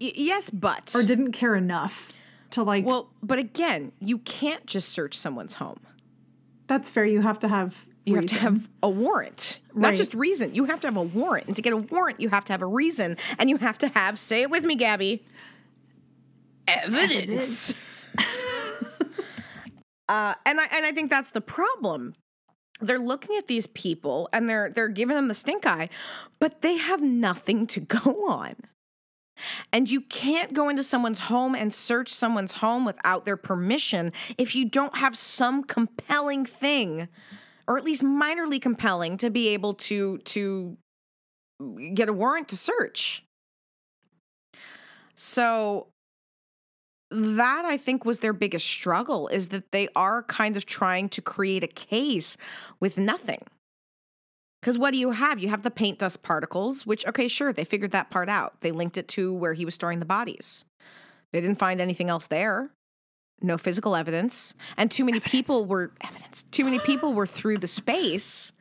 y- 0.00 0.12
yes, 0.14 0.50
but. 0.50 0.92
or 0.94 1.02
didn't 1.02 1.32
care 1.32 1.54
enough 1.56 2.12
to 2.50 2.62
like. 2.62 2.84
well, 2.84 3.10
but 3.22 3.38
again, 3.38 3.92
you 4.00 4.18
can't 4.18 4.66
just 4.66 4.90
search 4.90 5.16
someone's 5.16 5.54
home. 5.54 5.80
that's 6.66 6.90
fair. 6.90 7.04
You 7.04 7.22
have 7.22 7.38
to 7.40 7.48
have. 7.48 7.86
You 8.10 8.16
have 8.16 8.26
to 8.26 8.34
have 8.36 8.68
a 8.82 8.88
warrant, 8.88 9.60
not 9.74 9.94
just 9.94 10.14
reason. 10.14 10.54
You 10.54 10.64
have 10.64 10.80
to 10.80 10.86
have 10.86 10.96
a 10.96 11.02
warrant, 11.02 11.46
and 11.46 11.56
to 11.56 11.62
get 11.62 11.72
a 11.72 11.76
warrant, 11.76 12.20
you 12.20 12.28
have 12.28 12.44
to 12.46 12.52
have 12.52 12.62
a 12.62 12.66
reason, 12.66 13.16
and 13.38 13.48
you 13.48 13.56
have 13.58 13.78
to 13.78 13.88
have. 13.88 14.18
Say 14.18 14.42
it 14.42 14.50
with 14.50 14.64
me, 14.64 14.74
Gabby. 14.74 15.24
Evidence. 16.66 18.08
uh, 20.08 20.34
and 20.46 20.60
I 20.60 20.66
and 20.72 20.86
I 20.86 20.92
think 20.92 21.10
that's 21.10 21.30
the 21.30 21.40
problem. 21.40 22.14
They're 22.80 22.98
looking 22.98 23.36
at 23.36 23.46
these 23.46 23.66
people 23.66 24.28
and 24.32 24.48
they're 24.48 24.70
they're 24.70 24.88
giving 24.88 25.16
them 25.16 25.28
the 25.28 25.34
stink 25.34 25.66
eye, 25.66 25.88
but 26.38 26.62
they 26.62 26.76
have 26.76 27.02
nothing 27.02 27.66
to 27.68 27.80
go 27.80 28.28
on. 28.28 28.54
And 29.72 29.90
you 29.90 30.00
can't 30.02 30.52
go 30.52 30.68
into 30.68 30.82
someone's 30.82 31.20
home 31.20 31.54
and 31.54 31.72
search 31.72 32.08
someone's 32.08 32.52
home 32.52 32.84
without 32.84 33.24
their 33.24 33.36
permission 33.36 34.12
if 34.36 34.54
you 34.54 34.66
don't 34.66 34.96
have 34.96 35.16
some 35.16 35.64
compelling 35.64 36.44
thing 36.44 37.08
or 37.70 37.78
at 37.78 37.84
least 37.84 38.02
minorly 38.02 38.60
compelling 38.60 39.16
to 39.16 39.30
be 39.30 39.46
able 39.46 39.74
to 39.74 40.18
to 40.18 40.76
get 41.94 42.08
a 42.08 42.12
warrant 42.12 42.48
to 42.48 42.56
search. 42.56 43.22
So 45.14 45.86
that 47.12 47.64
I 47.64 47.76
think 47.76 48.04
was 48.04 48.18
their 48.18 48.32
biggest 48.32 48.66
struggle 48.66 49.28
is 49.28 49.50
that 49.50 49.70
they 49.70 49.86
are 49.94 50.24
kind 50.24 50.56
of 50.56 50.66
trying 50.66 51.10
to 51.10 51.22
create 51.22 51.62
a 51.62 51.68
case 51.68 52.36
with 52.80 52.98
nothing. 52.98 53.44
Because 54.60 54.76
what 54.76 54.90
do 54.90 54.98
you 54.98 55.12
have? 55.12 55.38
You 55.38 55.48
have 55.50 55.62
the 55.62 55.70
paint 55.70 56.00
dust 56.00 56.24
particles, 56.24 56.84
which, 56.84 57.06
okay, 57.06 57.28
sure, 57.28 57.52
they 57.52 57.64
figured 57.64 57.92
that 57.92 58.10
part 58.10 58.28
out. 58.28 58.60
They 58.62 58.72
linked 58.72 58.96
it 58.96 59.06
to 59.08 59.32
where 59.32 59.54
he 59.54 59.64
was 59.64 59.76
storing 59.76 60.00
the 60.00 60.04
bodies. 60.04 60.64
They 61.30 61.40
didn't 61.40 61.60
find 61.60 61.80
anything 61.80 62.10
else 62.10 62.26
there. 62.26 62.70
No 63.42 63.56
physical 63.56 63.96
evidence. 63.96 64.54
And 64.76 64.90
too 64.90 65.04
many 65.04 65.20
people 65.20 65.64
were 65.64 65.92
evidence. 66.02 66.44
Too 66.50 66.64
many 66.64 66.78
people 66.78 67.14
were 67.14 67.26
through 67.26 67.58
the 67.58 67.66
space 67.66 68.52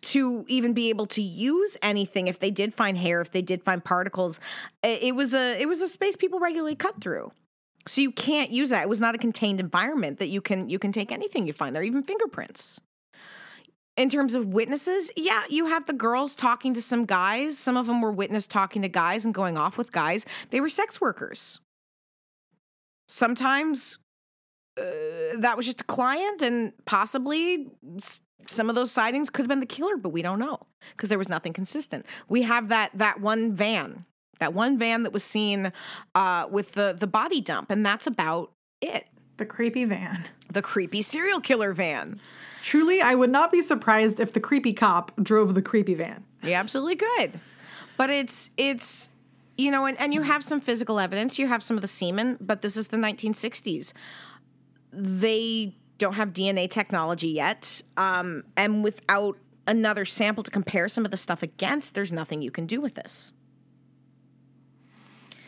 to 0.00 0.44
even 0.48 0.72
be 0.72 0.90
able 0.90 1.06
to 1.06 1.22
use 1.22 1.76
anything 1.82 2.28
if 2.28 2.38
they 2.38 2.50
did 2.50 2.72
find 2.72 2.96
hair, 2.96 3.20
if 3.20 3.32
they 3.32 3.42
did 3.42 3.62
find 3.62 3.84
particles. 3.84 4.38
It 4.82 5.14
was 5.14 5.34
a 5.34 5.60
it 5.60 5.68
was 5.68 5.82
a 5.82 5.88
space 5.88 6.16
people 6.16 6.38
regularly 6.38 6.76
cut 6.76 7.00
through. 7.00 7.32
So 7.86 8.00
you 8.00 8.12
can't 8.12 8.50
use 8.50 8.70
that. 8.70 8.82
It 8.82 8.88
was 8.88 9.00
not 9.00 9.14
a 9.14 9.18
contained 9.18 9.60
environment 9.60 10.18
that 10.18 10.28
you 10.28 10.40
can 10.40 10.68
you 10.68 10.78
can 10.78 10.92
take 10.92 11.10
anything 11.10 11.46
you 11.46 11.52
find 11.52 11.74
there, 11.74 11.82
even 11.82 12.02
fingerprints. 12.02 12.80
In 13.96 14.08
terms 14.08 14.36
of 14.36 14.46
witnesses, 14.46 15.10
yeah, 15.16 15.42
you 15.48 15.66
have 15.66 15.86
the 15.86 15.92
girls 15.92 16.36
talking 16.36 16.72
to 16.74 16.82
some 16.82 17.04
guys. 17.04 17.58
Some 17.58 17.76
of 17.76 17.88
them 17.88 18.00
were 18.00 18.12
witness 18.12 18.46
talking 18.46 18.82
to 18.82 18.88
guys 18.88 19.24
and 19.24 19.34
going 19.34 19.58
off 19.58 19.76
with 19.76 19.90
guys. 19.90 20.24
They 20.50 20.60
were 20.60 20.68
sex 20.68 21.00
workers. 21.00 21.58
Sometimes 23.08 23.98
that 25.38 25.56
was 25.56 25.66
just 25.66 25.80
a 25.80 25.84
client, 25.84 26.42
and 26.42 26.72
possibly 26.84 27.70
some 28.46 28.68
of 28.68 28.74
those 28.74 28.90
sightings 28.90 29.30
could 29.30 29.42
have 29.42 29.48
been 29.48 29.60
the 29.60 29.66
killer, 29.66 29.96
but 29.96 30.10
we 30.10 30.22
don't 30.22 30.38
know 30.38 30.58
because 30.90 31.08
there 31.08 31.18
was 31.18 31.28
nothing 31.28 31.52
consistent. 31.52 32.06
We 32.28 32.42
have 32.42 32.68
that 32.68 32.90
that 32.94 33.20
one 33.20 33.52
van, 33.52 34.06
that 34.38 34.54
one 34.54 34.78
van 34.78 35.02
that 35.02 35.12
was 35.12 35.24
seen 35.24 35.72
uh, 36.14 36.46
with 36.50 36.72
the 36.72 36.96
the 36.98 37.06
body 37.06 37.40
dump, 37.40 37.70
and 37.70 37.84
that's 37.84 38.06
about 38.06 38.52
it. 38.80 39.08
the 39.36 39.46
creepy 39.46 39.84
van. 39.84 40.24
The 40.50 40.62
creepy 40.62 41.02
serial 41.02 41.40
killer 41.40 41.74
van. 41.74 42.20
Truly, 42.62 43.02
I 43.02 43.14
would 43.14 43.30
not 43.30 43.52
be 43.52 43.60
surprised 43.60 44.18
if 44.18 44.32
the 44.32 44.40
creepy 44.40 44.72
cop 44.72 45.12
drove 45.22 45.54
the 45.54 45.62
creepy 45.62 45.94
van. 45.94 46.24
You 46.42 46.54
absolutely 46.54 46.96
could. 46.96 47.38
But 47.96 48.10
it's 48.10 48.50
it's 48.56 49.10
you 49.58 49.72
know, 49.72 49.86
and, 49.86 50.00
and 50.00 50.14
you 50.14 50.22
have 50.22 50.44
some 50.44 50.60
physical 50.60 51.00
evidence, 51.00 51.38
you 51.38 51.48
have 51.48 51.62
some 51.62 51.76
of 51.76 51.80
the 51.80 51.88
semen, 51.88 52.38
but 52.40 52.62
this 52.62 52.76
is 52.76 52.86
the 52.86 52.96
1960s. 52.96 53.92
They 54.92 55.76
don't 55.98 56.14
have 56.14 56.32
DNA 56.32 56.70
technology 56.70 57.28
yet. 57.28 57.82
Um, 57.96 58.44
and 58.56 58.82
without 58.82 59.36
another 59.66 60.04
sample 60.04 60.42
to 60.44 60.50
compare 60.50 60.88
some 60.88 61.04
of 61.04 61.10
the 61.10 61.16
stuff 61.16 61.42
against, 61.42 61.94
there's 61.94 62.12
nothing 62.12 62.40
you 62.40 62.50
can 62.50 62.66
do 62.66 62.80
with 62.80 62.94
this. 62.94 63.32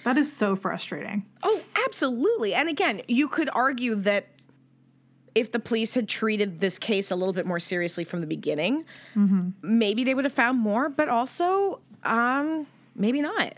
That 0.05 0.17
is 0.19 0.35
so 0.35 0.57
frustrating. 0.57 1.27
Oh, 1.43 1.63
absolutely. 1.87 2.55
And 2.55 2.69
again, 2.69 3.03
you 3.07 3.29
could 3.29 3.51
argue 3.53 3.95
that 3.97 4.29
if 5.35 5.53
the 5.53 5.61
police 5.61 5.95
had 5.95 6.09
treated 6.09 6.61
this 6.61 6.79
case 6.79 7.11
a 7.11 7.17
little 7.17 7.33
bit 7.33 7.47
more 7.47 7.61
seriously 7.61 8.05
from 8.05 8.21
the 8.21 8.27
beginning, 8.27 8.85
maybe 9.63 10.05
they 10.05 10.15
would 10.15 10.25
have 10.25 10.33
found 10.33 10.59
more, 10.59 10.89
but 10.89 11.09
also 11.09 11.81
um, 12.03 12.67
maybe 12.95 13.21
not. 13.21 13.55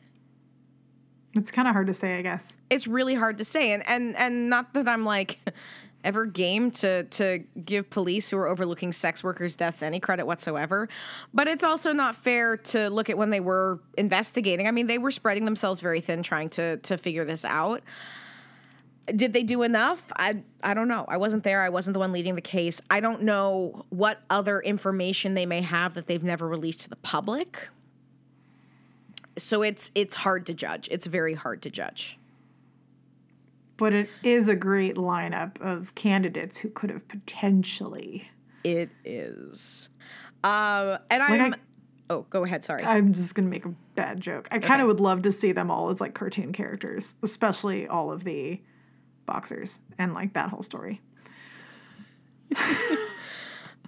It's 1.35 1.51
kind 1.51 1.67
of 1.67 1.73
hard 1.73 1.87
to 1.87 1.95
say, 1.95 2.19
I 2.19 2.23
guess. 2.23 2.59
It's 2.69 2.87
really 2.87 3.15
hard 3.15 3.39
to 3.39 3.45
say. 3.45 3.73
And 3.73 3.83
and 3.89 4.17
and 4.17 4.51
not 4.51 4.75
that 4.75 4.89
I'm 4.89 5.05
like 5.05 5.39
ever 6.05 6.27
game 6.27 6.71
to 6.71 7.05
to 7.05 7.39
give 7.65 7.89
police 7.89 8.31
who 8.31 8.37
are 8.37 8.49
overlooking 8.49 8.93
sex 8.93 9.25
workers' 9.25 9.57
deaths 9.57 9.83
any 9.83 10.01
credit 10.01 10.27
whatsoever. 10.27 10.89
But 11.33 11.49
it's 11.49 11.65
also 11.65 11.93
not 11.93 12.17
fair 12.17 12.57
to 12.57 12.91
look 12.91 13.09
at 13.09 13.17
when 13.17 13.31
they 13.31 13.41
were 13.41 13.81
investigating. 13.97 14.69
I 14.69 14.73
mean, 14.73 14.87
they 14.87 14.99
were 14.99 15.11
spreading 15.11 15.45
themselves 15.45 15.81
very 15.81 16.01
thin 16.01 16.23
trying 16.23 16.51
to 16.51 16.77
to 16.79 16.99
figure 16.99 17.25
this 17.25 17.45
out. 17.45 17.83
Did 19.07 19.33
they 19.33 19.43
do 19.43 19.63
enough? 19.63 20.13
I 20.17 20.43
I 20.63 20.75
don't 20.75 20.89
know. 20.89 21.07
I 21.09 21.17
wasn't 21.17 21.45
there. 21.45 21.63
I 21.63 21.71
wasn't 21.71 21.95
the 21.95 22.01
one 22.01 22.13
leading 22.13 22.35
the 22.35 22.43
case. 22.43 22.81
I 22.91 23.01
don't 23.01 23.23
know 23.23 23.87
what 23.89 24.21
other 24.29 24.61
information 24.61 25.35
they 25.35 25.47
may 25.47 25.63
have 25.63 25.95
that 25.95 26.07
they've 26.07 26.23
never 26.23 26.47
released 26.47 26.83
to 26.83 26.91
the 26.91 26.97
public. 26.97 27.71
So 29.37 29.63
it's 29.63 29.91
it's 29.95 30.17
hard 30.17 30.47
to 30.47 30.55
judge. 30.55 30.89
It's 30.91 31.07
very 31.07 31.35
hard 31.35 31.63
to 31.63 31.71
judge. 31.71 32.19
But 33.77 33.95
it 33.95 34.09
is 34.23 34.49
a 34.49 34.55
great 34.55 34.97
lineup 34.97 35.61
of 35.61 35.95
candidates 35.95 36.59
who 36.59 36.69
could 36.69 36.91
have 36.91 37.09
potentially. 37.09 38.31
It 38.63 38.91
is. 39.05 39.89
Um, 40.45 40.99
and 41.11 41.21
Like, 41.21 41.41
I'm. 41.41 41.55
I- 41.55 41.59
oh, 42.11 42.27
go 42.31 42.45
ahead. 42.45 42.65
Sorry. 42.65 42.85
I'm 42.85 43.13
just 43.13 43.35
going 43.35 43.47
to 43.47 43.51
make 43.51 43.65
a 43.65 43.75
bad 43.95 44.21
joke. 44.21 44.47
I 44.53 44.59
kind 44.59 44.81
of 44.83 44.89
would 44.89 45.01
love 45.01 45.23
to 45.23 45.33
see 45.33 45.53
them 45.53 45.71
all 45.71 45.89
as 45.89 46.01
like 46.01 46.15
cartoon 46.15 46.53
characters, 46.53 47.15
especially 47.23 47.89
all 47.89 48.13
of 48.13 48.25
the 48.25 48.61
boxers 49.27 49.81
and 49.99 50.15
like 50.15 50.35
that 50.35 50.51
whole 50.51 50.63
story. 50.63 51.01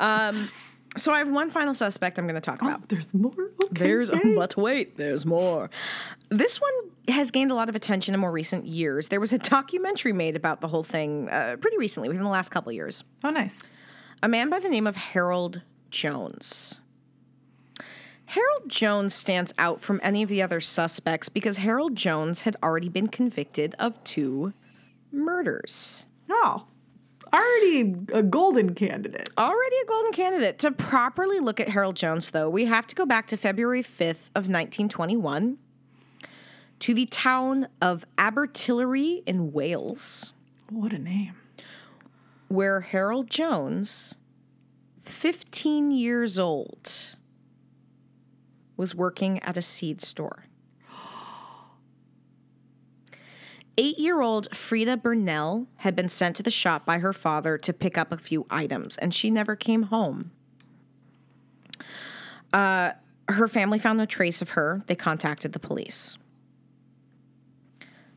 um, 0.01 0.49
so 0.97 1.13
I 1.13 1.19
have 1.19 1.31
one 1.31 1.51
final 1.51 1.75
suspect 1.75 2.19
I'm 2.19 2.27
going 2.27 2.35
to 2.35 2.41
talk 2.41 2.63
about. 2.63 2.81
Oh, 2.83 2.87
there's 2.89 3.13
more. 3.15 3.33
Okay, 3.65 3.85
There's, 3.87 4.09
yay. 4.11 4.35
but 4.35 4.57
wait, 4.57 4.97
there's 4.97 5.27
more. 5.27 5.71
This 6.29 6.61
one 6.61 6.73
has 7.09 7.31
gained 7.31 7.51
a 7.51 7.55
lot 7.55 7.69
of 7.69 7.75
attention 7.75 8.15
in 8.15 8.21
more 8.21 8.31
recent 8.33 8.67
years. 8.67 9.09
There 9.09 9.21
was 9.21 9.33
a 9.33 9.39
documentary 9.39 10.13
made 10.13 10.37
about 10.37 10.61
the 10.61 10.69
whole 10.69 10.83
thing 10.85 11.29
uh, 11.29 11.57
pretty 11.61 11.79
recently, 11.79 12.09
within 12.09 12.25
the 12.25 12.31
last 12.31 12.51
couple 12.51 12.71
of 12.71 12.75
years. 12.75 13.05
oh, 13.25 13.31
nice. 13.31 13.63
A 14.23 14.29
man 14.29 14.49
by 14.49 14.59
the 14.61 14.69
name 14.69 14.87
of 14.87 14.97
Harold 14.97 15.63
Jones. 15.91 16.81
Harold 18.27 18.69
Jones 18.69 19.15
stands 19.15 19.53
out 19.59 19.81
from 19.81 20.01
any 20.03 20.23
of 20.23 20.29
the 20.29 20.41
other 20.43 20.61
suspects 20.61 21.29
because 21.29 21.59
Harold 21.59 21.95
Jones 21.95 22.41
had 22.43 22.57
already 22.63 22.89
been 22.89 23.09
convicted 23.09 23.75
of 23.79 24.03
two 24.03 24.55
murders. 25.13 26.07
Oh, 26.31 26.67
already 27.35 27.95
a 28.13 28.23
golden 28.23 28.75
candidate. 28.75 29.29
Already 29.37 29.77
a 29.83 29.87
golden 29.87 30.13
candidate. 30.13 30.59
To 30.61 30.71
properly 30.73 31.41
look 31.41 31.61
at 31.61 31.69
Harold 31.69 31.97
Jones, 31.97 32.31
though, 32.31 32.49
we 32.49 32.65
have 32.67 32.87
to 32.87 32.95
go 32.95 33.05
back 33.05 33.27
to 33.29 33.37
February 33.37 33.83
5th 33.83 34.29
of 34.35 34.49
1921 34.49 35.59
to 36.81 36.95
the 36.95 37.07
town 37.07 37.69
of 37.81 38.05
Abertillery 38.19 39.23
in 39.27 39.53
Wales, 39.53 40.33
What 40.71 40.93
a 40.93 40.99
name. 40.99 41.35
where 42.49 42.81
Harold 42.81 43.29
Jones, 43.31 44.17
15 45.05 45.91
years 45.91 46.39
old, 46.39 47.17
was 48.77 48.95
working 48.95 49.39
at 49.43 49.57
a 49.57 49.63
seed 49.63 50.01
store. 50.03 50.45
Eight 53.77 53.99
year 53.99 54.21
old 54.21 54.49
Freda 54.51 55.01
Burnell 55.03 55.67
had 55.79 55.97
been 55.97 56.09
sent 56.09 56.37
to 56.37 56.43
the 56.43 56.51
shop 56.51 56.87
by 56.87 56.99
her 56.99 57.13
father 57.13 57.59
to 57.59 57.73
pick 57.73 57.99
up 57.99 58.13
a 58.13 58.19
few 58.19 58.47
items, 58.49 58.97
and 58.97 59.13
she 59.13 59.31
never 59.31 59.57
came 59.57 59.85
home. 59.85 60.31
Uh, 62.53 62.93
her 63.29 63.49
family 63.49 63.81
found 63.81 63.99
no 63.99 64.07
trace 64.07 64.41
of 64.41 64.51
her. 64.51 64.83
They 64.87 64.95
contacted 64.95 65.53
the 65.53 65.59
police. 65.59 66.17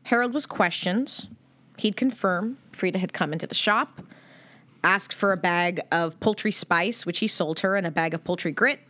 Harold 0.04 0.32
was 0.32 0.46
questioned. 0.46 1.28
He'd 1.76 1.96
confirm 1.96 2.58
Freda 2.72 2.96
had 2.96 3.12
come 3.12 3.32
into 3.32 3.46
the 3.46 3.54
shop, 3.54 4.00
asked 4.84 5.12
for 5.12 5.32
a 5.32 5.36
bag 5.36 5.80
of 5.90 6.18
poultry 6.20 6.52
spice, 6.52 7.04
which 7.04 7.18
he 7.18 7.26
sold 7.26 7.60
her, 7.60 7.74
and 7.74 7.86
a 7.86 7.90
bag 7.90 8.14
of 8.14 8.22
poultry 8.22 8.52
grit. 8.52 8.80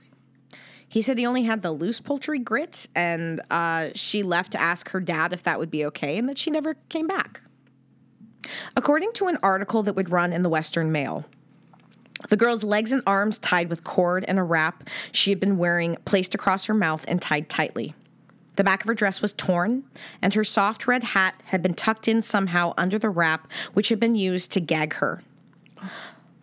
He 0.88 1.02
said 1.02 1.18
he 1.18 1.26
only 1.26 1.42
had 1.44 1.62
the 1.62 1.72
loose 1.72 2.00
poultry 2.00 2.38
grit, 2.38 2.88
and 2.94 3.40
uh, 3.50 3.90
she 3.94 4.22
left 4.22 4.52
to 4.52 4.60
ask 4.60 4.90
her 4.90 5.00
dad 5.00 5.32
if 5.32 5.42
that 5.42 5.58
would 5.58 5.70
be 5.70 5.84
okay, 5.86 6.16
and 6.16 6.28
that 6.28 6.38
she 6.38 6.50
never 6.50 6.74
came 6.88 7.06
back. 7.06 7.42
According 8.76 9.12
to 9.14 9.26
an 9.26 9.38
article 9.42 9.82
that 9.82 9.94
would 9.94 10.10
run 10.10 10.32
in 10.32 10.42
the 10.42 10.48
Western 10.48 10.90
Mail, 10.90 11.26
the 12.30 12.36
girl's 12.36 12.64
legs 12.64 12.92
and 12.92 13.02
arms 13.06 13.38
tied 13.38 13.68
with 13.70 13.84
cord 13.84 14.24
and 14.26 14.38
a 14.38 14.42
wrap 14.42 14.88
she 15.12 15.30
had 15.30 15.38
been 15.38 15.58
wearing 15.58 15.96
placed 16.04 16.34
across 16.34 16.64
her 16.64 16.74
mouth 16.74 17.04
and 17.06 17.22
tied 17.22 17.48
tightly. 17.48 17.94
The 18.56 18.64
back 18.64 18.80
of 18.80 18.88
her 18.88 18.94
dress 18.94 19.22
was 19.22 19.32
torn, 19.32 19.84
and 20.20 20.34
her 20.34 20.42
soft 20.42 20.88
red 20.88 21.04
hat 21.04 21.40
had 21.46 21.62
been 21.62 21.74
tucked 21.74 22.08
in 22.08 22.22
somehow 22.22 22.74
under 22.76 22.98
the 22.98 23.10
wrap, 23.10 23.48
which 23.72 23.88
had 23.90 24.00
been 24.00 24.16
used 24.16 24.50
to 24.52 24.60
gag 24.60 24.94
her. 24.94 25.22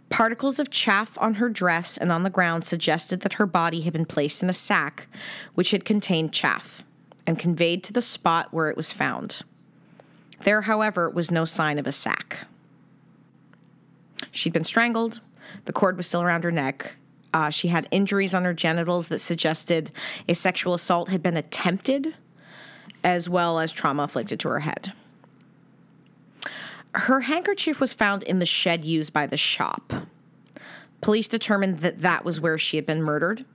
Particles 0.09 0.59
of 0.59 0.69
chaff 0.69 1.17
on 1.19 1.35
her 1.35 1.49
dress 1.49 1.97
and 1.97 2.11
on 2.11 2.23
the 2.23 2.29
ground 2.29 2.63
suggested 2.63 3.21
that 3.21 3.33
her 3.33 3.45
body 3.45 3.81
had 3.81 3.93
been 3.93 4.05
placed 4.05 4.43
in 4.43 4.49
a 4.49 4.53
sack 4.53 5.07
which 5.55 5.71
had 5.71 5.83
contained 5.83 6.31
chaff 6.31 6.83
and 7.25 7.39
conveyed 7.39 7.83
to 7.83 7.93
the 7.93 8.01
spot 8.01 8.53
where 8.53 8.69
it 8.69 8.77
was 8.77 8.91
found. 8.91 9.41
There, 10.41 10.61
however, 10.61 11.09
was 11.09 11.31
no 11.31 11.43
sign 11.43 11.79
of 11.79 11.87
a 11.87 11.91
sack. 11.91 12.45
She'd 14.31 14.53
been 14.53 14.63
strangled, 14.63 15.21
the 15.65 15.73
cord 15.73 15.97
was 15.97 16.07
still 16.07 16.21
around 16.21 16.43
her 16.43 16.51
neck. 16.51 16.95
Uh, 17.33 17.49
she 17.49 17.67
had 17.67 17.87
injuries 17.91 18.33
on 18.33 18.43
her 18.43 18.53
genitals 18.53 19.09
that 19.09 19.19
suggested 19.19 19.91
a 20.29 20.33
sexual 20.33 20.73
assault 20.73 21.09
had 21.09 21.21
been 21.21 21.35
attempted, 21.35 22.15
as 23.03 23.27
well 23.27 23.59
as 23.59 23.73
trauma 23.73 24.03
inflicted 24.03 24.39
to 24.39 24.49
her 24.49 24.61
head. 24.61 24.93
Her 26.95 27.21
handkerchief 27.21 27.79
was 27.79 27.93
found 27.93 28.23
in 28.23 28.39
the 28.39 28.45
shed 28.45 28.85
used 28.85 29.11
by 29.11 29.27
the 29.27 29.37
shop. 29.37 29.93
Police 31.01 31.27
determined 31.27 31.81
that 31.81 31.99
that 31.99 32.23
was 32.23 32.39
where 32.39 32.57
she 32.57 32.77
had 32.77 32.85
been 32.85 33.03
murdered. 33.03 33.45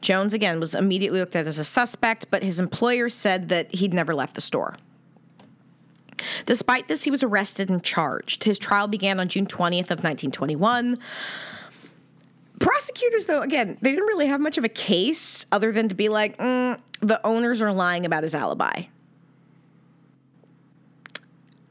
Jones, 0.00 0.32
again, 0.32 0.60
was 0.60 0.76
immediately 0.76 1.18
looked 1.18 1.34
at 1.34 1.48
as 1.48 1.58
a 1.58 1.64
suspect, 1.64 2.30
but 2.30 2.44
his 2.44 2.60
employer 2.60 3.08
said 3.08 3.48
that 3.48 3.74
he'd 3.74 3.92
never 3.92 4.14
left 4.14 4.36
the 4.36 4.40
store. 4.40 4.76
Despite 6.46 6.88
this, 6.88 7.02
he 7.02 7.10
was 7.10 7.22
arrested 7.22 7.68
and 7.68 7.82
charged. 7.82 8.44
His 8.44 8.58
trial 8.58 8.86
began 8.86 9.18
on 9.18 9.28
June 9.28 9.46
20th 9.46 9.90
of 9.90 10.02
1921. 10.04 10.98
Prosecutors, 12.60 13.26
though, 13.26 13.42
again, 13.42 13.76
they 13.80 13.90
didn't 13.90 14.06
really 14.06 14.26
have 14.26 14.40
much 14.40 14.56
of 14.56 14.64
a 14.64 14.68
case 14.68 15.46
other 15.50 15.72
than 15.72 15.88
to 15.88 15.94
be 15.94 16.08
like, 16.08 16.36
mm, 16.38 16.78
the 17.00 17.24
owners 17.26 17.60
are 17.60 17.72
lying 17.72 18.06
about 18.06 18.22
his 18.22 18.34
alibi. 18.34 18.84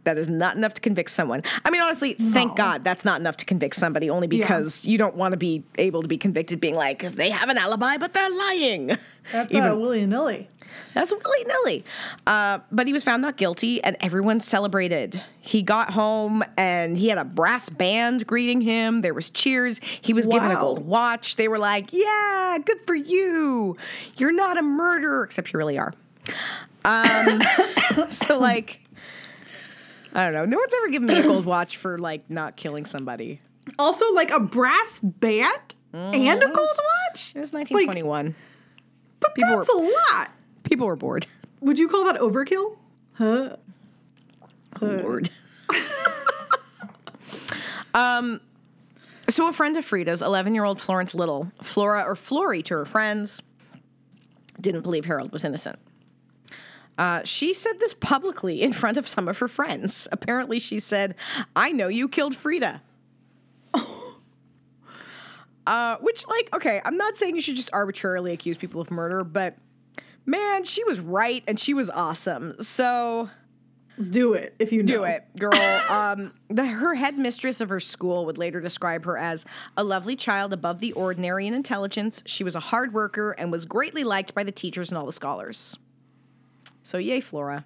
That 0.07 0.17
is 0.17 0.29
not 0.29 0.55
enough 0.55 0.73
to 0.75 0.81
convict 0.81 1.11
someone. 1.11 1.43
I 1.65 1.69
mean, 1.69 1.81
honestly, 1.81 2.13
thank 2.13 2.55
God 2.55 2.85
that's 2.85 3.03
not 3.03 3.19
enough 3.19 3.35
to 3.37 3.45
convict 3.45 3.75
somebody, 3.75 4.09
only 4.09 4.27
because 4.27 4.85
you 4.85 4.97
don't 4.97 5.17
want 5.17 5.33
to 5.33 5.37
be 5.37 5.65
able 5.77 6.01
to 6.01 6.07
be 6.07 6.17
convicted 6.17 6.61
being 6.61 6.75
like, 6.75 7.11
they 7.11 7.29
have 7.29 7.49
an 7.49 7.57
alibi, 7.57 7.97
but 7.97 8.13
they're 8.13 8.29
lying. 8.29 8.97
That's 9.33 9.51
Even- 9.53 9.67
uh, 9.71 9.75
willy 9.75 10.05
nilly. 10.05 10.47
that's 10.93 11.11
willy 11.11 11.43
nilly. 11.45 11.83
Uh, 12.25 12.59
but 12.71 12.87
he 12.87 12.93
was 12.93 13.03
found 13.03 13.21
not 13.21 13.35
guilty, 13.35 13.83
and 13.83 13.97
everyone 13.99 14.39
celebrated. 14.39 15.21
He 15.41 15.61
got 15.61 15.89
home, 15.91 16.41
and 16.55 16.97
he 16.97 17.09
had 17.09 17.17
a 17.17 17.25
brass 17.25 17.67
band 17.67 18.25
greeting 18.25 18.61
him. 18.61 19.01
There 19.01 19.13
was 19.13 19.29
cheers. 19.29 19.81
He 20.01 20.13
was 20.13 20.25
given 20.27 20.49
a 20.51 20.55
gold 20.57 20.85
watch. 20.85 21.35
They 21.35 21.49
were 21.49 21.59
like, 21.59 21.91
"Yeah, 21.91 22.57
good 22.63 22.79
for 22.87 22.95
you. 22.95 23.75
You're 24.15 24.31
not 24.31 24.57
a 24.57 24.61
murderer, 24.61 25.25
except 25.25 25.51
you 25.51 25.57
really 25.57 25.77
are." 25.77 25.93
Um, 26.85 27.41
so 28.09 28.39
like, 28.39 28.79
I 30.13 30.23
don't 30.23 30.33
know. 30.33 30.45
No 30.45 30.57
one's 30.57 30.73
ever 30.73 30.89
given 30.89 31.07
me 31.07 31.19
a 31.19 31.23
gold 31.23 31.45
watch 31.45 31.77
for 31.77 31.97
like 31.97 32.29
not 32.29 32.55
killing 32.55 32.85
somebody. 32.85 33.41
Also, 33.77 34.13
like 34.13 34.31
a 34.31 34.39
brass 34.39 34.99
band 35.01 35.75
and 35.93 36.43
a 36.43 36.47
gold 36.47 36.57
watch. 36.57 37.33
It 37.35 37.39
was 37.39 37.53
1921. 37.53 38.35
But 39.19 39.35
People 39.35 39.57
that's 39.57 39.69
a 39.69 39.73
lot. 39.73 40.31
People 40.63 40.87
were 40.87 40.95
bored. 40.95 41.25
Would 41.61 41.79
you 41.79 41.87
call 41.87 42.05
that 42.05 42.17
overkill? 42.17 42.77
Huh? 43.13 43.57
Lord. 44.79 45.29
um, 47.93 48.41
so 49.29 49.49
a 49.49 49.53
friend 49.53 49.75
of 49.75 49.85
Freda's, 49.85 50.21
11 50.21 50.55
year 50.55 50.63
old 50.63 50.79
Florence 50.79 51.15
Little, 51.15 51.51
Flora 51.61 52.03
or 52.03 52.15
Flory 52.15 52.61
to 52.63 52.75
her 52.75 52.85
friends, 52.85 53.41
didn't 54.61 54.81
believe 54.81 55.05
Harold 55.05 55.31
was 55.31 55.43
innocent. 55.43 55.79
Uh, 56.97 57.21
she 57.23 57.53
said 57.53 57.79
this 57.79 57.93
publicly 57.93 58.61
in 58.61 58.73
front 58.73 58.97
of 58.97 59.07
some 59.07 59.27
of 59.27 59.37
her 59.37 59.47
friends. 59.47 60.07
Apparently, 60.11 60.59
she 60.59 60.79
said, 60.79 61.15
I 61.55 61.71
know 61.71 61.87
you 61.87 62.09
killed 62.09 62.33
Freda. 62.33 62.81
uh, 65.67 65.97
which, 65.97 66.25
like, 66.27 66.49
okay, 66.55 66.81
I'm 66.83 66.97
not 66.97 67.17
saying 67.17 67.35
you 67.35 67.41
should 67.41 67.55
just 67.55 67.69
arbitrarily 67.73 68.31
accuse 68.33 68.57
people 68.57 68.81
of 68.81 68.89
murder, 68.89 69.23
but 69.23 69.57
man, 70.25 70.63
she 70.63 70.83
was 70.85 70.99
right 70.99 71.43
and 71.47 71.59
she 71.59 71.73
was 71.73 71.89
awesome. 71.89 72.55
So 72.61 73.29
Do 74.09 74.33
it 74.33 74.55
if 74.57 74.71
you 74.71 74.81
know. 74.81 74.87
do 74.97 75.03
it, 75.03 75.25
girl. 75.39 75.53
um, 75.89 76.33
the, 76.49 76.65
her 76.65 76.95
headmistress 76.95 77.61
of 77.61 77.69
her 77.69 77.79
school 77.79 78.25
would 78.25 78.37
later 78.39 78.59
describe 78.59 79.05
her 79.05 79.17
as 79.17 79.45
a 79.75 79.83
lovely 79.83 80.15
child 80.15 80.51
above 80.51 80.79
the 80.79 80.93
ordinary 80.93 81.45
in 81.45 81.53
intelligence. 81.53 82.23
She 82.25 82.43
was 82.43 82.55
a 82.55 82.59
hard 82.59 82.93
worker 82.93 83.31
and 83.31 83.51
was 83.51 83.65
greatly 83.65 84.03
liked 84.03 84.33
by 84.33 84.43
the 84.43 84.51
teachers 84.51 84.89
and 84.89 84.97
all 84.97 85.05
the 85.05 85.13
scholars. 85.13 85.77
So, 86.87 86.97
yay, 86.97 87.19
Flora. 87.19 87.65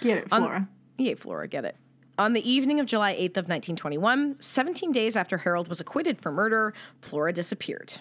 Get 0.00 0.18
it, 0.18 0.28
Flora. 0.28 0.68
Yay, 0.96 1.14
Flora, 1.14 1.46
get 1.46 1.64
it. 1.64 1.76
On 2.18 2.32
the 2.32 2.50
evening 2.50 2.80
of 2.80 2.86
July 2.86 3.14
8th 3.14 3.36
of 3.36 3.46
1921, 3.46 4.40
17 4.40 4.90
days 4.90 5.14
after 5.14 5.38
Harold 5.38 5.68
was 5.68 5.80
acquitted 5.80 6.20
for 6.20 6.32
murder, 6.32 6.74
Flora 7.00 7.32
disappeared. 7.32 8.00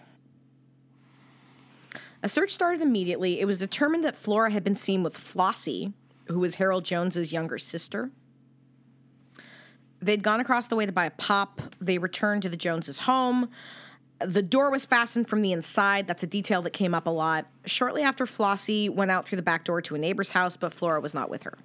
A 2.23 2.27
search 2.27 2.49
started 2.49 2.81
immediately. 2.81 3.39
It 3.39 3.45
was 3.45 3.59
determined 3.59 4.03
that 4.03 4.15
Flora 4.15 4.51
had 4.51 4.63
been 4.63 4.75
seen 4.75 5.03
with 5.03 5.13
Flossie, 5.15 5.93
who 6.25 6.39
was 6.39 6.55
Harold 6.55 6.85
Jones's 6.85 7.31
younger 7.31 7.59
sister. 7.59 8.09
They'd 10.01 10.23
gone 10.23 10.39
across 10.39 10.65
the 10.65 10.75
way 10.75 10.87
to 10.87 10.91
buy 10.91 11.05
a 11.05 11.11
pop. 11.11 11.61
They 11.79 11.99
returned 11.99 12.41
to 12.41 12.49
the 12.49 12.57
Joneses' 12.57 13.01
home. 13.01 13.51
The 14.19 14.41
door 14.41 14.69
was 14.69 14.85
fastened 14.85 15.27
from 15.29 15.41
the 15.41 15.51
inside. 15.51 16.07
That's 16.07 16.23
a 16.23 16.27
detail 16.27 16.61
that 16.63 16.71
came 16.71 16.93
up 16.93 17.07
a 17.07 17.09
lot. 17.09 17.47
Shortly 17.65 18.03
after 18.03 18.25
Flossie 18.25 18.89
went 18.89 19.11
out 19.11 19.25
through 19.25 19.37
the 19.37 19.41
back 19.41 19.63
door 19.63 19.81
to 19.83 19.95
a 19.95 19.97
neighbor's 19.97 20.31
house, 20.31 20.57
but 20.57 20.73
Flora 20.73 20.99
was 20.99 21.13
not 21.13 21.29
with 21.29 21.43
her. 21.43 21.57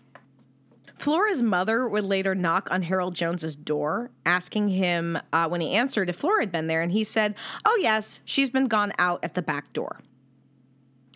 Flora's 0.96 1.42
mother 1.42 1.88
would 1.88 2.04
later 2.04 2.34
knock 2.34 2.68
on 2.70 2.82
Harold 2.82 3.14
Jones's 3.14 3.56
door, 3.56 4.10
asking 4.24 4.68
him 4.68 5.18
uh, 5.32 5.48
when 5.48 5.60
he 5.60 5.72
answered 5.72 6.08
if 6.08 6.16
Flora 6.16 6.42
had 6.42 6.52
been 6.52 6.68
there, 6.68 6.82
and 6.82 6.92
he 6.92 7.02
said, 7.02 7.34
"Oh 7.64 7.76
yes, 7.80 8.20
she's 8.24 8.50
been 8.50 8.66
gone 8.66 8.92
out 8.98 9.20
at 9.22 9.34
the 9.34 9.42
back 9.42 9.72
door." 9.72 10.00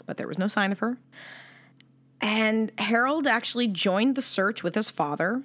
But 0.05 0.17
there 0.17 0.27
was 0.27 0.39
no 0.39 0.49
sign 0.49 0.73
of 0.73 0.81
her. 0.81 0.99
And 2.21 2.73
Harold 2.79 3.27
actually 3.27 3.69
joined 3.69 4.17
the 4.17 4.23
search 4.23 4.63
with 4.63 4.75
his 4.75 4.91
father. 4.91 5.43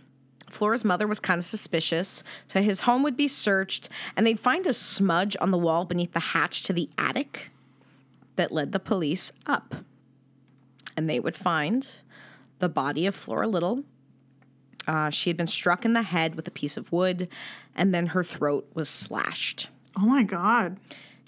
Flora's 0.53 0.85
mother 0.85 1.07
was 1.07 1.19
kind 1.19 1.39
of 1.39 1.45
suspicious, 1.45 2.23
so 2.47 2.61
his 2.61 2.81
home 2.81 3.03
would 3.03 3.17
be 3.17 3.27
searched, 3.27 3.89
and 4.15 4.25
they'd 4.25 4.39
find 4.39 4.65
a 4.67 4.73
smudge 4.73 5.35
on 5.41 5.51
the 5.51 5.57
wall 5.57 5.85
beneath 5.85 6.13
the 6.13 6.19
hatch 6.19 6.63
to 6.63 6.73
the 6.73 6.89
attic 6.97 7.51
that 8.35 8.51
led 8.51 8.71
the 8.71 8.79
police 8.79 9.31
up. 9.45 9.75
And 10.95 11.09
they 11.09 11.19
would 11.19 11.35
find 11.35 11.87
the 12.59 12.69
body 12.69 13.05
of 13.05 13.15
Flora 13.15 13.47
Little. 13.47 13.83
Uh, 14.87 15.09
she 15.09 15.29
had 15.29 15.37
been 15.37 15.47
struck 15.47 15.85
in 15.85 15.93
the 15.93 16.03
head 16.03 16.35
with 16.35 16.47
a 16.47 16.51
piece 16.51 16.77
of 16.77 16.91
wood, 16.91 17.27
and 17.75 17.93
then 17.93 18.07
her 18.07 18.23
throat 18.23 18.69
was 18.73 18.89
slashed. 18.89 19.69
Oh 19.97 20.05
my 20.05 20.23
God. 20.23 20.77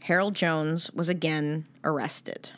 Harold 0.03 0.35
Jones 0.35 0.91
was 0.91 1.09
again 1.09 1.65
arrested. 1.83 2.51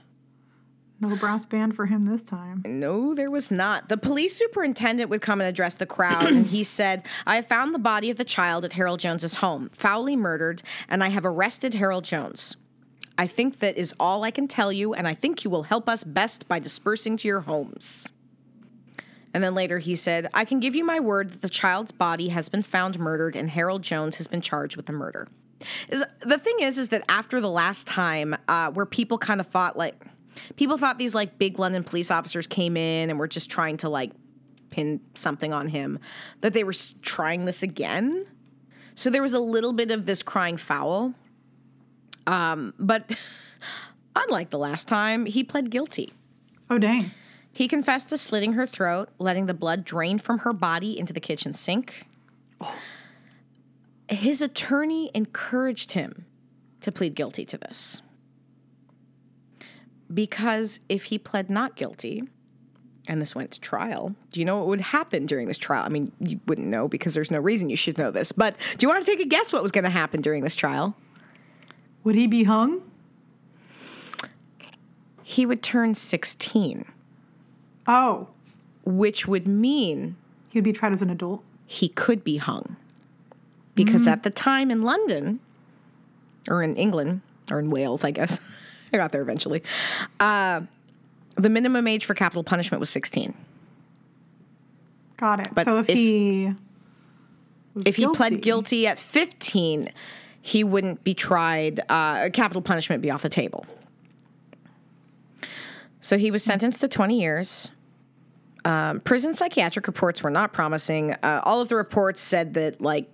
No 0.99 1.15
brass 1.15 1.45
band 1.45 1.75
for 1.75 1.85
him 1.85 2.01
this 2.03 2.23
time. 2.23 2.63
No, 2.65 3.13
there 3.13 3.29
was 3.29 3.51
not. 3.51 3.87
The 3.87 3.97
police 3.97 4.35
superintendent 4.35 5.09
would 5.11 5.21
come 5.21 5.39
and 5.39 5.47
address 5.47 5.75
the 5.75 5.85
crowd, 5.85 6.25
and 6.25 6.47
he 6.47 6.63
said, 6.63 7.03
I 7.25 7.35
have 7.35 7.45
found 7.45 7.73
the 7.73 7.79
body 7.79 8.09
of 8.09 8.17
the 8.17 8.25
child 8.25 8.65
at 8.65 8.73
Harold 8.73 8.99
Jones's 8.99 9.35
home, 9.35 9.69
foully 9.73 10.15
murdered, 10.15 10.63
and 10.89 11.03
I 11.03 11.09
have 11.09 11.25
arrested 11.25 11.75
Harold 11.75 12.03
Jones. 12.03 12.55
I 13.17 13.27
think 13.27 13.59
that 13.59 13.77
is 13.77 13.93
all 13.99 14.23
I 14.23 14.31
can 14.31 14.47
tell 14.47 14.71
you, 14.71 14.93
and 14.93 15.07
I 15.07 15.13
think 15.13 15.43
you 15.43 15.49
will 15.49 15.63
help 15.63 15.87
us 15.87 16.03
best 16.03 16.47
by 16.47 16.59
dispersing 16.59 17.15
to 17.17 17.27
your 17.27 17.41
homes. 17.41 18.07
And 19.33 19.43
then 19.43 19.53
later 19.53 19.77
he 19.77 19.95
said, 19.95 20.29
I 20.33 20.45
can 20.45 20.59
give 20.59 20.75
you 20.75 20.83
my 20.83 20.99
word 20.99 21.29
that 21.29 21.41
the 21.43 21.49
child's 21.49 21.91
body 21.91 22.29
has 22.29 22.49
been 22.49 22.63
found 22.63 22.97
murdered, 22.97 23.35
and 23.35 23.51
Harold 23.51 23.83
Jones 23.83 24.17
has 24.17 24.25
been 24.25 24.41
charged 24.41 24.75
with 24.75 24.87
the 24.87 24.93
murder. 24.93 25.27
Is 25.89 26.03
the 26.21 26.37
thing 26.37 26.57
is, 26.61 26.77
is 26.77 26.89
that 26.89 27.03
after 27.09 27.39
the 27.39 27.49
last 27.49 27.85
time, 27.87 28.35
uh, 28.47 28.71
where 28.71 28.85
people 28.85 29.17
kind 29.17 29.39
of 29.39 29.47
thought 29.47 29.77
like 29.77 29.95
people 30.55 30.77
thought 30.77 30.97
these 30.97 31.15
like 31.15 31.37
big 31.37 31.59
London 31.59 31.83
police 31.83 32.11
officers 32.11 32.47
came 32.47 32.77
in 32.77 33.09
and 33.09 33.19
were 33.19 33.27
just 33.27 33.49
trying 33.49 33.77
to 33.77 33.89
like 33.89 34.11
pin 34.69 35.01
something 35.13 35.53
on 35.53 35.67
him, 35.69 35.99
that 36.41 36.53
they 36.53 36.63
were 36.63 36.73
trying 37.01 37.45
this 37.45 37.63
again. 37.63 38.25
So 38.95 39.09
there 39.09 39.21
was 39.21 39.33
a 39.33 39.39
little 39.39 39.73
bit 39.73 39.91
of 39.91 40.05
this 40.05 40.23
crying 40.23 40.57
foul. 40.57 41.13
Um, 42.25 42.73
but 42.77 43.15
unlike 44.15 44.49
the 44.49 44.57
last 44.57 44.87
time, 44.87 45.25
he 45.25 45.43
pled 45.43 45.69
guilty. 45.69 46.13
Oh, 46.69 46.77
dang. 46.77 47.11
He 47.51 47.67
confessed 47.67 48.09
to 48.09 48.17
slitting 48.17 48.53
her 48.53 48.65
throat, 48.65 49.09
letting 49.17 49.47
the 49.47 49.53
blood 49.53 49.83
drain 49.83 50.19
from 50.19 50.39
her 50.39 50.53
body 50.53 50.97
into 50.97 51.13
the 51.13 51.19
kitchen 51.19 51.53
sink. 51.53 52.05
His 54.09 54.41
attorney 54.41 55.09
encouraged 55.13 55.93
him 55.93 56.25
to 56.81 56.91
plead 56.91 57.15
guilty 57.15 57.45
to 57.45 57.57
this. 57.57 58.01
Because 60.13 60.79
if 60.87 61.05
he 61.05 61.17
pled 61.17 61.49
not 61.49 61.75
guilty 61.75 62.23
and 63.07 63.21
this 63.21 63.35
went 63.35 63.51
to 63.51 63.59
trial, 63.59 64.15
do 64.31 64.39
you 64.39 64.45
know 64.45 64.57
what 64.57 64.67
would 64.67 64.81
happen 64.81 65.25
during 65.25 65.47
this 65.47 65.57
trial? 65.57 65.83
I 65.85 65.89
mean, 65.89 66.11
you 66.19 66.39
wouldn't 66.47 66.67
know 66.67 66.87
because 66.87 67.13
there's 67.13 67.31
no 67.31 67.39
reason 67.39 67.69
you 67.69 67.75
should 67.75 67.97
know 67.97 68.11
this, 68.11 68.31
but 68.31 68.55
do 68.77 68.85
you 68.85 68.89
want 68.89 69.03
to 69.05 69.11
take 69.11 69.19
a 69.19 69.27
guess 69.27 69.51
what 69.51 69.63
was 69.63 69.71
going 69.71 69.83
to 69.83 69.89
happen 69.89 70.21
during 70.21 70.43
this 70.43 70.55
trial? 70.55 70.95
Would 72.03 72.15
he 72.15 72.27
be 72.27 72.43
hung? 72.45 72.81
He 75.23 75.45
would 75.45 75.61
turn 75.61 75.93
16, 75.93 76.85
Oh, 77.85 78.29
which 78.85 79.27
would 79.27 79.47
mean 79.47 80.15
he'd 80.49 80.63
be 80.63 80.71
tried 80.73 80.93
as 80.93 81.01
an 81.01 81.09
adult. 81.09 81.43
he 81.65 81.89
could 81.89 82.23
be 82.23 82.37
hung. 82.37 82.77
Because 83.75 84.03
mm-hmm. 84.03 84.11
at 84.11 84.23
the 84.23 84.29
time 84.29 84.71
in 84.71 84.83
London, 84.83 85.39
or 86.49 86.63
in 86.63 86.75
England, 86.75 87.21
or 87.51 87.59
in 87.59 87.69
Wales, 87.69 88.03
I 88.05 88.11
guess, 88.11 88.39
I 88.93 88.97
got 88.97 89.11
there 89.11 89.21
eventually, 89.21 89.63
uh, 90.19 90.61
the 91.35 91.49
minimum 91.49 91.87
age 91.87 92.05
for 92.05 92.13
capital 92.13 92.43
punishment 92.43 92.79
was 92.79 92.89
16. 92.89 93.33
Got 95.17 95.39
it. 95.41 95.49
But 95.53 95.65
so 95.65 95.79
if, 95.79 95.89
if- 95.89 95.95
he 95.97 96.53
If 97.85 97.95
he 97.95 98.07
pled 98.07 98.41
guilty 98.41 98.87
at 98.87 98.97
15, 98.99 99.89
he 100.41 100.63
wouldn't 100.63 101.03
be 101.03 101.13
tried, 101.13 101.81
uh, 101.89 102.29
capital 102.31 102.61
punishment 102.61 103.01
be 103.01 103.11
off 103.11 103.21
the 103.21 103.29
table. 103.29 103.65
So 105.99 106.17
he 106.17 106.31
was 106.31 106.43
sentenced 106.43 106.81
to 106.81 106.87
20 106.87 107.19
years. 107.19 107.71
Um, 108.63 108.99
prison 109.01 109.33
psychiatric 109.33 109.87
reports 109.87 110.23
were 110.23 110.29
not 110.29 110.53
promising. 110.53 111.13
Uh, 111.23 111.41
all 111.43 111.61
of 111.61 111.69
the 111.69 111.75
reports 111.75 112.21
said 112.21 112.53
that, 112.55 112.81
like, 112.81 113.09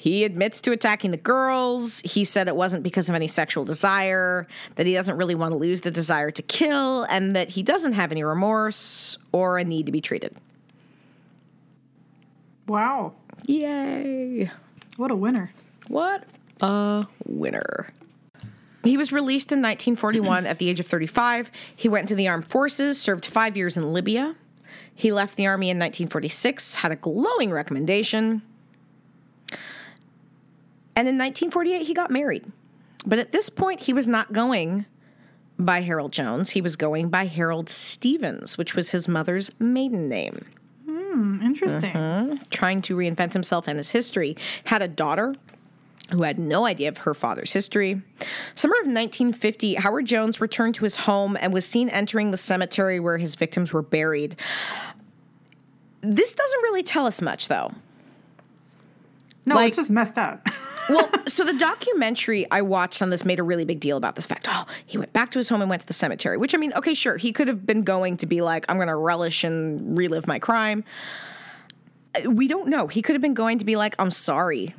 he 0.00 0.22
admits 0.22 0.60
to 0.60 0.70
attacking 0.70 1.10
the 1.10 1.16
girls. 1.16 1.98
He 2.04 2.24
said 2.24 2.46
it 2.46 2.54
wasn't 2.54 2.84
because 2.84 3.08
of 3.08 3.16
any 3.16 3.26
sexual 3.26 3.64
desire, 3.64 4.46
that 4.76 4.86
he 4.86 4.94
doesn't 4.94 5.16
really 5.16 5.34
want 5.34 5.50
to 5.50 5.56
lose 5.56 5.80
the 5.80 5.90
desire 5.90 6.30
to 6.30 6.40
kill, 6.40 7.02
and 7.10 7.34
that 7.34 7.48
he 7.50 7.64
doesn't 7.64 7.94
have 7.94 8.12
any 8.12 8.22
remorse 8.22 9.18
or 9.32 9.58
a 9.58 9.64
need 9.64 9.86
to 9.86 9.92
be 9.92 10.00
treated. 10.00 10.36
Wow, 12.68 13.14
Yay! 13.46 14.52
what 14.96 15.10
a 15.10 15.16
winner. 15.16 15.50
What 15.88 16.22
a 16.60 17.06
winner. 17.26 17.92
He 18.84 18.96
was 18.96 19.10
released 19.10 19.50
in 19.50 19.58
1941 19.58 20.46
at 20.46 20.60
the 20.60 20.68
age 20.70 20.78
of 20.78 20.86
35. 20.86 21.50
He 21.74 21.88
went 21.88 22.04
into 22.04 22.14
the 22.14 22.28
armed 22.28 22.46
forces, 22.46 23.00
served 23.00 23.26
five 23.26 23.56
years 23.56 23.76
in 23.76 23.92
Libya. 23.92 24.36
He 24.94 25.12
left 25.12 25.34
the 25.34 25.48
army 25.48 25.70
in 25.70 25.76
1946, 25.76 26.74
had 26.74 26.92
a 26.92 26.96
glowing 26.96 27.50
recommendation. 27.50 28.42
And 30.98 31.06
in 31.06 31.14
1948, 31.14 31.86
he 31.86 31.94
got 31.94 32.10
married. 32.10 32.50
But 33.06 33.20
at 33.20 33.30
this 33.30 33.48
point, 33.48 33.82
he 33.82 33.92
was 33.92 34.08
not 34.08 34.32
going 34.32 34.84
by 35.56 35.82
Harold 35.82 36.10
Jones. 36.10 36.50
He 36.50 36.60
was 36.60 36.74
going 36.74 37.08
by 37.08 37.26
Harold 37.26 37.70
Stevens, 37.70 38.58
which 38.58 38.74
was 38.74 38.90
his 38.90 39.06
mother's 39.06 39.52
maiden 39.60 40.08
name 40.08 40.44
hmm, 40.84 41.40
Interesting. 41.40 41.92
Mm-hmm. 41.92 42.36
trying 42.50 42.82
to 42.82 42.96
reinvent 42.96 43.32
himself 43.32 43.68
and 43.68 43.78
his 43.78 43.92
history, 43.92 44.36
had 44.64 44.82
a 44.82 44.88
daughter 44.88 45.36
who 46.10 46.24
had 46.24 46.36
no 46.36 46.66
idea 46.66 46.88
of 46.88 46.98
her 46.98 47.14
father's 47.14 47.52
history. 47.52 48.02
Summer 48.56 48.74
of 48.80 48.86
1950, 48.86 49.74
Howard 49.74 50.04
Jones 50.04 50.40
returned 50.40 50.74
to 50.74 50.84
his 50.84 50.96
home 50.96 51.36
and 51.40 51.52
was 51.52 51.64
seen 51.64 51.88
entering 51.90 52.32
the 52.32 52.36
cemetery 52.36 52.98
where 52.98 53.18
his 53.18 53.36
victims 53.36 53.72
were 53.72 53.82
buried. 53.82 54.34
This 56.00 56.32
doesn't 56.32 56.62
really 56.62 56.82
tell 56.82 57.06
us 57.06 57.22
much, 57.22 57.46
though. 57.46 57.72
No, 59.46 59.54
like- 59.54 59.68
it's 59.68 59.76
just 59.76 59.90
messed 59.90 60.18
up. 60.18 60.44
Well, 60.88 61.10
so 61.26 61.44
the 61.44 61.52
documentary 61.52 62.50
I 62.50 62.62
watched 62.62 63.02
on 63.02 63.10
this 63.10 63.24
made 63.24 63.38
a 63.38 63.42
really 63.42 63.64
big 63.64 63.80
deal 63.80 63.96
about 63.96 64.14
this 64.14 64.26
fact. 64.26 64.46
Oh, 64.48 64.64
he 64.86 64.96
went 64.98 65.12
back 65.12 65.30
to 65.32 65.38
his 65.38 65.48
home 65.48 65.60
and 65.60 65.68
went 65.68 65.82
to 65.82 65.86
the 65.86 65.92
cemetery, 65.92 66.38
which 66.38 66.54
I 66.54 66.58
mean, 66.58 66.72
okay, 66.74 66.94
sure, 66.94 67.16
he 67.16 67.32
could 67.32 67.48
have 67.48 67.66
been 67.66 67.82
going 67.82 68.16
to 68.18 68.26
be 68.26 68.40
like, 68.40 68.64
I'm 68.68 68.76
going 68.76 68.88
to 68.88 68.96
relish 68.96 69.44
and 69.44 69.96
relive 69.98 70.26
my 70.26 70.38
crime. 70.38 70.84
We 72.26 72.48
don't 72.48 72.68
know. 72.68 72.86
He 72.86 73.02
could 73.02 73.14
have 73.14 73.22
been 73.22 73.34
going 73.34 73.58
to 73.58 73.64
be 73.64 73.76
like, 73.76 73.94
I'm 73.98 74.10
sorry. 74.10 74.74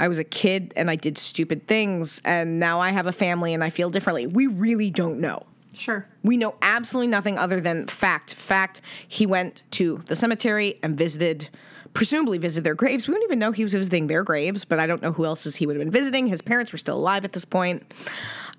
I 0.00 0.08
was 0.08 0.18
a 0.18 0.24
kid 0.24 0.72
and 0.74 0.90
I 0.90 0.96
did 0.96 1.18
stupid 1.18 1.68
things, 1.68 2.20
and 2.24 2.58
now 2.58 2.80
I 2.80 2.90
have 2.90 3.06
a 3.06 3.12
family 3.12 3.54
and 3.54 3.62
I 3.62 3.70
feel 3.70 3.90
differently. 3.90 4.26
We 4.26 4.46
really 4.48 4.90
don't 4.90 5.20
know. 5.20 5.44
sure. 5.72 6.06
We 6.22 6.36
know 6.36 6.54
absolutely 6.62 7.08
nothing 7.08 7.38
other 7.38 7.60
than 7.60 7.86
fact. 7.86 8.34
Fact, 8.34 8.80
he 9.06 9.26
went 9.26 9.62
to 9.72 10.02
the 10.06 10.16
cemetery 10.16 10.78
and 10.82 10.96
visited, 10.96 11.48
presumably 11.94 12.38
visited 12.38 12.64
their 12.64 12.74
graves. 12.74 13.08
We 13.08 13.14
don't 13.14 13.22
even 13.22 13.38
know 13.38 13.52
he 13.52 13.64
was 13.64 13.72
visiting 13.72 14.08
their 14.08 14.22
graves, 14.22 14.64
but 14.64 14.78
I 14.78 14.86
don't 14.86 15.00
know 15.00 15.12
who 15.12 15.24
else's 15.24 15.56
he 15.56 15.66
would 15.66 15.76
have 15.76 15.84
been 15.84 15.92
visiting. 15.92 16.26
His 16.26 16.42
parents 16.42 16.72
were 16.72 16.78
still 16.78 16.98
alive 16.98 17.24
at 17.24 17.32
this 17.32 17.44
point. 17.44 17.82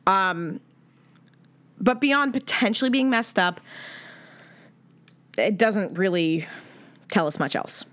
Um, 0.07 0.61
but 1.79 1.99
beyond 1.99 2.33
potentially 2.33 2.89
being 2.89 3.09
messed 3.09 3.37
up, 3.37 3.59
it 5.37 5.57
doesn't 5.57 5.97
really 5.97 6.47
tell 7.09 7.27
us 7.27 7.37
much 7.37 7.55
else. 7.55 7.85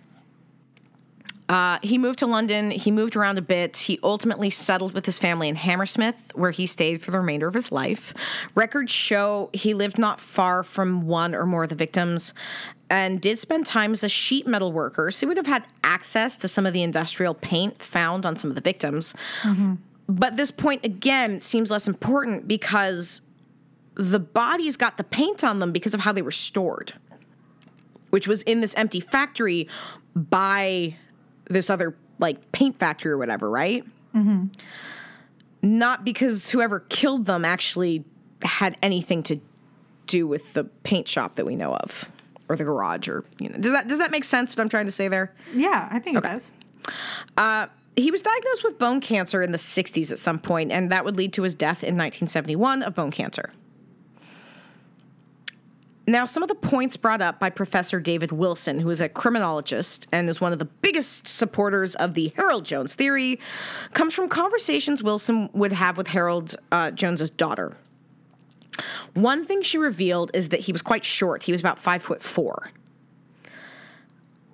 Uh, 1.49 1.79
he 1.83 1.99
moved 1.99 2.21
to 2.21 2.27
London. 2.27 2.71
He 2.71 2.91
moved 2.91 3.15
around 3.15 3.37
a 3.37 3.43
bit. 3.43 3.77
He 3.77 3.99
ultimately 4.03 4.49
settled 4.49 4.95
with 4.95 5.05
his 5.05 5.19
family 5.19 5.49
in 5.49 5.57
Hammersmith, 5.57 6.33
where 6.35 6.51
he 6.51 6.67
stayed 6.67 7.03
for 7.03 7.11
the 7.11 7.19
remainder 7.19 7.47
of 7.47 7.53
his 7.53 7.71
life. 7.71 8.15
Records 8.55 8.91
show 8.91 9.51
he 9.53 9.75
lived 9.75 9.99
not 9.99 10.19
far 10.19 10.63
from 10.63 11.07
one 11.07 11.35
or 11.35 11.45
more 11.45 11.65
of 11.65 11.69
the 11.69 11.75
victims 11.75 12.33
and 12.93 13.21
did 13.21 13.41
spend 13.41 13.67
time 13.67 13.91
as 13.91 14.05
a 14.05 14.09
sheet 14.09 14.47
metal 14.47 14.71
worker. 14.71 15.11
So 15.11 15.21
he 15.21 15.29
would 15.29 15.37
have 15.37 15.47
had 15.47 15.67
access 15.83 16.37
to 16.37 16.47
some 16.47 16.67
of 16.67 16.73
the 16.73 16.83
industrial 16.83 17.35
paint 17.35 17.83
found 17.83 18.25
on 18.25 18.37
some 18.37 18.51
of 18.51 18.55
the 18.55 18.61
victims. 18.61 19.15
But 20.09 20.37
this 20.37 20.53
point, 20.53 20.85
again, 20.85 21.41
seems 21.41 21.71
less 21.71 21.89
important 21.89 22.47
because 22.47 23.23
the 23.95 24.21
bodies 24.21 24.77
got 24.77 24.99
the 24.99 25.05
paint 25.05 25.43
on 25.43 25.59
them 25.59 25.73
because 25.73 25.95
of 25.95 26.01
how 26.01 26.13
they 26.13 26.23
were 26.23 26.31
stored 26.31 26.93
which 28.13 28.29
was 28.29 28.43
in 28.43 28.61
this 28.61 28.75
empty 28.75 29.01
factory 29.01 29.67
by 30.15 30.95
this 31.49 31.71
other 31.71 31.97
like 32.19 32.53
paint 32.53 32.79
factory 32.79 33.11
or 33.11 33.17
whatever, 33.17 33.49
right? 33.49 33.87
Mm-hmm. 34.15 34.49
Not 35.63 36.05
because 36.05 36.51
whoever 36.51 36.81
killed 36.81 37.25
them 37.25 37.43
actually 37.47 38.05
had 38.43 38.77
anything 38.83 39.23
to 39.23 39.41
do 40.07 40.27
with 40.27 40.53
the 40.53 40.65
paint 40.65 41.09
shop 41.09 41.37
that 41.37 41.47
we 41.47 41.57
know 41.57 41.75
of, 41.75 42.11
or 42.53 42.57
the 42.57 42.65
garage, 42.65 43.09
or 43.09 43.25
you 43.39 43.49
know. 43.49 43.59
Does 43.59 43.73
that 43.73 43.89
does 43.89 43.99
that 43.99 44.11
make 44.11 44.25
sense? 44.25 44.55
What 44.55 44.63
I'm 44.63 44.69
trying 44.69 44.87
to 44.87 44.93
say 44.93 45.09
there? 45.09 45.35
Yeah, 45.55 45.89
I 45.91 45.99
think 45.99 46.17
it 46.19 46.23
does. 46.23 46.53
He 47.95 48.11
was 48.11 48.23
diagnosed 48.23 48.65
with 48.65 48.79
bone 48.79 49.01
cancer 49.01 49.43
in 49.43 49.53
the 49.53 49.59
60s 49.59 50.11
at 50.11 50.19
some 50.19 50.39
point, 50.39 50.73
and 50.73 50.91
that 50.91 51.05
would 51.05 51.17
lead 51.17 51.35
to 51.35 51.43
his 51.43 51.55
death 51.55 51.83
in 51.83 51.95
1971 51.95 52.83
of 52.83 52.95
bone 52.95 53.11
cancer. 53.11 53.53
Now, 56.07 56.25
some 56.25 56.43
of 56.43 56.49
the 56.49 56.55
points 56.55 56.97
brought 56.97 57.21
up 57.21 57.39
by 57.39 57.51
Professor 57.51 58.01
David 58.01 58.33
Wilson, 58.33 58.81
who 58.81 58.91
is 58.91 59.01
a 59.01 59.09
criminologist 59.09 60.09
and 60.11 60.29
is 60.29 60.41
one 60.41 60.53
of 60.53 60.59
the 60.59 60.65
biggest 60.65 61.29
supporters 61.29 61.95
of 61.95 62.15
the 62.15 62.33
Harold 62.35 62.65
Jones 62.65 62.95
theory, 62.95 63.39
comes 63.93 64.15
from 64.15 64.29
conversations 64.29 65.03
Wilson 65.03 65.49
would 65.53 65.73
have 65.73 65.99
with 65.99 66.09
Harold 66.09 66.57
uh, 66.73 66.91
Jones's 66.91 67.31
daughter. 67.31 67.77
One 69.15 69.45
thing 69.45 69.63
she 69.63 69.79
revealed 69.79 70.31
is 70.35 70.49
that 70.51 70.61
he 70.61 70.73
was 70.73 70.83
quite 70.83 71.05
short. 71.05 71.43
He 71.43 71.53
was 71.53 71.61
about 71.61 71.79
five 71.79 72.03
foot 72.03 72.23
four. 72.23 72.71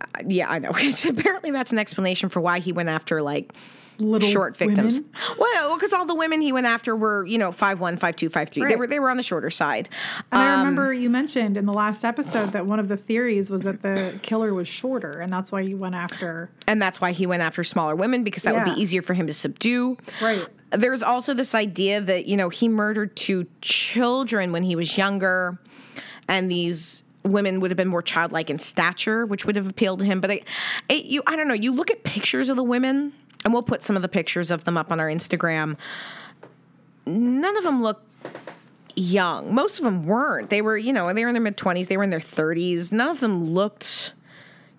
Uh, 0.00 0.04
yeah, 0.26 0.48
I 0.50 0.58
know. 0.58 0.70
Apparently, 1.08 1.50
that's 1.50 1.72
an 1.72 1.78
explanation 1.78 2.28
for 2.28 2.40
why 2.40 2.58
he 2.60 2.72
went 2.72 2.88
after 2.88 3.22
like 3.22 3.52
Little 4.00 4.28
short 4.28 4.56
victims. 4.56 4.94
women? 5.00 5.10
Well, 5.40 5.74
because 5.76 5.92
all 5.92 6.04
the 6.06 6.14
women 6.14 6.40
he 6.40 6.52
went 6.52 6.68
after 6.68 6.94
were, 6.94 7.26
you 7.26 7.36
know, 7.36 7.50
five 7.50 7.80
one, 7.80 7.96
five 7.96 8.14
two, 8.14 8.28
five 8.28 8.48
three. 8.48 8.62
They 8.62 8.66
Right. 8.68 8.78
were 8.78 8.86
they 8.86 9.00
were 9.00 9.10
on 9.10 9.16
the 9.16 9.24
shorter 9.24 9.50
side. 9.50 9.88
And 10.30 10.40
I 10.40 10.52
Um, 10.54 10.60
remember 10.60 10.92
you 10.92 11.10
mentioned 11.10 11.56
in 11.56 11.66
the 11.66 11.72
last 11.72 12.04
episode 12.04 12.52
that 12.52 12.64
one 12.64 12.78
of 12.78 12.86
the 12.86 12.96
theories 12.96 13.50
was 13.50 13.62
that 13.62 13.82
the 13.82 14.14
killer 14.22 14.54
was 14.54 14.68
shorter, 14.68 15.10
and 15.18 15.32
that's 15.32 15.50
why 15.50 15.64
he 15.64 15.74
went 15.74 15.96
after. 15.96 16.48
and 16.68 16.80
that's 16.80 17.00
why 17.00 17.10
he 17.10 17.26
went 17.26 17.42
after 17.42 17.64
smaller 17.64 17.96
women 17.96 18.22
because 18.22 18.44
that 18.44 18.54
would 18.54 18.64
be 18.72 18.80
easier 18.80 19.02
for 19.02 19.14
him 19.14 19.26
to 19.26 19.34
subdue. 19.34 19.96
Right. 20.22 20.46
There's 20.70 21.02
also 21.02 21.34
this 21.34 21.54
idea 21.54 22.00
that 22.00 22.26
you 22.26 22.36
know 22.36 22.48
he 22.48 22.68
murdered 22.68 23.16
two 23.16 23.46
children 23.60 24.52
when 24.52 24.62
he 24.62 24.76
was 24.76 24.96
younger, 24.96 25.58
and 26.28 26.50
these 26.50 27.04
women 27.22 27.60
would 27.60 27.70
have 27.70 27.76
been 27.76 27.88
more 27.88 28.02
childlike 28.02 28.50
in 28.50 28.58
stature, 28.58 29.26
which 29.26 29.44
would 29.44 29.56
have 29.56 29.68
appealed 29.68 30.00
to 30.00 30.04
him. 30.04 30.20
But 30.20 30.30
I, 30.30 30.40
it, 30.88 31.06
you, 31.06 31.22
I 31.26 31.36
don't 31.36 31.48
know. 31.48 31.54
You 31.54 31.72
look 31.72 31.90
at 31.90 32.04
pictures 32.04 32.48
of 32.48 32.56
the 32.56 32.62
women, 32.62 33.12
and 33.44 33.52
we'll 33.52 33.62
put 33.62 33.84
some 33.84 33.96
of 33.96 34.02
the 34.02 34.08
pictures 34.08 34.50
of 34.50 34.64
them 34.64 34.76
up 34.76 34.92
on 34.92 35.00
our 35.00 35.08
Instagram. 35.08 35.76
None 37.06 37.56
of 37.56 37.64
them 37.64 37.82
look 37.82 38.02
young. 38.94 39.54
Most 39.54 39.78
of 39.78 39.84
them 39.84 40.04
weren't. 40.04 40.50
They 40.50 40.60
were, 40.60 40.76
you 40.76 40.92
know, 40.92 41.12
they 41.12 41.22
were 41.24 41.28
in 41.28 41.34
their 41.34 41.42
mid 41.42 41.56
20s, 41.56 41.88
they 41.88 41.96
were 41.96 42.04
in 42.04 42.10
their 42.10 42.20
30s. 42.20 42.92
None 42.92 43.08
of 43.08 43.20
them 43.20 43.44
looked 43.46 44.12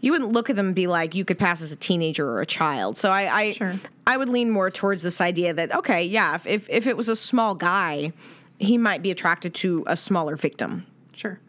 you 0.02 0.12
wouldn't 0.12 0.32
look 0.32 0.50
at 0.50 0.56
them 0.56 0.68
and 0.68 0.76
be 0.76 0.88
like 0.88 1.16
you 1.16 1.26
could 1.26 1.38
pass 1.38 1.62
as 1.62 1.72
a 1.72 1.76
teenager 1.76 2.28
or 2.28 2.41
a 2.41 2.45
child. 2.45 2.97
So 2.97 3.12
I 3.12 3.34
I, 3.34 3.52
Sure. 3.52 3.76
I 4.08 4.18
would 4.18 4.30
lean 4.30 4.50
more 4.50 4.72
towards 4.72 5.04
this 5.04 5.22
idea 5.22 5.54
that 5.54 5.76
okay, 5.76 6.04
yeah, 6.04 6.36
if, 6.36 6.47
if 6.47 6.70
if 6.70 6.88
it 6.88 6.97
was 6.97 7.10
a 7.10 7.16
small 7.16 7.56
guy, 7.56 8.14
he 8.58 8.78
might 8.78 9.02
be 9.02 9.12
attracted 9.12 9.54
to 9.56 9.84
a 9.88 9.95
smaller 9.97 10.36
victim. 10.36 10.86
Sure. 11.14 11.39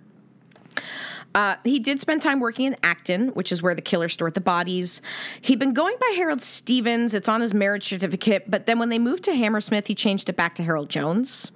Uh, 1.32 1.54
he 1.62 1.78
did 1.78 2.00
spend 2.00 2.20
time 2.20 2.40
working 2.40 2.66
in 2.66 2.76
Acton, 2.82 3.28
which 3.28 3.52
is 3.52 3.62
where 3.62 3.74
the 3.74 3.82
killer 3.82 4.08
stored 4.08 4.34
the 4.34 4.40
bodies. 4.40 5.00
He'd 5.40 5.60
been 5.60 5.74
going 5.74 5.94
by 6.00 6.14
Harold 6.16 6.42
Stevens. 6.42 7.14
It's 7.14 7.28
on 7.28 7.40
his 7.40 7.54
marriage 7.54 7.84
certificate. 7.84 8.50
But 8.50 8.66
then 8.66 8.80
when 8.80 8.88
they 8.88 8.98
moved 8.98 9.24
to 9.24 9.34
Hammersmith, 9.34 9.86
he 9.86 9.94
changed 9.94 10.28
it 10.28 10.36
back 10.36 10.56
to 10.56 10.64
Harold 10.64 10.88
Jones, 10.88 11.52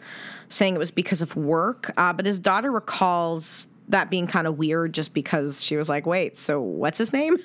saying 0.48 0.76
it 0.76 0.78
was 0.78 0.92
because 0.92 1.22
of 1.22 1.34
work. 1.34 1.92
Uh, 1.96 2.12
but 2.12 2.24
his 2.24 2.38
daughter 2.38 2.70
recalls 2.70 3.66
that 3.88 4.10
being 4.10 4.26
kind 4.26 4.46
of 4.46 4.58
weird 4.58 4.94
just 4.94 5.14
because 5.14 5.62
she 5.62 5.76
was 5.76 5.88
like, 5.88 6.06
wait, 6.06 6.36
so 6.36 6.60
what's 6.60 6.98
his 6.98 7.12
name? 7.12 7.36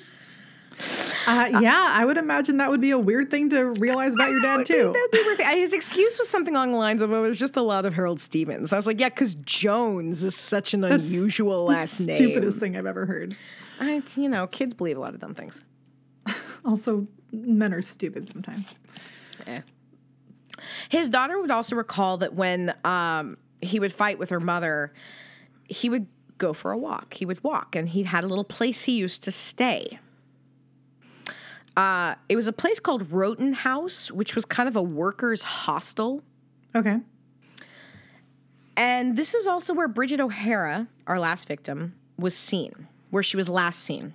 Uh, 1.26 1.60
yeah, 1.60 1.88
I 1.90 2.04
would 2.04 2.16
imagine 2.16 2.56
that 2.58 2.70
would 2.70 2.80
be 2.80 2.90
a 2.90 2.98
weird 2.98 3.30
thing 3.30 3.50
to 3.50 3.66
realize 3.72 4.14
about 4.14 4.30
your 4.30 4.40
dad 4.40 4.64
too. 4.64 4.92
That'd 4.94 5.10
be 5.10 5.22
weird. 5.22 5.40
His 5.40 5.72
excuse 5.74 6.18
was 6.18 6.28
something 6.28 6.54
along 6.54 6.72
the 6.72 6.78
lines 6.78 7.02
of, 7.02 7.12
"Oh, 7.12 7.22
there's 7.22 7.38
just 7.38 7.56
a 7.56 7.62
lot 7.62 7.84
of 7.84 7.92
Harold 7.92 8.18
Stevens." 8.18 8.72
I 8.72 8.76
was 8.76 8.86
like, 8.86 8.98
"Yeah, 8.98 9.10
because 9.10 9.34
Jones 9.34 10.22
is 10.22 10.34
such 10.34 10.72
an 10.72 10.84
unusual 10.84 11.64
last 11.66 11.98
the 11.98 12.06
name." 12.06 12.16
Stupidest 12.16 12.58
thing 12.58 12.76
I've 12.76 12.86
ever 12.86 13.04
heard. 13.04 13.36
I, 13.78 14.02
you 14.16 14.28
know, 14.30 14.46
kids 14.46 14.72
believe 14.72 14.96
a 14.96 15.00
lot 15.00 15.12
of 15.14 15.20
dumb 15.20 15.34
things. 15.34 15.60
Also, 16.62 17.06
men 17.32 17.72
are 17.72 17.80
stupid 17.80 18.28
sometimes. 18.28 18.74
His 20.90 21.08
daughter 21.08 21.40
would 21.40 21.50
also 21.50 21.74
recall 21.74 22.18
that 22.18 22.34
when 22.34 22.74
um, 22.84 23.38
he 23.62 23.80
would 23.80 23.92
fight 23.92 24.18
with 24.18 24.28
her 24.30 24.40
mother, 24.40 24.92
he 25.68 25.88
would 25.88 26.06
go 26.40 26.52
for 26.52 26.72
a 26.72 26.76
walk. 26.76 27.14
He 27.14 27.24
would 27.24 27.44
walk, 27.44 27.76
and 27.76 27.88
he 27.88 28.02
had 28.02 28.24
a 28.24 28.26
little 28.26 28.44
place 28.44 28.84
he 28.84 28.98
used 28.98 29.22
to 29.24 29.30
stay. 29.30 30.00
Uh, 31.76 32.16
it 32.28 32.34
was 32.34 32.48
a 32.48 32.52
place 32.52 32.80
called 32.80 33.10
Rowton 33.10 33.54
House, 33.54 34.10
which 34.10 34.34
was 34.34 34.44
kind 34.44 34.68
of 34.68 34.74
a 34.74 34.82
workers' 34.82 35.44
hostel. 35.44 36.24
Okay. 36.74 36.98
And 38.76 39.16
this 39.16 39.34
is 39.34 39.46
also 39.46 39.72
where 39.74 39.86
Bridget 39.86 40.20
O'Hara, 40.20 40.88
our 41.06 41.20
last 41.20 41.46
victim, 41.46 41.94
was 42.18 42.36
seen, 42.36 42.88
where 43.10 43.22
she 43.22 43.36
was 43.36 43.48
last 43.48 43.80
seen. 43.80 44.14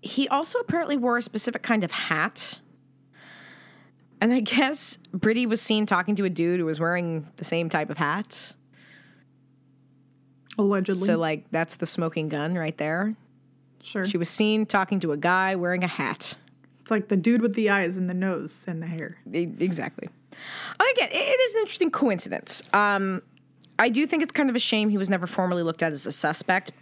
He 0.00 0.26
also 0.28 0.58
apparently 0.58 0.96
wore 0.96 1.18
a 1.18 1.22
specific 1.22 1.62
kind 1.62 1.84
of 1.84 1.90
hat. 1.90 2.60
And 4.20 4.32
I 4.32 4.40
guess 4.40 4.98
Bridie 5.12 5.46
was 5.46 5.60
seen 5.60 5.84
talking 5.84 6.16
to 6.16 6.24
a 6.24 6.30
dude 6.30 6.58
who 6.58 6.66
was 6.66 6.80
wearing 6.80 7.28
the 7.36 7.44
same 7.44 7.68
type 7.68 7.90
of 7.90 7.98
hat. 7.98 8.54
Allegedly. 10.58 11.06
So, 11.06 11.18
like, 11.18 11.44
that's 11.50 11.76
the 11.76 11.86
smoking 11.86 12.28
gun 12.28 12.54
right 12.54 12.76
there. 12.78 13.14
sure. 13.82 14.06
She 14.06 14.16
was 14.18 14.28
seen 14.28 14.66
talking 14.66 15.00
to 15.00 15.12
a 15.12 15.16
guy 15.16 15.54
wearing 15.56 15.84
a 15.84 15.88
hat. 15.88 16.36
It's 16.80 16.90
like 16.90 17.08
the 17.08 17.16
dude 17.16 17.42
with 17.42 17.54
the 17.54 17.70
eyes 17.70 17.96
and 17.96 18.08
the 18.08 18.14
nose 18.14 18.64
and 18.66 18.80
the 18.80 18.86
hair. 18.86 19.18
Exactly. 19.32 20.08
Again, 20.74 21.08
it 21.10 21.16
it 21.16 21.40
is 21.40 21.54
an 21.54 21.60
interesting 21.60 21.90
coincidence. 21.90 22.62
Um, 22.72 23.22
I 23.78 23.88
do 23.88 24.06
think 24.06 24.22
it's 24.22 24.32
kind 24.32 24.48
of 24.48 24.56
a 24.56 24.60
shame 24.60 24.88
he 24.88 24.98
was 24.98 25.10
never 25.10 25.26
formally 25.26 25.62
looked 25.62 25.82
at 25.82 25.92
as 25.92 26.06
a 26.06 26.12
suspect 26.12 26.72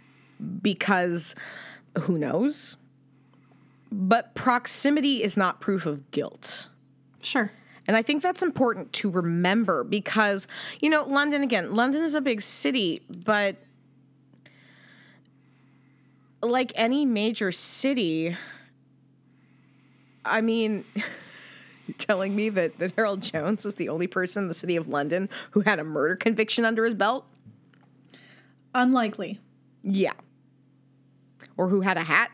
because 0.61 1.35
who 2.01 2.17
knows? 2.17 2.77
But 3.91 4.35
proximity 4.35 5.23
is 5.23 5.35
not 5.37 5.59
proof 5.61 5.85
of 5.85 6.11
guilt. 6.11 6.67
Sure. 7.21 7.51
And 7.87 7.95
I 7.95 8.01
think 8.01 8.23
that's 8.23 8.41
important 8.41 8.91
to 8.93 9.09
remember 9.09 9.83
because, 9.83 10.47
you 10.81 10.89
know, 10.89 11.03
London, 11.03 11.43
again, 11.43 11.75
London 11.75 12.03
is 12.03 12.15
a 12.15 12.21
big 12.21 12.41
city, 12.41 13.01
but 13.25 13.57
like 16.45 16.71
any 16.75 17.05
major 17.05 17.51
city, 17.51 18.35
I 20.23 20.41
mean, 20.41 20.85
telling 21.97 22.35
me 22.35 22.49
that, 22.49 22.79
that 22.79 22.93
Harold 22.95 23.21
Jones 23.21 23.65
is 23.65 23.75
the 23.75 23.89
only 23.89 24.07
person 24.07 24.43
in 24.43 24.47
the 24.47 24.55
city 24.55 24.75
of 24.75 24.87
London 24.87 25.29
who 25.51 25.61
had 25.61 25.79
a 25.79 25.83
murder 25.83 26.15
conviction 26.15 26.65
under 26.65 26.83
his 26.85 26.93
belt? 26.93 27.25
Unlikely. 28.73 29.39
Yeah. 29.83 30.13
Or 31.57 31.69
who 31.69 31.81
had 31.81 31.97
a 31.97 32.03
hat? 32.03 32.31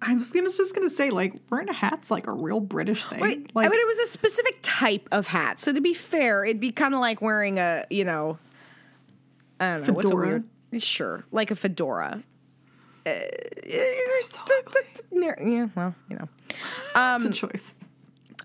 I 0.00 0.14
was 0.14 0.30
gonna 0.30 0.48
just 0.48 0.74
gonna 0.74 0.90
say 0.90 1.10
like 1.10 1.34
wearing 1.50 1.68
a 1.68 1.72
hat's 1.72 2.08
like 2.10 2.28
a 2.28 2.32
real 2.32 2.60
British 2.60 3.04
thing. 3.04 3.20
Right. 3.20 3.50
Like 3.54 3.66
I 3.66 3.68
mean, 3.68 3.80
it 3.80 3.86
was 3.86 3.98
a 3.98 4.06
specific 4.06 4.58
type 4.62 5.08
of 5.10 5.26
hat. 5.26 5.60
So 5.60 5.72
to 5.72 5.80
be 5.80 5.92
fair, 5.92 6.44
it'd 6.44 6.60
be 6.60 6.70
kind 6.70 6.94
of 6.94 7.00
like 7.00 7.20
wearing 7.20 7.58
a, 7.58 7.84
you 7.90 8.04
know, 8.04 8.38
I 9.58 9.78
don't 9.78 9.86
know, 9.88 9.92
what's 9.94 10.06
a 10.06 10.10
Fedora? 10.10 10.42
weird? 10.70 10.82
Sure, 10.82 11.24
like 11.32 11.50
a 11.50 11.56
fedora. 11.56 12.22
So 14.22 14.40
yeah, 15.12 15.68
well, 15.74 15.94
you 16.08 16.16
know. 16.16 16.28
it's 16.48 16.96
a 16.96 17.00
um, 17.00 17.32
choice. 17.32 17.74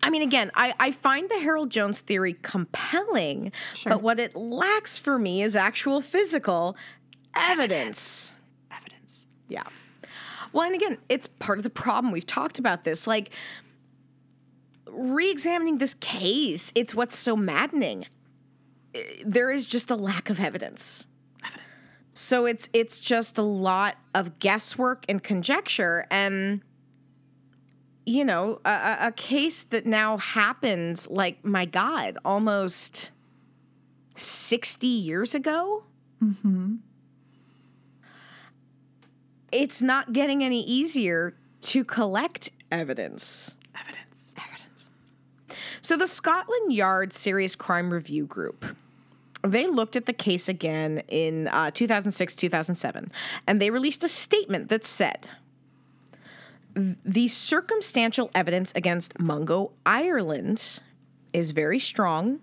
I 0.02 0.10
mean, 0.10 0.22
again, 0.22 0.52
I, 0.54 0.74
I 0.80 0.92
find 0.92 1.30
the 1.30 1.40
Harold 1.40 1.70
Jones 1.70 2.02
theory 2.02 2.36
compelling, 2.42 3.54
Sure. 3.74 3.92
but 3.92 4.02
what 4.02 4.20
it 4.20 4.36
lacks 4.36 4.98
for 4.98 5.18
me 5.18 5.42
is 5.42 5.56
actual 5.56 6.02
physical 6.02 6.76
evidence. 7.36 8.42
Evidence. 8.70 9.26
Yeah. 9.48 9.64
Well, 10.52 10.66
and 10.66 10.76
again, 10.76 10.98
it's 11.08 11.28
part 11.28 11.58
of 11.58 11.64
the 11.64 11.70
problem. 11.70 12.12
We've 12.12 12.28
talked 12.28 12.60
about 12.60 12.84
this. 12.84 13.08
Like, 13.08 13.30
re 14.88 15.32
examining 15.32 15.78
this 15.78 15.94
case, 15.96 16.72
it's 16.76 16.94
what's 16.94 17.18
so 17.18 17.36
maddening. 17.38 18.06
Eh, 18.94 19.24
there 19.26 19.52
is 19.52 19.66
just 19.66 19.90
a 19.90 19.96
lack 19.96 20.30
of 20.30 20.40
evidence. 20.40 21.08
So 22.14 22.46
it's 22.46 22.70
it's 22.74 23.00
just 23.00 23.38
a 23.38 23.44
lot 23.44 23.96
of 24.14 24.40
guesswork 24.40 25.06
and 25.10 25.22
conjecture 25.24 26.06
and 26.12 26.62
you 28.06 28.26
know, 28.26 28.60
a, 28.66 28.98
a- 29.08 29.12
case 29.14 29.64
that 29.64 29.86
now 29.86 30.18
happened 30.18 31.06
like 31.10 31.44
my 31.46 31.66
god, 31.66 32.18
almost 32.26 33.12
60 34.16 34.86
years 34.88 35.34
ago. 35.34 35.84
Mm-hmm. 36.22 36.76
It's 39.52 39.82
not 39.82 40.14
getting 40.14 40.44
any 40.44 40.64
easier 40.64 41.36
to 41.62 41.84
collect 41.84 42.50
evidence. 42.72 43.56
Evidence. 43.80 44.34
Evidence. 44.38 44.92
So 45.82 45.96
the 45.96 46.08
Scotland 46.08 46.74
Yard 46.74 47.14
Serious 47.14 47.56
Crime 47.56 47.92
Review 47.92 48.26
Group 48.26 48.66
they 49.44 49.68
looked 49.68 49.96
at 49.96 50.06
the 50.06 50.14
case 50.14 50.48
again 50.48 51.02
in 51.08 51.48
uh, 51.50 51.70
2006 51.72 52.36
2007 52.36 53.12
and 53.46 53.62
they 53.62 53.70
released 53.70 54.04
a 54.04 54.08
statement 54.08 54.70
that 54.70 54.86
said 54.86 55.28
the 56.76 57.28
circumstantial 57.28 58.32
evidence 58.34 58.72
against 58.76 59.20
mungo 59.20 59.72
ireland 59.86 60.80
is 61.34 61.52
very 61.52 61.80
strong 61.80 62.40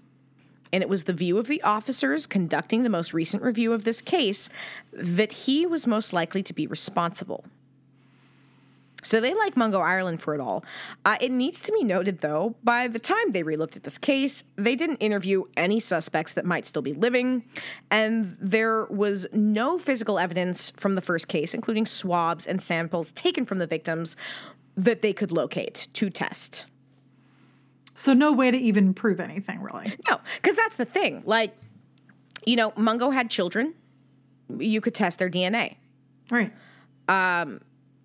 and 0.72 0.82
it 0.82 0.88
was 0.88 1.05
the 1.05 1.12
view 1.12 1.38
of 1.38 1.48
the 1.48 1.62
officers 1.62 2.26
conducting 2.26 2.82
the 2.82 2.90
most 2.90 3.12
recent 3.12 3.42
review 3.42 3.72
of 3.72 3.84
this 3.84 4.01
case 4.01 4.48
that 4.92 5.32
he 5.32 5.66
was 5.66 5.86
most 5.86 6.12
likely 6.12 6.42
to 6.42 6.53
be 6.53 6.66
responsible 6.66 7.44
So 9.03 9.20
they 9.20 9.34
like 9.34 9.57
Mungo 9.57 9.80
Ireland 9.80 10.20
for 10.20 10.34
it 10.34 10.40
all. 10.40 10.64
Uh, 11.05 11.16
it 11.20 11.30
needs 11.30 11.61
to 11.62 11.72
be 11.72 11.84
noted, 11.84 12.20
though, 12.20 12.55
by 12.62 12.88
the 12.88 12.98
time 12.98 13.32
they 13.32 13.42
relooked 13.42 13.76
at 13.76 13.84
this 13.84 13.98
case, 13.98 14.44
they 14.57 14.76
didn't 14.76 14.96
interview 14.96 15.44
any 15.57 15.80
suspects 15.80 16.34
that 16.34 16.44
might 16.44 16.66
still 16.66 16.82
be 16.82 16.92
living, 16.92 17.44
and 17.90 18.36
there 18.40 18.84
was 18.86 19.26
no 19.32 19.78
physical 19.78 20.18
evidence 20.18 20.70
from 20.76 20.94
the 20.94 21.01
first 21.01 21.28
case, 21.28 21.55
including 21.55 21.86
swabs 21.86 22.46
and 22.46 22.62
samples 22.62 23.12
taken 23.12 23.44
from 23.44 23.59
the 23.59 23.66
victims, 23.66 24.16
that 24.76 25.03
they 25.03 25.12
could 25.12 25.32
locate 25.32 25.88
to 25.94 26.11
test. 26.11 26.66
So 27.94 28.14
no 28.14 28.32
way 28.32 28.51
to 28.51 28.57
even 28.57 28.94
prove 28.94 29.20
anything, 29.20 29.61
really. 29.61 29.92
No, 30.09 30.20
because 30.36 30.57
that's 30.57 30.76
the 30.76 30.84
thing. 30.84 31.22
Like, 31.26 31.55
you 32.46 32.57
know, 32.57 32.72
Mungo 32.76 33.11
had 33.11 33.28
children. 33.30 33.74
You 34.59 34.80
could 34.80 34.94
test 34.94 35.18
their 35.18 35.28
DNA. 35.28 35.76
Right. 36.30 36.53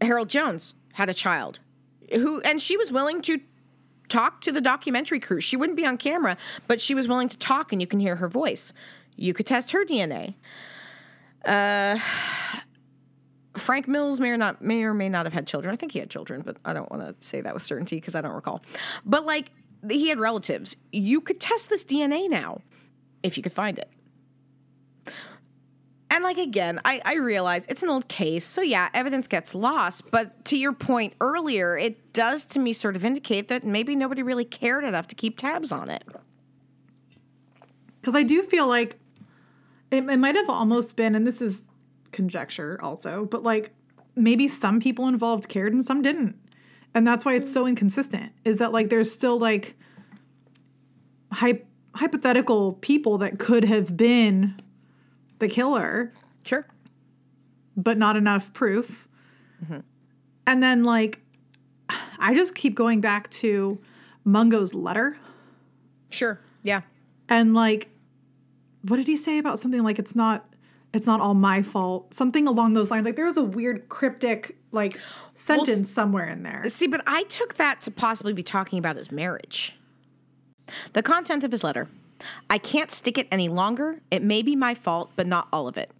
Harold 0.01 0.29
Jones 0.29 0.73
had 0.95 1.09
a 1.09 1.13
child 1.13 1.59
who 2.11 2.41
and 2.41 2.61
she 2.61 2.77
was 2.77 2.91
willing 2.91 3.21
to 3.21 3.39
talk 4.07 4.41
to 4.41 4.51
the 4.51 4.61
documentary 4.61 5.19
crew. 5.19 5.41
She 5.41 5.57
wouldn't 5.57 5.77
be 5.77 5.85
on 5.85 5.97
camera, 5.97 6.37
but 6.67 6.79
she 6.79 6.93
was 6.93 7.07
willing 7.07 7.27
to 7.29 7.37
talk 7.37 7.71
and 7.71 7.81
you 7.81 7.87
can 7.87 7.99
hear 7.99 8.17
her 8.17 8.27
voice. 8.27 8.71
You 9.15 9.33
could 9.33 9.45
test 9.45 9.71
her 9.71 9.85
DNA. 9.85 10.35
Uh 11.45 11.99
Frank 13.57 13.87
Mills 13.87 14.19
may 14.19 14.29
or 14.29 14.37
not 14.37 14.61
may 14.61 14.83
or 14.83 14.93
may 14.93 15.09
not 15.09 15.25
have 15.25 15.33
had 15.33 15.47
children. 15.47 15.73
I 15.73 15.77
think 15.77 15.91
he 15.91 15.99
had 15.99 16.09
children, 16.09 16.41
but 16.41 16.57
I 16.63 16.73
don't 16.73 16.89
want 16.91 17.03
to 17.03 17.15
say 17.25 17.41
that 17.41 17.53
with 17.53 17.63
certainty 17.63 17.97
because 17.97 18.15
I 18.15 18.21
don't 18.21 18.33
recall. 18.33 18.63
But 19.05 19.25
like 19.25 19.51
he 19.89 20.09
had 20.09 20.19
relatives. 20.19 20.75
You 20.91 21.21
could 21.21 21.39
test 21.39 21.69
this 21.69 21.83
DNA 21.83 22.29
now 22.29 22.61
if 23.21 23.37
you 23.37 23.43
could 23.43 23.53
find 23.53 23.77
it. 23.77 23.89
And 26.09 26.23
like 26.23 26.37
again, 26.37 26.79
I, 26.85 27.01
I 27.03 27.15
realize 27.15 27.65
it's 27.67 27.83
an 27.83 27.89
old 27.89 28.07
case, 28.07 28.45
so 28.45 28.61
yeah, 28.61 28.89
evidence 28.93 29.27
gets 29.27 29.55
lost. 29.55 30.09
But 30.11 30.45
to 30.45 30.57
your 30.57 30.71
point 30.71 31.13
earlier, 31.19 31.77
it 31.77 32.13
does 32.13 32.45
to 32.47 32.59
me 32.59 32.73
sort 32.73 32.95
of 32.95 33.03
indicate 33.03 33.47
that 33.47 33.63
maybe 33.63 33.95
nobody 33.95 34.21
really 34.21 34.45
cared 34.45 34.83
enough 34.83 35.07
to 35.07 35.15
keep 35.15 35.37
tabs 35.37 35.71
on 35.71 35.89
it. 35.89 36.03
Because 37.99 38.15
I 38.15 38.23
do 38.23 38.43
feel 38.43 38.67
like 38.67 38.99
it, 39.91 40.07
it 40.09 40.17
might 40.17 40.35
have 40.35 40.49
almost 40.49 40.95
been, 40.95 41.15
and 41.15 41.25
this 41.25 41.41
is 41.41 41.63
conjecture 42.11 42.79
also, 42.81 43.25
but 43.25 43.43
like 43.43 43.71
maybe 44.15 44.47
some 44.47 44.79
people 44.79 45.07
involved 45.07 45.49
cared 45.49 45.73
and 45.73 45.83
some 45.83 46.01
didn't. 46.01 46.39
And 46.93 47.05
that's 47.05 47.25
why 47.25 47.33
it's 47.33 47.51
so 47.51 47.67
inconsistent, 47.67 48.31
is 48.45 48.57
that 48.57 48.71
like 48.71 48.89
there's 48.89 49.11
still 49.11 49.37
like 49.37 49.75
hy- 51.31 51.63
hypothetical 51.93 52.73
people 52.73 53.17
that 53.17 53.39
could 53.39 53.65
have 53.65 53.97
been 53.97 54.55
the 55.39 55.47
killer, 55.47 56.13
Sure. 56.43 56.65
but 57.75 57.97
not 57.97 58.15
enough 58.15 58.53
proof. 58.53 59.07
Mm-hmm. 59.63 59.79
And 60.47 60.63
then 60.63 60.83
like 60.83 61.21
I 62.19 62.33
just 62.33 62.55
keep 62.55 62.75
going 62.75 63.01
back 63.01 63.29
to 63.31 63.79
Mungo's 64.23 64.73
letter. 64.73 65.17
Sure. 66.09 66.39
Yeah. 66.63 66.81
and 67.29 67.53
like 67.53 67.89
what 68.87 68.97
did 68.97 69.07
he 69.07 69.17
say 69.17 69.37
about 69.39 69.59
something 69.59 69.81
like 69.83 69.97
it's 69.99 70.15
not 70.15 70.45
it's 70.93 71.05
not 71.07 71.19
all 71.19 71.33
my 71.33 71.61
fault 71.63 72.13
something 72.13 72.47
along 72.47 72.73
those 72.73 72.89
lines 72.91 73.03
like 73.05 73.15
there 73.15 73.25
was 73.25 73.35
a 73.37 73.43
weird 73.43 73.89
cryptic 73.89 74.55
like 74.71 74.97
sentence 75.35 75.89
somewhere 75.91 76.27
in 76.29 76.43
there 76.43 76.69
See, 76.69 76.87
but 76.87 77.01
I 77.07 77.23
took 77.23 77.55
that 77.55 77.81
to 77.81 77.91
possibly 77.91 78.33
be 78.33 78.43
talking 78.43 78.79
about 78.79 78.95
his 78.95 79.11
marriage. 79.11 79.75
The 80.93 81.03
content 81.03 81.43
of 81.43 81.51
his 81.51 81.63
letter 81.63 81.87
I 82.49 82.57
can't 82.57 82.91
stick 82.91 83.17
it 83.17 83.27
any 83.31 83.49
longer. 83.49 84.01
It 84.11 84.21
may 84.23 84.41
be 84.41 84.55
my 84.55 84.73
fault, 84.73 85.11
but 85.15 85.27
not 85.27 85.47
all 85.51 85.67
of 85.67 85.77
it. 85.77 85.91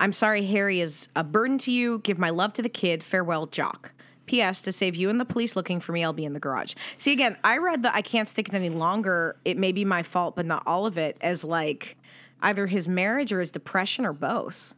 I'm 0.00 0.12
sorry 0.12 0.44
Harry 0.46 0.80
is 0.80 1.08
a 1.14 1.22
burden 1.22 1.58
to 1.58 1.72
you. 1.72 1.98
Give 2.00 2.18
my 2.18 2.30
love 2.30 2.52
to 2.54 2.62
the 2.62 2.68
kid. 2.68 3.04
Farewell, 3.04 3.46
Jock. 3.46 3.92
P.S. 4.26 4.62
To 4.62 4.72
save 4.72 4.94
you 4.96 5.10
and 5.10 5.20
the 5.20 5.24
police 5.24 5.56
looking 5.56 5.80
for 5.80 5.92
me, 5.92 6.02
I'll 6.04 6.12
be 6.12 6.24
in 6.24 6.32
the 6.32 6.40
garage. 6.40 6.74
See, 6.96 7.12
again, 7.12 7.36
I 7.44 7.58
read 7.58 7.82
that 7.82 7.94
I 7.94 8.02
can't 8.02 8.28
stick 8.28 8.48
it 8.48 8.54
any 8.54 8.70
longer. 8.70 9.36
It 9.44 9.58
may 9.58 9.72
be 9.72 9.84
my 9.84 10.02
fault, 10.02 10.36
but 10.36 10.46
not 10.46 10.62
all 10.66 10.86
of 10.86 10.96
it, 10.96 11.16
as 11.20 11.44
like 11.44 11.96
either 12.40 12.66
his 12.66 12.88
marriage 12.88 13.32
or 13.32 13.40
his 13.40 13.50
depression 13.50 14.06
or 14.06 14.12
both. 14.12 14.74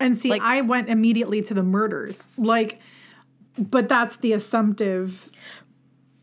and 0.00 0.16
see 0.16 0.28
like- 0.28 0.42
i 0.42 0.60
went 0.60 0.88
immediately 0.88 1.42
to 1.42 1.54
the 1.54 1.62
murders 1.62 2.30
like 2.38 2.78
but 3.58 3.88
that's 3.88 4.14
the 4.16 4.32
assumptive 4.32 5.28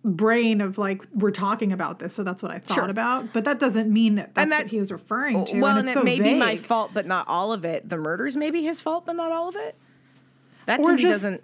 brain 0.06 0.62
of 0.62 0.78
like 0.78 1.04
we're 1.14 1.32
talking 1.32 1.72
about 1.72 1.98
this 1.98 2.14
so 2.14 2.24
that's 2.24 2.44
what 2.44 2.52
i 2.52 2.60
thought 2.60 2.76
Sure. 2.76 2.90
about 2.90 3.34
but 3.34 3.44
that 3.46 3.60
doesn't 3.60 3.92
mean 3.92 4.16
that 4.16 4.36
that's 4.36 4.44
And 4.44 4.52
that- 4.52 4.66
what 4.66 4.72
he 4.72 4.78
was 4.80 4.92
referring 4.92 5.44
to 5.46 5.60
well, 5.60 5.72
and 5.78 5.80
and, 5.80 5.90
it 5.90 5.94
so 5.94 6.04
may 6.04 6.20
be 6.20 6.36
my 6.36 6.56
fault, 6.56 6.92
but 6.94 7.08
not 7.08 7.28
all 7.28 7.52
of 7.52 7.66
it. 7.66 7.90
The 7.90 7.98
murders 7.98 8.36
may 8.36 8.52
be 8.52 8.62
his 8.64 8.80
fault, 8.80 9.06
but 9.06 9.16
not 9.16 9.32
all 9.32 9.50
of 9.50 9.56
it. 9.56 9.76
That 10.68 10.78
to 10.78 10.90
Or 10.90 10.94
me 10.96 11.02
just- 11.02 11.12
doesn't 11.24 11.44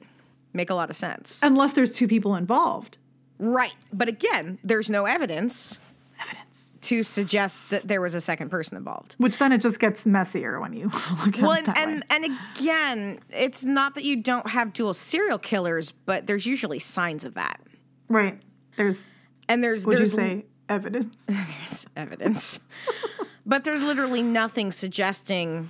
make 0.54 0.70
a 0.70 0.76
lot 0.76 0.90
of 0.92 0.96
sense. 0.96 1.40
unless 1.44 1.74
there's 1.74 1.92
two 1.92 2.08
people 2.08 2.36
involved 2.36 2.98
right. 3.40 3.74
But 3.92 4.08
again, 4.08 4.60
there's 4.64 4.90
no 4.92 5.06
evidence 5.08 5.80
evidence 6.22 6.74
to 6.82 7.02
suggest 7.02 7.68
that 7.72 7.88
there 7.88 8.00
was 8.00 8.14
a 8.14 8.22
second 8.22 8.50
person 8.50 8.78
involved. 8.78 9.16
which 9.18 9.40
then 9.40 9.52
it 9.52 9.60
just 9.62 9.80
gets 9.80 10.06
messier 10.06 10.60
when 10.60 10.74
you 10.74 10.86
look 11.26 11.36
at 11.36 11.42
Well, 11.42 11.54
it 11.54 11.58
and, 11.60 11.68
that 11.68 11.78
and, 11.88 12.04
and 12.12 12.38
again, 12.60 13.20
it's 13.32 13.66
not 13.66 13.96
that 13.96 14.04
you 14.04 14.18
don't 14.18 14.48
have 14.52 14.72
dual 14.74 14.94
serial 14.94 15.40
killers, 15.40 15.90
but 16.06 16.28
there's 16.28 16.46
usually 16.46 16.78
signs 16.78 17.26
of 17.26 17.34
that. 17.34 17.60
right 18.08 18.40
there's 18.82 19.04
And 19.48 19.64
there's 19.64 19.86
would 19.86 19.94
you 19.94 20.06
there's 20.06 20.14
say 20.14 20.46
evidence 20.68 21.26
there's 21.30 21.86
evidence. 21.96 22.60
but 23.46 23.64
there's 23.64 23.84
literally 23.84 24.24
nothing 24.24 24.72
suggesting 24.72 25.70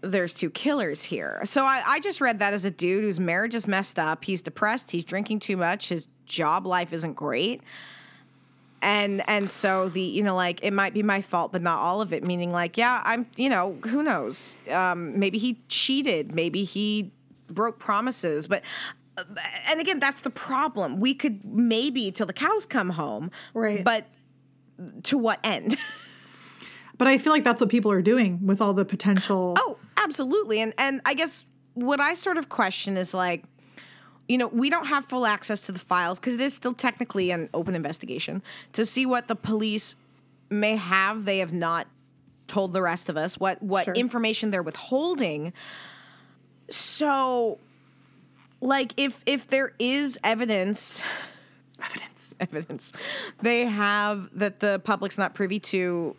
there's 0.00 0.34
two 0.34 0.50
killers 0.50 1.04
here. 1.04 1.40
So 1.44 1.64
I, 1.64 1.82
I 1.86 2.00
just 2.00 2.20
read 2.20 2.40
that 2.40 2.52
as 2.52 2.64
a 2.64 2.70
dude 2.70 3.04
whose 3.04 3.20
marriage 3.20 3.54
is 3.54 3.66
messed 3.66 3.98
up. 3.98 4.24
He's 4.24 4.42
depressed. 4.42 4.90
He's 4.90 5.04
drinking 5.04 5.38
too 5.38 5.56
much. 5.56 5.88
His 5.88 6.08
job 6.26 6.66
life 6.66 6.92
isn't 6.92 7.14
great. 7.14 7.62
And 8.82 9.26
and 9.30 9.48
so 9.48 9.88
the 9.88 10.02
you 10.02 10.22
know 10.22 10.34
like 10.34 10.60
it 10.62 10.72
might 10.72 10.92
be 10.92 11.02
my 11.02 11.22
fault, 11.22 11.52
but 11.52 11.62
not 11.62 11.78
all 11.78 12.02
of 12.02 12.12
it. 12.12 12.22
Meaning 12.24 12.52
like 12.52 12.76
yeah, 12.76 13.00
I'm 13.04 13.26
you 13.36 13.48
know 13.48 13.78
who 13.86 14.02
knows? 14.02 14.58
Um, 14.70 15.18
maybe 15.18 15.38
he 15.38 15.62
cheated. 15.68 16.34
Maybe 16.34 16.64
he 16.64 17.12
broke 17.48 17.78
promises. 17.78 18.46
But 18.46 18.62
and 19.68 19.80
again, 19.80 20.00
that's 20.00 20.22
the 20.22 20.30
problem. 20.30 20.98
We 21.00 21.14
could 21.14 21.44
maybe 21.44 22.10
till 22.10 22.26
the 22.26 22.32
cows 22.32 22.66
come 22.66 22.90
home, 22.90 23.30
Right. 23.54 23.84
But 23.84 24.06
to 25.04 25.18
what 25.18 25.40
end? 25.44 25.76
But 26.96 27.08
I 27.08 27.18
feel 27.18 27.32
like 27.32 27.42
that's 27.42 27.60
what 27.60 27.70
people 27.70 27.90
are 27.90 28.02
doing 28.02 28.38
with 28.46 28.60
all 28.60 28.72
the 28.72 28.84
potential. 28.84 29.54
Oh, 29.58 29.78
absolutely. 29.96 30.60
And 30.60 30.72
and 30.78 31.00
I 31.04 31.14
guess 31.14 31.44
what 31.74 32.00
I 32.00 32.14
sort 32.14 32.36
of 32.36 32.48
question 32.48 32.96
is 32.96 33.12
like, 33.12 33.42
you 34.28 34.38
know, 34.38 34.46
we 34.46 34.70
don't 34.70 34.86
have 34.86 35.04
full 35.04 35.26
access 35.26 35.66
to 35.66 35.72
the 35.72 35.80
files 35.80 36.20
because 36.20 36.34
it 36.34 36.40
is 36.40 36.54
still 36.54 36.72
technically 36.72 37.32
an 37.32 37.48
open 37.52 37.74
investigation 37.74 38.44
to 38.74 38.86
see 38.86 39.06
what 39.06 39.26
the 39.26 39.34
police 39.34 39.96
may 40.50 40.76
have. 40.76 41.24
They 41.24 41.38
have 41.38 41.52
not 41.52 41.88
told 42.46 42.72
the 42.72 42.80
rest 42.82 43.08
of 43.08 43.16
us 43.16 43.38
what 43.40 43.60
what 43.60 43.86
Sure. 43.86 43.94
information 43.94 44.52
they're 44.52 44.62
withholding. 44.62 45.52
So 46.70 47.58
like 48.64 48.94
if 48.96 49.22
if 49.26 49.46
there 49.48 49.72
is 49.78 50.18
evidence 50.24 51.02
evidence. 51.84 52.34
evidence 52.40 52.92
they 53.42 53.66
have 53.66 54.28
that 54.36 54.60
the 54.60 54.80
public's 54.84 55.18
not 55.18 55.34
privy 55.34 55.60
to 55.60 56.16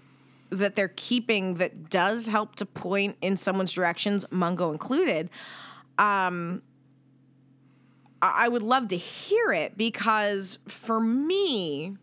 that 0.52 0.76
they're 0.76 0.94
keeping 0.96 1.56
that 1.56 1.90
does 1.90 2.28
help 2.28 2.56
to 2.56 2.66
point 2.66 3.18
in 3.22 3.36
someone's 3.36 3.74
directions 3.74 4.24
mungo 4.30 4.72
included 4.72 5.30
um 5.98 6.62
i 8.22 8.48
would 8.48 8.62
love 8.62 8.88
to 8.88 8.96
hear 8.96 9.52
it 9.52 9.76
because 9.76 10.60
for 10.68 11.00
me 11.00 11.98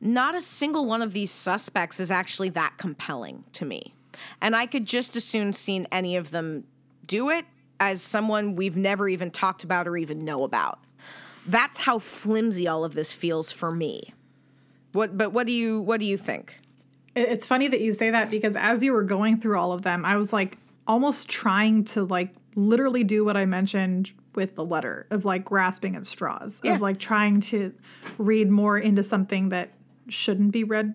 not 0.00 0.34
a 0.34 0.40
single 0.40 0.86
one 0.86 1.02
of 1.02 1.12
these 1.12 1.30
suspects 1.30 2.00
is 2.00 2.10
actually 2.10 2.48
that 2.48 2.72
compelling 2.78 3.44
to 3.52 3.64
me 3.64 3.94
and 4.40 4.56
i 4.56 4.64
could 4.66 4.86
just 4.86 5.14
as 5.14 5.24
soon 5.24 5.52
seen 5.52 5.86
any 5.92 6.16
of 6.16 6.30
them 6.30 6.64
do 7.06 7.28
it 7.28 7.44
as 7.80 8.02
someone 8.02 8.56
we've 8.56 8.76
never 8.76 9.08
even 9.08 9.30
talked 9.30 9.64
about 9.64 9.86
or 9.88 9.96
even 9.96 10.24
know 10.24 10.42
about 10.44 10.78
that's 11.46 11.78
how 11.78 11.98
flimsy 11.98 12.68
all 12.68 12.84
of 12.84 12.92
this 12.94 13.12
feels 13.14 13.50
for 13.50 13.70
me. 13.72 14.12
What 14.92 15.16
but 15.16 15.32
what 15.32 15.46
do 15.46 15.52
you 15.52 15.80
what 15.80 15.98
do 16.00 16.04
you 16.06 16.18
think? 16.18 16.58
It's 17.16 17.46
funny 17.46 17.68
that 17.68 17.80
you 17.80 17.92
say 17.94 18.10
that 18.10 18.30
because 18.30 18.54
as 18.54 18.82
you 18.84 18.92
were 18.92 19.02
going 19.02 19.40
through 19.40 19.58
all 19.58 19.72
of 19.72 19.80
them, 19.82 20.04
I 20.04 20.16
was 20.16 20.32
like 20.32 20.58
almost 20.86 21.28
trying 21.28 21.84
to 21.84 22.04
like 22.04 22.34
literally 22.54 23.02
do 23.02 23.24
what 23.24 23.36
I 23.36 23.46
mentioned 23.46 24.12
with 24.34 24.56
the 24.56 24.64
letter 24.64 25.06
of 25.10 25.24
like 25.24 25.44
grasping 25.44 25.96
at 25.96 26.04
straws, 26.06 26.60
Yeah. 26.62 26.74
of 26.74 26.80
like 26.82 26.98
trying 26.98 27.40
to 27.42 27.72
read 28.18 28.50
more 28.50 28.76
into 28.78 29.02
something 29.02 29.48
that 29.48 29.70
shouldn't 30.08 30.52
be 30.52 30.64
read 30.64 30.92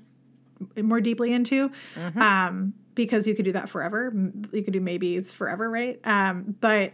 more 0.81 1.01
deeply 1.01 1.33
into. 1.33 1.71
Um, 2.15 2.73
because 2.95 3.27
you 3.27 3.35
could 3.35 3.45
do 3.45 3.51
that 3.53 3.69
forever. 3.69 4.11
You 4.51 4.63
could 4.63 4.73
do 4.73 4.81
maybes 4.81 5.33
forever, 5.33 5.69
right? 5.69 5.99
Um, 6.03 6.55
but 6.59 6.93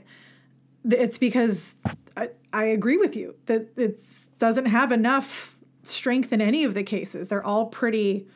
it's 0.89 1.17
because 1.17 1.75
I, 2.15 2.29
I 2.53 2.65
agree 2.65 2.97
with 2.97 3.15
you 3.15 3.35
that 3.47 3.69
it 3.77 4.01
doesn't 4.37 4.65
have 4.67 4.91
enough 4.91 5.55
strength 5.83 6.31
in 6.31 6.41
any 6.41 6.63
of 6.63 6.73
the 6.73 6.83
cases. 6.83 7.27
They're 7.27 7.45
all 7.45 7.67
pretty 7.67 8.27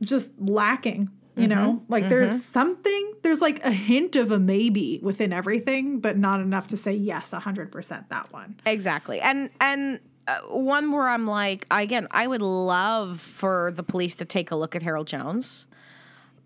just 0.00 0.30
lacking 0.38 1.10
You 1.36 1.46
know, 1.46 1.82
like 1.88 2.08
there's 2.08 2.44
something, 2.46 3.14
there's 3.22 3.40
like 3.40 3.62
a 3.62 3.70
hint 3.70 4.16
of 4.16 4.32
a 4.32 4.40
maybe 4.40 4.98
within 5.02 5.32
everything, 5.32 6.00
but 6.00 6.18
not 6.18 6.40
enough 6.40 6.66
to 6.68 6.76
say 6.76 6.92
yes, 6.94 7.30
100% 7.30 8.08
that 8.08 8.32
one. 8.32 8.56
Exactly. 8.66 9.20
And 9.20 9.50
and 9.60 10.00
uh, 10.26 10.40
one 10.48 10.90
where 10.90 11.06
I'm 11.06 11.28
like, 11.28 11.64
again, 11.70 12.08
I 12.10 12.26
would 12.26 12.42
love 12.42 13.20
for 13.20 13.70
the 13.70 13.84
police 13.84 14.16
to 14.16 14.24
take 14.24 14.50
a 14.50 14.56
look 14.56 14.74
at 14.74 14.82
Harold 14.82 15.06
Jones, 15.06 15.66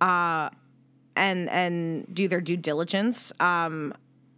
uh, 0.02 0.50
and 1.14 1.48
and 1.48 2.12
do 2.12 2.28
their 2.28 2.40
due 2.40 2.56
diligence. 2.56 3.32
Um, 3.40 3.94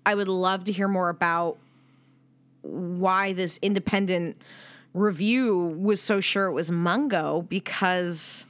I 0.07 0.15
would 0.15 0.29
love 0.29 0.65
to 0.65 0.73
hear 0.73 0.87
more 0.87 1.09
about 1.09 1.57
why 2.63 3.33
this 3.33 3.59
independent 3.63 4.37
review 4.93 5.57
was 5.57 6.01
so 6.03 6.21
sure 6.21 6.47
it 6.47 6.53
was 6.53 6.71
Mungo 6.71 7.43
because. 7.49 8.45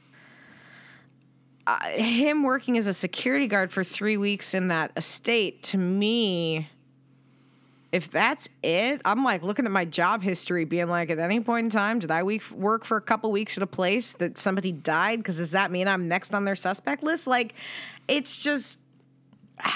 Uh, 1.67 1.81
him 1.93 2.43
working 2.43 2.77
as 2.77 2.87
a 2.87 2.93
security 2.93 3.47
guard 3.47 3.73
for 3.73 3.83
three 3.83 4.19
weeks 4.19 4.53
in 4.53 4.69
that 4.69 4.93
estate 4.99 5.63
to 5.63 5.79
me 5.79 6.69
if 7.95 8.11
that's 8.11 8.49
it, 8.61 9.01
I'm 9.05 9.23
like 9.23 9.45
looking 9.45 9.67
at 9.67 9.71
my 9.71 9.85
job 9.85 10.21
history, 10.21 10.65
being 10.65 10.89
like, 10.89 11.11
at 11.11 11.21
any 11.21 11.39
point 11.39 11.67
in 11.67 11.71
time, 11.71 12.01
did 12.01 12.11
I 12.11 12.25
week, 12.25 12.43
work 12.51 12.85
for 12.85 12.97
a 12.97 13.01
couple 13.01 13.31
weeks 13.31 13.57
at 13.57 13.63
a 13.63 13.69
place 13.69 14.15
that 14.15 14.37
somebody 14.37 14.73
died? 14.73 15.21
Because 15.21 15.37
does 15.37 15.53
that 15.53 15.71
mean 15.71 15.87
I'm 15.87 16.09
next 16.09 16.35
on 16.35 16.45
their 16.45 16.57
suspect 16.57 17.05
list? 17.05 17.29
Like, 17.29 17.55
it's 18.09 18.37
just. 18.37 18.81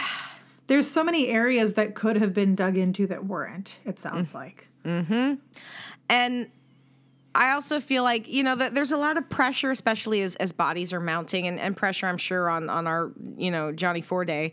There's 0.67 0.87
so 0.87 1.03
many 1.03 1.29
areas 1.29 1.75
that 1.75 1.95
could 1.95 2.17
have 2.17 2.35
been 2.35 2.55
dug 2.55 2.77
into 2.77 3.07
that 3.07 3.25
weren't, 3.25 3.79
it 3.87 3.99
sounds 3.99 4.35
like. 4.35 4.67
Hmm. 4.85 5.35
And 6.11 6.51
I 7.35 7.53
also 7.53 7.81
feel 7.81 8.03
like 8.03 8.29
you 8.29 8.43
know 8.43 8.55
that 8.55 8.75
there's 8.75 8.93
a 8.93 8.99
lot 8.99 9.17
of 9.17 9.31
pressure, 9.31 9.71
especially 9.71 10.21
as, 10.21 10.35
as 10.35 10.53
bodies 10.53 10.93
are 10.93 11.01
mounting, 11.01 11.47
and, 11.47 11.59
and 11.59 11.75
pressure 11.75 12.07
I'm 12.07 12.19
sure 12.19 12.51
on 12.51 12.69
on 12.69 12.87
our 12.87 13.13
you 13.39 13.51
know 13.51 13.73
Johnny 13.73 14.03
Four 14.03 14.27
Day, 14.27 14.53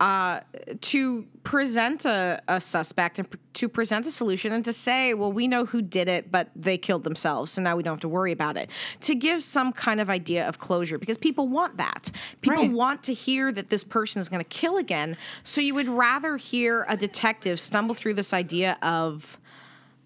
uh, 0.00 0.40
to 0.80 1.24
present 1.42 2.04
a, 2.04 2.40
a 2.46 2.60
suspect 2.60 3.18
and 3.18 3.28
pr- 3.28 3.36
to 3.54 3.68
present 3.68 4.06
a 4.06 4.10
solution 4.10 4.52
and 4.52 4.64
to 4.64 4.72
say, 4.72 5.14
well, 5.14 5.32
we 5.32 5.48
know 5.48 5.64
who 5.66 5.82
did 5.82 6.08
it, 6.08 6.30
but 6.30 6.50
they 6.54 6.78
killed 6.78 7.02
themselves, 7.02 7.50
so 7.50 7.60
now 7.62 7.74
we 7.76 7.82
don't 7.82 7.94
have 7.94 8.00
to 8.00 8.08
worry 8.08 8.30
about 8.30 8.56
it. 8.56 8.70
To 9.00 9.14
give 9.16 9.42
some 9.42 9.72
kind 9.72 10.00
of 10.00 10.08
idea 10.08 10.46
of 10.46 10.58
closure 10.60 10.98
because 10.98 11.18
people 11.18 11.48
want 11.48 11.78
that. 11.78 12.12
People 12.40 12.58
Right. 12.58 12.70
want 12.72 13.02
to 13.04 13.12
hear 13.12 13.50
that 13.50 13.70
this 13.70 13.82
person 13.82 14.20
is 14.20 14.28
going 14.28 14.42
to 14.44 14.48
kill 14.48 14.76
again. 14.76 15.16
So 15.42 15.60
you 15.60 15.74
would 15.74 15.88
rather 15.88 16.36
hear 16.36 16.84
a 16.88 16.96
detective 16.96 17.58
stumble 17.58 17.94
through 17.96 18.14
this 18.14 18.32
idea 18.32 18.78
of 18.82 19.38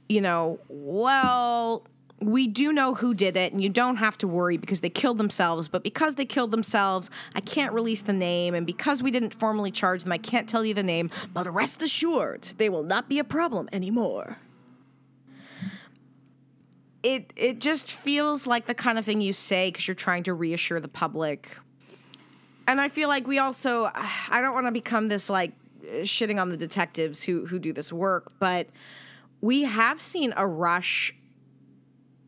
you 0.09 0.21
know, 0.21 0.59
well, 0.69 1.87
we 2.23 2.47
do 2.47 2.73
know 2.73 2.95
who 2.95 3.15
did 3.15 3.37
it, 3.37 3.53
and 3.53 3.63
you 3.63 3.69
don't 3.69 3.97
have 3.97 4.17
to 4.19 4.29
worry 4.29 4.57
because 4.57 4.81
they 4.81 4.91
killed 4.91 5.19
themselves. 5.19 5.69
But 5.69 5.83
because 5.83 6.15
they 6.15 6.25
killed 6.25 6.51
themselves, 6.51 7.11
I 7.35 7.41
can't 7.41 7.73
release 7.73 8.03
the 8.03 8.13
name. 8.13 8.55
And 8.55 8.67
because 8.67 9.03
we 9.03 9.11
didn't 9.11 9.35
formally 9.35 9.71
charge 9.71 10.03
them, 10.03 10.13
I 10.13 10.19
can't 10.19 10.49
tell 10.49 10.65
you 10.65 10.75
the 10.75 10.83
name. 10.83 11.11
But 11.33 11.53
rest 11.53 11.83
assured, 11.83 12.43
they 12.59 12.69
will 12.69 12.83
not 12.83 13.09
be 13.09 13.19
a 13.19 13.25
problem 13.25 13.69
anymore. 13.73 14.39
It, 17.03 17.33
it 17.35 17.59
just 17.59 17.91
feels 17.91 18.47
like 18.47 18.67
the 18.67 18.75
kind 18.75 18.99
of 18.99 19.05
thing 19.05 19.21
you 19.21 19.33
say 19.33 19.69
because 19.71 19.89
you're 19.89 19.95
trying 19.95 20.23
to 20.25 20.35
reassure 20.35 20.79
the 20.79 20.89
public. 20.89 21.57
And 22.69 22.81
I 22.81 22.89
feel 22.89 23.09
like 23.09 23.27
we 23.27 23.39
also, 23.39 23.91
I 23.93 24.41
don't 24.41 24.55
want 24.55 24.67
to 24.67 24.73
become 24.73 25.09
this 25.09 25.29
like 25.29 25.53
shitting 25.83 26.41
on 26.41 26.51
the 26.51 26.57
detectives 26.57 27.25
who, 27.25 27.45
who 27.47 27.59
do 27.59 27.73
this 27.73 27.93
work, 27.93 28.33
but 28.39 28.69
we 29.41 29.63
have 29.63 30.01
seen 30.01 30.33
a 30.37 30.47
rush 30.47 31.13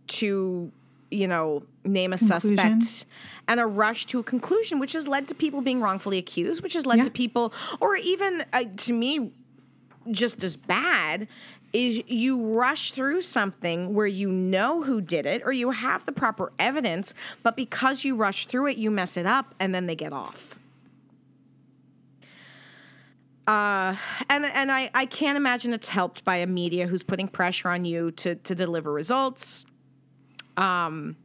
to 0.09 0.71
you 1.11 1.29
know 1.29 1.63
name 1.85 2.13
a 2.13 2.19
Conclusion. 2.19 2.57
suspect 2.81 3.07
and 3.47 3.61
a 3.61 3.67
rush 3.67 4.07
to 4.07 4.19
a 4.19 4.23
conclusion 4.23 4.79
which 4.79 4.93
has 4.95 5.07
led 5.07 5.29
to 5.29 5.35
people 5.35 5.61
being 5.61 5.81
wrongfully 5.81 6.19
accused 6.19 6.63
which 6.63 6.73
has 6.75 6.87
led 6.87 6.99
Yeah. 6.99 7.05
to 7.05 7.11
people 7.11 7.53
or 7.81 7.95
even 7.97 8.45
uh, 8.53 8.65
to 8.79 8.93
me 8.93 9.33
just 10.11 10.43
as 10.43 10.57
bad 10.57 11.29
is 11.73 12.03
you 12.09 12.41
rush 12.55 12.93
through 12.93 13.21
something 13.23 13.95
where 13.95 14.07
you 14.07 14.31
know 14.31 14.83
who 14.83 15.01
did 15.01 15.27
it 15.27 15.43
or 15.45 15.53
you 15.53 15.71
have 15.73 16.05
the 16.07 16.13
proper 16.13 16.53
evidence 16.59 17.15
but 17.43 17.55
because 17.57 18.05
you 18.05 18.17
rush 18.17 18.47
through 18.47 18.67
it 18.69 18.77
you 18.77 18.91
mess 18.91 19.17
it 19.17 19.27
up 19.27 19.55
and 19.61 19.75
then 19.75 19.87
they 19.87 19.97
get 19.97 20.13
off 20.13 20.57
uh, 23.47 23.95
and 24.31 24.47
and 24.47 24.73
I, 24.73 24.91
I 24.95 25.05
can't 25.05 25.37
imagine 25.37 25.75
it's 25.75 25.89
helped 25.91 26.25
by 26.25 26.37
a 26.37 26.47
media 26.47 26.87
who's 26.87 27.03
putting 27.03 27.29
pressure 27.29 27.69
on 27.69 27.85
you 27.85 28.11
to 28.13 28.37
to 28.37 28.55
deliver 28.55 28.91
results. 28.91 29.67
Um, 30.57 31.17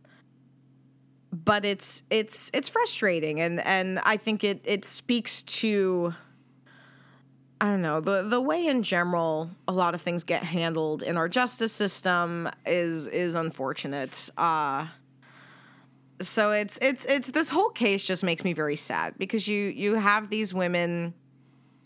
but 1.31 1.65
it's 1.65 2.03
it's 2.09 2.49
it's 2.53 2.69
frustrating, 2.69 3.39
and 3.39 3.61
and 3.61 3.99
I 3.99 4.17
think 4.17 4.43
it 4.43 4.61
it 4.65 4.85
speaks 4.85 5.43
to. 5.43 6.13
I 7.61 7.65
don't 7.65 7.81
know 7.81 7.99
the 7.99 8.23
the 8.23 8.39
way 8.39 8.67
in 8.67 8.83
general 8.83 9.51
a 9.67 9.73
lot 9.73 9.93
of 9.93 10.01
things 10.01 10.23
get 10.23 10.43
handled 10.43 11.03
in 11.03 11.17
our 11.17 11.27
justice 11.27 11.73
system 11.73 12.49
is 12.65 13.07
is 13.07 13.35
unfortunate. 13.35 14.29
Uh, 14.37 14.87
so 16.21 16.51
it's 16.51 16.79
it's 16.81 17.05
it's 17.05 17.31
this 17.31 17.49
whole 17.49 17.69
case 17.69 18.05
just 18.05 18.23
makes 18.23 18.43
me 18.43 18.53
very 18.53 18.75
sad 18.75 19.15
because 19.17 19.47
you 19.47 19.65
you 19.65 19.95
have 19.95 20.29
these 20.29 20.53
women 20.53 21.13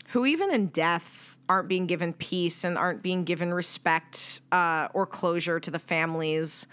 who 0.10 0.26
even 0.26 0.54
in 0.54 0.68
death 0.68 1.36
aren't 1.50 1.68
being 1.68 1.88
given 1.88 2.14
peace 2.14 2.64
and 2.64 2.78
aren't 2.78 3.02
being 3.02 3.24
given 3.24 3.54
respect 3.54 4.42
uh, 4.52 4.88
or 4.94 5.06
closure 5.06 5.60
to 5.60 5.72
the 5.72 5.80
families 5.80 6.68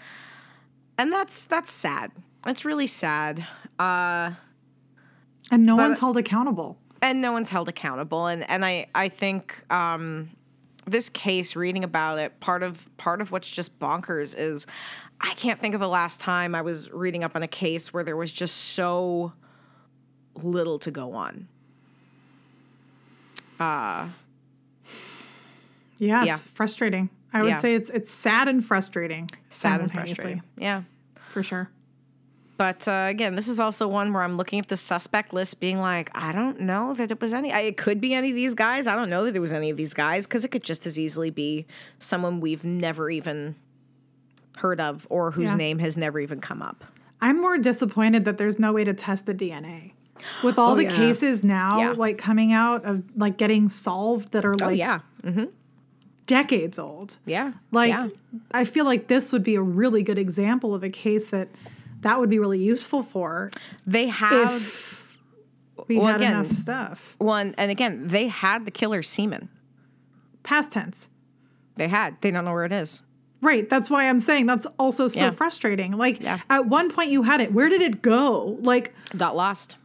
and 0.97 1.11
that's 1.11 1.45
that's 1.45 1.71
sad 1.71 2.11
it's 2.45 2.65
really 2.65 2.87
sad 2.87 3.45
uh, 3.79 4.31
And 5.51 5.65
no 5.65 5.75
one's 5.75 5.99
held 5.99 6.17
accountable. 6.17 6.77
and 7.01 7.21
no 7.21 7.31
one's 7.31 7.49
held 7.49 7.69
accountable 7.69 8.27
and 8.27 8.47
and 8.49 8.63
i 8.65 8.87
i 8.95 9.09
think 9.09 9.63
um 9.71 10.29
this 10.85 11.09
case 11.09 11.55
reading 11.55 11.83
about 11.83 12.17
it 12.19 12.39
part 12.39 12.63
of 12.63 12.87
part 12.97 13.21
of 13.21 13.31
what's 13.31 13.49
just 13.49 13.77
bonkers 13.79 14.35
is 14.37 14.65
i 15.21 15.33
can't 15.35 15.59
think 15.59 15.73
of 15.75 15.79
the 15.79 15.87
last 15.87 16.19
time 16.19 16.55
i 16.55 16.61
was 16.61 16.91
reading 16.91 17.23
up 17.23 17.35
on 17.35 17.43
a 17.43 17.47
case 17.47 17.93
where 17.93 18.03
there 18.03 18.17
was 18.17 18.31
just 18.33 18.55
so 18.55 19.31
little 20.35 20.79
to 20.79 20.89
go 20.91 21.13
on 21.13 21.47
Yeah, 23.59 24.09
Yeah. 25.99 26.33
it's 26.33 26.41
frustrating. 26.43 27.09
I 27.33 27.41
would 27.41 27.49
Yeah. 27.49 27.61
say 27.61 27.75
it's 27.75 27.89
it's 27.89 28.11
sad 28.11 28.47
and 28.47 28.63
frustrating. 28.65 29.29
sad 29.49 29.81
and 29.81 29.91
frustrating 29.91 30.43
yeah 30.57 30.83
For 31.29 31.43
sure. 31.43 31.69
But 32.57 32.87
uh, 32.87 33.07
again, 33.09 33.33
this 33.33 33.47
is 33.47 33.59
also 33.59 33.87
one 33.87 34.13
where 34.13 34.21
I'm 34.21 34.37
looking 34.37 34.59
at 34.59 34.67
the 34.67 34.77
suspect 34.77 35.33
list, 35.33 35.59
being 35.59 35.79
like, 35.79 36.11
I 36.13 36.31
don't 36.31 36.59
know 36.59 36.93
that 36.93 37.09
it 37.09 37.19
was 37.19 37.33
any. 37.33 37.51
I, 37.51 37.61
it 37.61 37.75
could 37.77 37.99
be 37.99 38.13
any 38.13 38.29
of 38.29 38.35
these 38.35 38.53
guys. 38.53 38.85
I 38.85 38.93
don't 38.95 39.09
know 39.09 39.23
that 39.25 39.35
it 39.35 39.39
was 39.39 39.51
any 39.51 39.71
of 39.71 39.77
these 39.77 39.95
guys 39.95 40.27
because 40.27 40.45
it 40.45 40.49
could 40.49 40.61
just 40.61 40.85
as 40.85 40.99
easily 40.99 41.31
be 41.31 41.65
someone 41.97 42.39
we've 42.39 42.63
never 42.63 43.09
even 43.09 43.55
heard 44.57 44.79
of 44.79 45.07
or 45.09 45.31
whose 45.31 45.49
Yeah. 45.49 45.55
name 45.55 45.79
has 45.79 45.97
never 45.97 46.19
even 46.19 46.39
come 46.39 46.61
up. 46.61 46.85
I'm 47.19 47.41
more 47.41 47.57
disappointed 47.57 48.25
that 48.25 48.37
there's 48.37 48.59
no 48.59 48.73
way 48.73 48.83
to 48.83 48.93
test 48.93 49.25
the 49.25 49.33
DNA. 49.33 49.93
With 50.43 50.59
all 50.59 50.73
Oh, 50.73 50.75
the 50.75 50.83
yeah. 50.83 50.95
cases 50.95 51.43
now 51.43 51.79
Yeah. 51.79 51.91
like 51.93 52.19
coming 52.19 52.53
out 52.53 52.85
of 52.85 53.01
like 53.17 53.37
getting 53.37 53.69
solved 53.69 54.33
that 54.33 54.45
are 54.45 54.53
Oh 54.61 54.65
like 54.65 54.77
yeah, 54.77 54.99
decades 56.27 56.79
old. 56.79 57.17
yeah, 57.25 57.53
Like 57.71 57.89
yeah. 57.89 58.09
I 58.51 58.63
feel 58.63 58.85
like 58.85 59.07
this 59.07 59.31
would 59.31 59.43
be 59.43 59.55
a 59.55 59.61
really 59.61 60.03
good 60.03 60.17
example 60.17 60.73
of 60.75 60.83
a 60.83 60.89
case 60.89 61.25
that 61.27 61.49
that 62.01 62.19
would 62.19 62.29
be 62.29 62.39
really 62.39 62.59
useful 62.63 63.03
for 63.03 63.51
they 63.85 64.07
have 64.07 64.99
we 65.87 65.97
Well, 65.97 66.07
had 66.07 66.17
again- 66.17 66.31
enough 66.33 66.51
stuff. 66.51 67.15
one, 67.17 67.53
and 67.57 67.71
again, 67.71 68.07
they 68.07 68.27
had 68.27 68.65
the 68.65 68.71
killer's 68.71 69.09
semen. 69.09 69.49
Past 70.43 70.71
tense. 70.71 71.09
They 71.75 71.87
had. 71.87 72.17
They 72.21 72.31
don't 72.31 72.45
know 72.45 72.53
where 72.53 72.65
it 72.65 72.71
is. 72.71 73.01
Right. 73.41 73.67
That's 73.67 73.89
why 73.89 74.07
I'm 74.07 74.19
saying 74.19 74.45
that's 74.45 74.67
also 74.77 75.07
so 75.07 75.19
Yeah. 75.25 75.29
frustrating. 75.31 75.93
Like 75.93 76.21
Yeah. 76.21 76.39
at 76.49 76.67
one 76.67 76.91
point 76.91 77.09
you 77.09 77.23
had 77.23 77.41
it. 77.41 77.51
Where 77.51 77.67
did 77.69 77.81
it 77.81 78.01
go? 78.03 78.57
Like 78.61 78.93
Got 79.17 79.35
lost. 79.35 79.75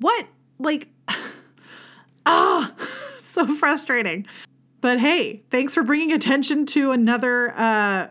what? 0.00 0.26
Like 0.58 0.88
ah, 2.26 2.72
so 3.20 3.46
frustrating. 3.46 4.26
But 4.86 5.00
hey, 5.00 5.42
thanks 5.50 5.74
for 5.74 5.82
bringing 5.82 6.12
attention 6.12 6.64
to 6.66 6.92
another 6.92 7.52
uh 7.58 8.06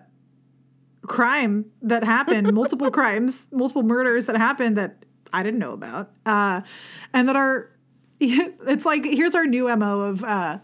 crime 1.08 1.68
that 1.82 2.04
happened, 2.04 2.52
multiple 2.62 2.92
crimes, 2.92 3.48
multiple 3.50 3.82
murders 3.84 4.26
that 4.26 4.36
happened 4.36 4.76
that 4.78 5.06
I 5.32 5.42
didn't 5.42 5.62
know 5.62 5.72
about. 5.72 6.12
Uh 6.26 6.64
and 7.14 7.30
that 7.30 7.38
are 7.38 7.70
it's 8.20 8.84
like 8.84 9.06
here's 9.06 9.36
our 9.36 9.46
new 9.46 9.74
MO 9.74 10.02
of 10.02 10.26
uh 10.26 10.58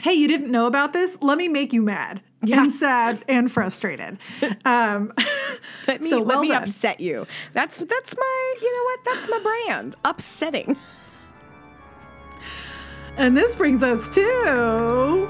hey, 0.00 0.14
you 0.14 0.26
didn't 0.26 0.50
know 0.50 0.66
about 0.66 0.92
this? 0.92 1.16
Let 1.20 1.38
me 1.38 1.46
make 1.46 1.72
you 1.72 1.82
mad. 1.82 2.22
And 2.42 2.74
sad 2.74 3.22
and 3.28 3.52
frustrated. 3.52 4.18
Um, 4.64 5.12
Let 5.86 6.00
me, 6.00 6.08
So 6.08 6.16
let 6.18 6.26
well 6.26 6.40
me 6.40 6.48
done. 6.48 6.62
upset 6.64 6.98
you. 6.98 7.24
That's 7.52 7.78
that's 7.78 8.16
my 8.16 8.54
you 8.60 8.76
know 8.76 8.82
what? 8.82 9.00
That's 9.04 9.28
my 9.30 9.38
brand. 9.68 9.94
Upsetting. 10.04 10.76
And 13.20 13.36
this 13.36 13.54
brings 13.54 13.82
us 13.82 14.08
to 14.14 15.28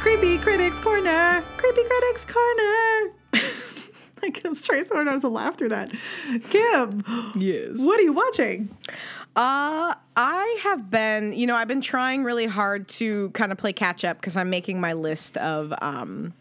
creepy 0.00 0.22
Creepy 0.22 0.38
Critics 0.38 0.78
Corner. 0.80 1.42
Creepy 1.56 1.82
Critics 1.84 2.24
Corner. 2.24 3.12
like 4.22 4.42
I 4.44 4.48
was 4.48 4.62
trying 4.62 4.84
so 4.84 4.94
hard 4.94 5.06
not 5.06 5.20
to 5.20 5.28
laugh 5.28 5.56
through 5.56 5.70
that. 5.70 5.92
Kim, 6.50 7.04
Yes. 7.36 7.78
what 7.84 7.98
are 7.98 8.02
you 8.02 8.12
watching? 8.12 8.76
Uh, 9.34 9.94
I 10.16 10.58
have 10.62 10.90
been, 10.90 11.32
you 11.32 11.46
know, 11.46 11.56
I've 11.56 11.68
been 11.68 11.80
trying 11.80 12.22
really 12.24 12.46
hard 12.46 12.88
to 12.88 13.30
kind 13.30 13.50
of 13.50 13.58
play 13.58 13.72
catch 13.72 14.04
up 14.04 14.18
because 14.20 14.36
I'm 14.36 14.50
making 14.50 14.80
my 14.80 14.92
list 14.92 15.36
of 15.38 15.72
um, 15.80 16.34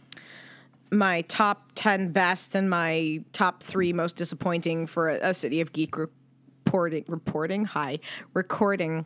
my 0.91 1.21
top 1.21 1.71
10 1.75 2.11
best 2.11 2.55
and 2.55 2.69
my 2.69 3.23
top 3.33 3.63
three 3.63 3.93
most 3.93 4.17
disappointing 4.17 4.87
for 4.87 5.09
a, 5.09 5.29
a 5.29 5.33
City 5.33 5.61
of 5.61 5.71
Geek 5.71 5.97
reporting, 5.97 7.05
reporting, 7.07 7.65
hi, 7.65 7.99
recording. 8.33 9.05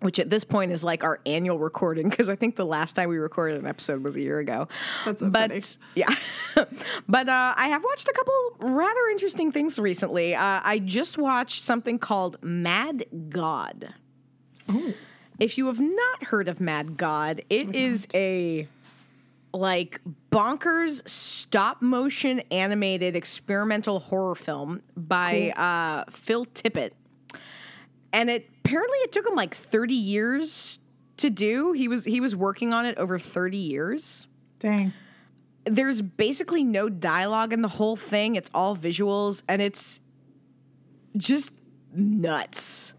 Which 0.00 0.18
at 0.18 0.30
this 0.30 0.42
point 0.42 0.72
is 0.72 0.82
like 0.82 1.04
our 1.04 1.20
annual 1.26 1.60
recording 1.60 2.08
because 2.08 2.28
I 2.28 2.34
think 2.34 2.56
the 2.56 2.66
last 2.66 2.96
time 2.96 3.08
we 3.08 3.18
recorded 3.18 3.60
an 3.60 3.68
episode 3.68 4.02
was 4.02 4.16
a 4.16 4.20
year 4.20 4.40
ago. 4.40 4.66
That's 5.04 5.20
so 5.20 5.30
but 5.30 5.50
funny. 5.52 5.62
yeah, 5.94 6.12
but 7.08 7.28
uh, 7.28 7.54
I 7.56 7.68
have 7.68 7.84
watched 7.84 8.08
a 8.08 8.12
couple 8.12 8.34
rather 8.74 9.06
interesting 9.12 9.52
things 9.52 9.78
recently. 9.78 10.34
Uh, 10.34 10.60
I 10.64 10.80
just 10.80 11.18
watched 11.18 11.62
something 11.62 12.00
called 12.00 12.36
Mad 12.42 13.04
God. 13.28 13.94
If 15.38 15.56
you 15.56 15.66
have 15.66 15.78
not 15.78 16.24
heard 16.24 16.48
of 16.48 16.60
Mad 16.60 16.96
God, 16.96 17.42
it 17.48 17.72
is 17.72 18.08
a 18.12 18.66
like 19.52 20.00
bonkers 20.30 21.06
stop 21.08 21.82
motion 21.82 22.40
animated 22.50 23.14
experimental 23.16 24.00
horror 24.00 24.34
film 24.34 24.82
by 24.96 25.50
uh, 25.56 26.10
Phil 26.10 26.46
Tippett. 26.46 26.90
And 28.12 28.30
it 28.30 28.48
apparently 28.64 28.98
it 28.98 29.12
took 29.12 29.26
him 29.26 29.34
like 29.34 29.54
30 29.54 29.94
years 29.94 30.80
to 31.18 31.30
do. 31.30 31.72
He 31.72 31.88
was 31.88 32.04
he 32.04 32.20
was 32.20 32.34
working 32.34 32.72
on 32.72 32.86
it 32.86 32.96
over 32.98 33.18
30 33.18 33.56
years 33.56 34.28
Dang. 34.58 34.92
there's 35.64 36.00
basically 36.00 36.64
no 36.64 36.88
dialogue 36.88 37.52
in 37.52 37.62
the 37.62 37.68
whole 37.68 37.96
thing. 37.96 38.36
It's 38.36 38.50
all 38.54 38.76
visuals 38.76 39.42
and 39.48 39.60
it's 39.62 40.00
just 41.16 41.52
nuts. 41.94 42.94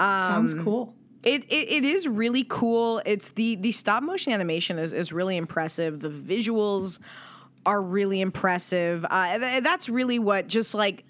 Sounds 0.00 0.54
cool. 0.54 0.94
It, 1.22 1.44
it 1.44 1.68
it 1.68 1.84
is 1.84 2.06
really 2.06 2.44
cool. 2.48 3.02
It's 3.04 3.30
the 3.30 3.56
the 3.56 3.72
stop 3.72 4.02
motion 4.02 4.32
animation 4.32 4.78
is 4.78 4.92
is 4.92 5.12
really 5.12 5.36
impressive. 5.36 6.00
The 6.00 6.10
visuals 6.10 7.00
are 7.66 7.82
really 7.82 8.20
impressive. 8.20 9.04
Uh, 9.08 9.38
th- 9.38 9.62
that's 9.62 9.88
really 9.88 10.18
what 10.18 10.46
just 10.46 10.74
like 10.74 11.04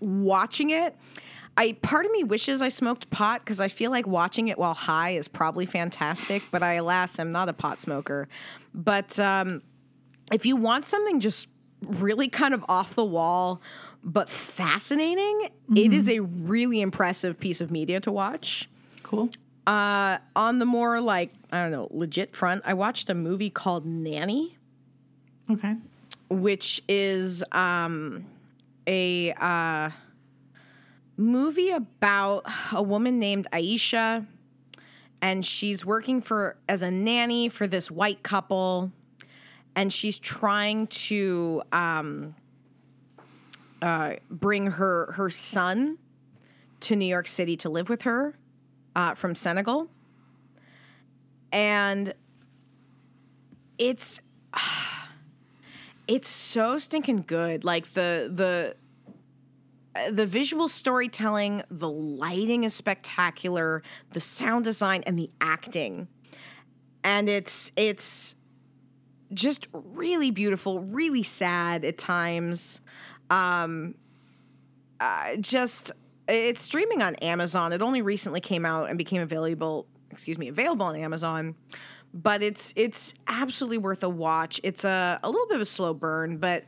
watching 0.00 0.70
it. 0.70 0.94
I 1.56 1.72
part 1.82 2.06
of 2.06 2.12
me 2.12 2.22
wishes 2.22 2.62
I 2.62 2.68
smoked 2.68 3.10
pot 3.10 3.40
because 3.40 3.58
I 3.58 3.66
feel 3.68 3.90
like 3.90 4.06
watching 4.06 4.46
it 4.48 4.58
while 4.58 4.74
high 4.74 5.10
is 5.10 5.26
probably 5.26 5.66
fantastic. 5.66 6.42
But 6.52 6.62
I, 6.62 6.74
alas, 6.74 7.18
am 7.18 7.30
not 7.30 7.48
a 7.48 7.52
pot 7.52 7.80
smoker. 7.80 8.28
But 8.74 9.18
um, 9.18 9.62
if 10.30 10.46
you 10.46 10.56
want 10.56 10.86
something 10.86 11.20
just 11.20 11.48
really 11.82 12.28
kind 12.28 12.54
of 12.54 12.64
off 12.68 12.94
the 12.94 13.04
wall 13.04 13.60
but 14.04 14.30
fascinating, 14.30 15.48
it 15.74 15.92
is 15.92 16.08
a 16.08 16.20
really 16.20 16.80
impressive 16.80 17.40
piece 17.40 17.60
of 17.60 17.70
media 17.70 17.98
to 18.00 18.12
watch. 18.12 18.68
Cool. 19.08 19.30
Uh, 19.66 20.18
on 20.36 20.58
the 20.58 20.66
more 20.66 21.00
like 21.00 21.30
I 21.50 21.62
don't 21.62 21.72
know 21.72 21.88
legit 21.90 22.36
front, 22.36 22.62
I 22.66 22.74
watched 22.74 23.08
a 23.08 23.14
movie 23.14 23.48
called 23.48 23.86
Nanny 23.86 24.58
Okay. 25.50 25.76
which 26.28 26.82
is 26.88 27.42
um, 27.52 28.26
a 28.86 29.32
uh, 29.32 29.90
movie 31.16 31.70
about 31.70 32.44
a 32.72 32.82
woman 32.82 33.18
named 33.18 33.46
Aisha, 33.50 34.26
and 35.22 35.44
she's 35.44 35.86
working 35.86 36.20
for 36.20 36.58
as 36.68 36.82
a 36.82 36.90
nanny 36.90 37.48
for 37.48 37.66
this 37.66 37.90
white 37.90 38.22
couple, 38.22 38.92
and 39.74 39.90
she's 39.90 40.18
trying 40.18 40.86
to 40.88 41.62
um, 41.72 42.34
uh, 43.80 44.16
bring 44.28 44.66
her 44.72 45.12
her 45.12 45.30
son 45.30 45.96
to 46.80 46.94
New 46.94 47.06
York 47.06 47.26
City 47.26 47.56
to 47.56 47.70
live 47.70 47.88
with 47.88 48.02
her 48.02 48.34
uh, 48.98 49.14
from 49.14 49.32
Senegal, 49.36 49.86
and 51.52 52.12
it's 53.78 54.20
it's 56.08 56.28
so 56.28 56.78
stinking 56.78 57.22
good. 57.28 57.62
Like 57.64 57.92
the 57.92 58.28
the 58.34 58.74
the 60.10 60.26
visual 60.26 60.66
storytelling, 60.66 61.62
the 61.70 61.88
lighting 61.88 62.64
is 62.64 62.74
spectacular, 62.74 63.84
the 64.14 64.20
sound 64.20 64.64
design 64.64 65.04
and 65.06 65.16
the 65.16 65.30
acting. 65.40 66.08
And 67.04 67.28
it's 67.28 67.70
it's 67.76 68.34
just 69.32 69.68
really 69.72 70.32
beautiful, 70.32 70.80
really 70.80 71.22
sad 71.22 71.84
at 71.84 71.98
times. 71.98 72.80
Um 73.30 73.94
uh, 75.00 75.36
just 75.36 75.92
it's 76.28 76.60
streaming 76.60 77.02
on 77.02 77.14
Amazon. 77.16 77.72
It 77.72 77.82
only 77.82 78.02
recently 78.02 78.40
came 78.40 78.64
out 78.64 78.88
and 78.88 78.98
became 78.98 79.22
available, 79.22 79.86
excuse 80.10 80.38
me, 80.38 80.48
available 80.48 80.86
on 80.86 80.96
Amazon 80.96 81.54
but 82.14 82.42
it's 82.42 82.72
it's 82.74 83.12
absolutely 83.26 83.76
worth 83.76 84.02
a 84.02 84.08
watch. 84.08 84.60
It's 84.62 84.82
a 84.82 85.20
a 85.22 85.28
little 85.30 85.46
bit 85.46 85.56
of 85.56 85.60
a 85.60 85.66
slow 85.66 85.92
burn, 85.92 86.38
but 86.38 86.64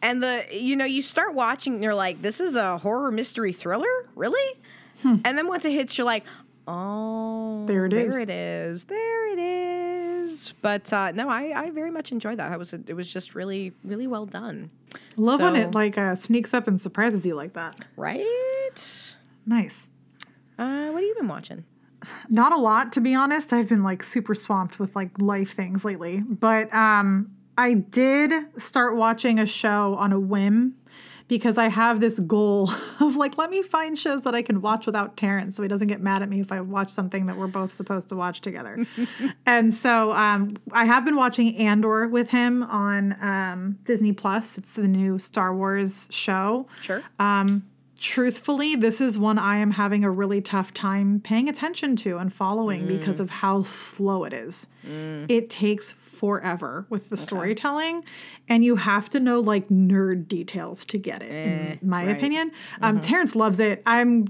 and 0.00 0.22
the 0.22 0.44
you 0.50 0.74
know 0.74 0.84
you 0.86 1.02
start 1.02 1.34
watching 1.34 1.74
and 1.74 1.82
you're 1.82 1.94
like, 1.94 2.22
this 2.22 2.40
is 2.40 2.56
a 2.56 2.78
horror 2.78 3.10
mystery 3.12 3.52
thriller, 3.52 4.08
really? 4.14 4.58
Hmm. 5.02 5.16
And 5.24 5.36
then 5.36 5.48
once 5.48 5.64
it 5.64 5.72
hits, 5.72 5.98
you're 5.98 6.06
like, 6.06 6.24
oh, 6.66 7.66
There 7.66 7.86
it 7.86 7.90
there 7.90 8.06
is. 8.06 8.16
it 8.16 8.30
is, 8.30 8.84
there 8.84 9.32
it 9.32 9.38
is. 9.38 9.81
But 10.60 10.92
uh, 10.92 11.12
no, 11.12 11.28
I 11.28 11.52
I 11.54 11.70
very 11.70 11.90
much 11.90 12.12
enjoyed 12.12 12.38
that. 12.38 12.50
That 12.50 12.58
was 12.58 12.72
it 12.72 12.94
was 12.94 13.12
just 13.12 13.34
really 13.34 13.72
really 13.84 14.06
well 14.06 14.26
done. 14.26 14.70
Love 15.16 15.40
when 15.40 15.56
it 15.56 15.74
like 15.74 15.96
uh, 15.98 16.14
sneaks 16.14 16.52
up 16.54 16.68
and 16.68 16.80
surprises 16.80 17.24
you 17.24 17.34
like 17.34 17.54
that. 17.54 17.80
right. 17.96 18.24
Nice. 19.46 19.88
Uh, 20.58 20.88
what 20.90 21.02
have 21.02 21.02
you 21.02 21.14
been 21.16 21.28
watching? 21.28 21.64
Not 22.28 22.52
a 22.52 22.56
lot, 22.56 22.92
to 22.94 23.00
be 23.00 23.14
honest. 23.14 23.52
I've 23.52 23.68
been 23.68 23.82
like 23.82 24.02
super 24.02 24.34
swamped 24.34 24.78
with 24.78 24.94
like 24.96 25.10
life 25.20 25.54
things 25.54 25.84
lately. 25.84 26.20
But 26.20 26.72
um, 26.74 27.30
I 27.56 27.74
did 27.74 28.32
start 28.60 28.96
watching 28.96 29.38
a 29.38 29.46
show 29.46 29.94
on 29.96 30.12
a 30.12 30.18
whim 30.20 30.74
because 31.28 31.58
I 31.58 31.68
have 31.68 32.00
this 32.00 32.18
goal 32.20 32.70
of 33.00 33.16
like, 33.16 33.38
let 33.38 33.50
me 33.50 33.62
find 33.62 33.98
shows 33.98 34.22
that 34.22 34.34
I 34.34 34.42
can 34.42 34.60
watch 34.60 34.86
without 34.86 35.16
Terrence 35.16 35.56
so 35.56 35.62
he 35.62 35.68
doesn't 35.68 35.88
get 35.88 36.00
mad 36.00 36.22
at 36.22 36.28
me 36.28 36.40
if 36.40 36.52
I 36.52 36.60
watch 36.60 36.90
something 36.90 37.26
that 37.26 37.36
we're 37.36 37.46
both 37.46 37.74
supposed 37.74 38.08
to 38.10 38.16
watch 38.16 38.40
together. 38.40 38.84
and 39.46 39.72
so 39.74 40.12
um, 40.12 40.56
I 40.72 40.84
have 40.84 41.04
been 41.04 41.16
watching 41.16 41.56
Andor 41.56 42.08
with 42.08 42.30
him 42.30 42.62
on 42.64 43.16
um, 43.22 43.78
Disney 43.84 44.12
Plus. 44.12 44.58
It's 44.58 44.72
the 44.74 44.88
new 44.88 45.18
Star 45.18 45.54
Wars 45.54 46.08
show. 46.10 46.66
Sure. 46.80 47.02
Truthfully, 47.98 48.74
this 48.74 49.00
is 49.00 49.16
one 49.16 49.38
I 49.38 49.58
am 49.58 49.70
having 49.70 50.02
a 50.02 50.10
really 50.10 50.40
tough 50.40 50.74
time 50.74 51.20
paying 51.20 51.48
attention 51.48 51.94
to 51.98 52.18
and 52.18 52.34
following 52.34 52.84
because 52.88 53.20
of 53.20 53.30
how 53.30 53.62
slow 53.62 54.24
it 54.24 54.32
is. 54.32 54.66
It 55.28 55.48
takes 55.50 55.92
forever 56.22 56.86
with 56.88 57.10
the 57.10 57.16
storytelling, 57.16 58.04
and 58.48 58.62
you 58.64 58.76
have 58.76 59.10
to 59.10 59.18
know 59.18 59.40
like 59.40 59.68
nerd 59.70 60.28
details 60.28 60.84
to 60.84 60.96
get 60.96 61.20
it, 61.20 61.80
in 61.82 61.88
my 61.88 62.06
right. 62.06 62.16
opinion. 62.16 62.52
Um, 62.80 63.00
Terrence 63.00 63.34
loves 63.34 63.58
it. 63.58 63.82
I'm. 63.86 64.28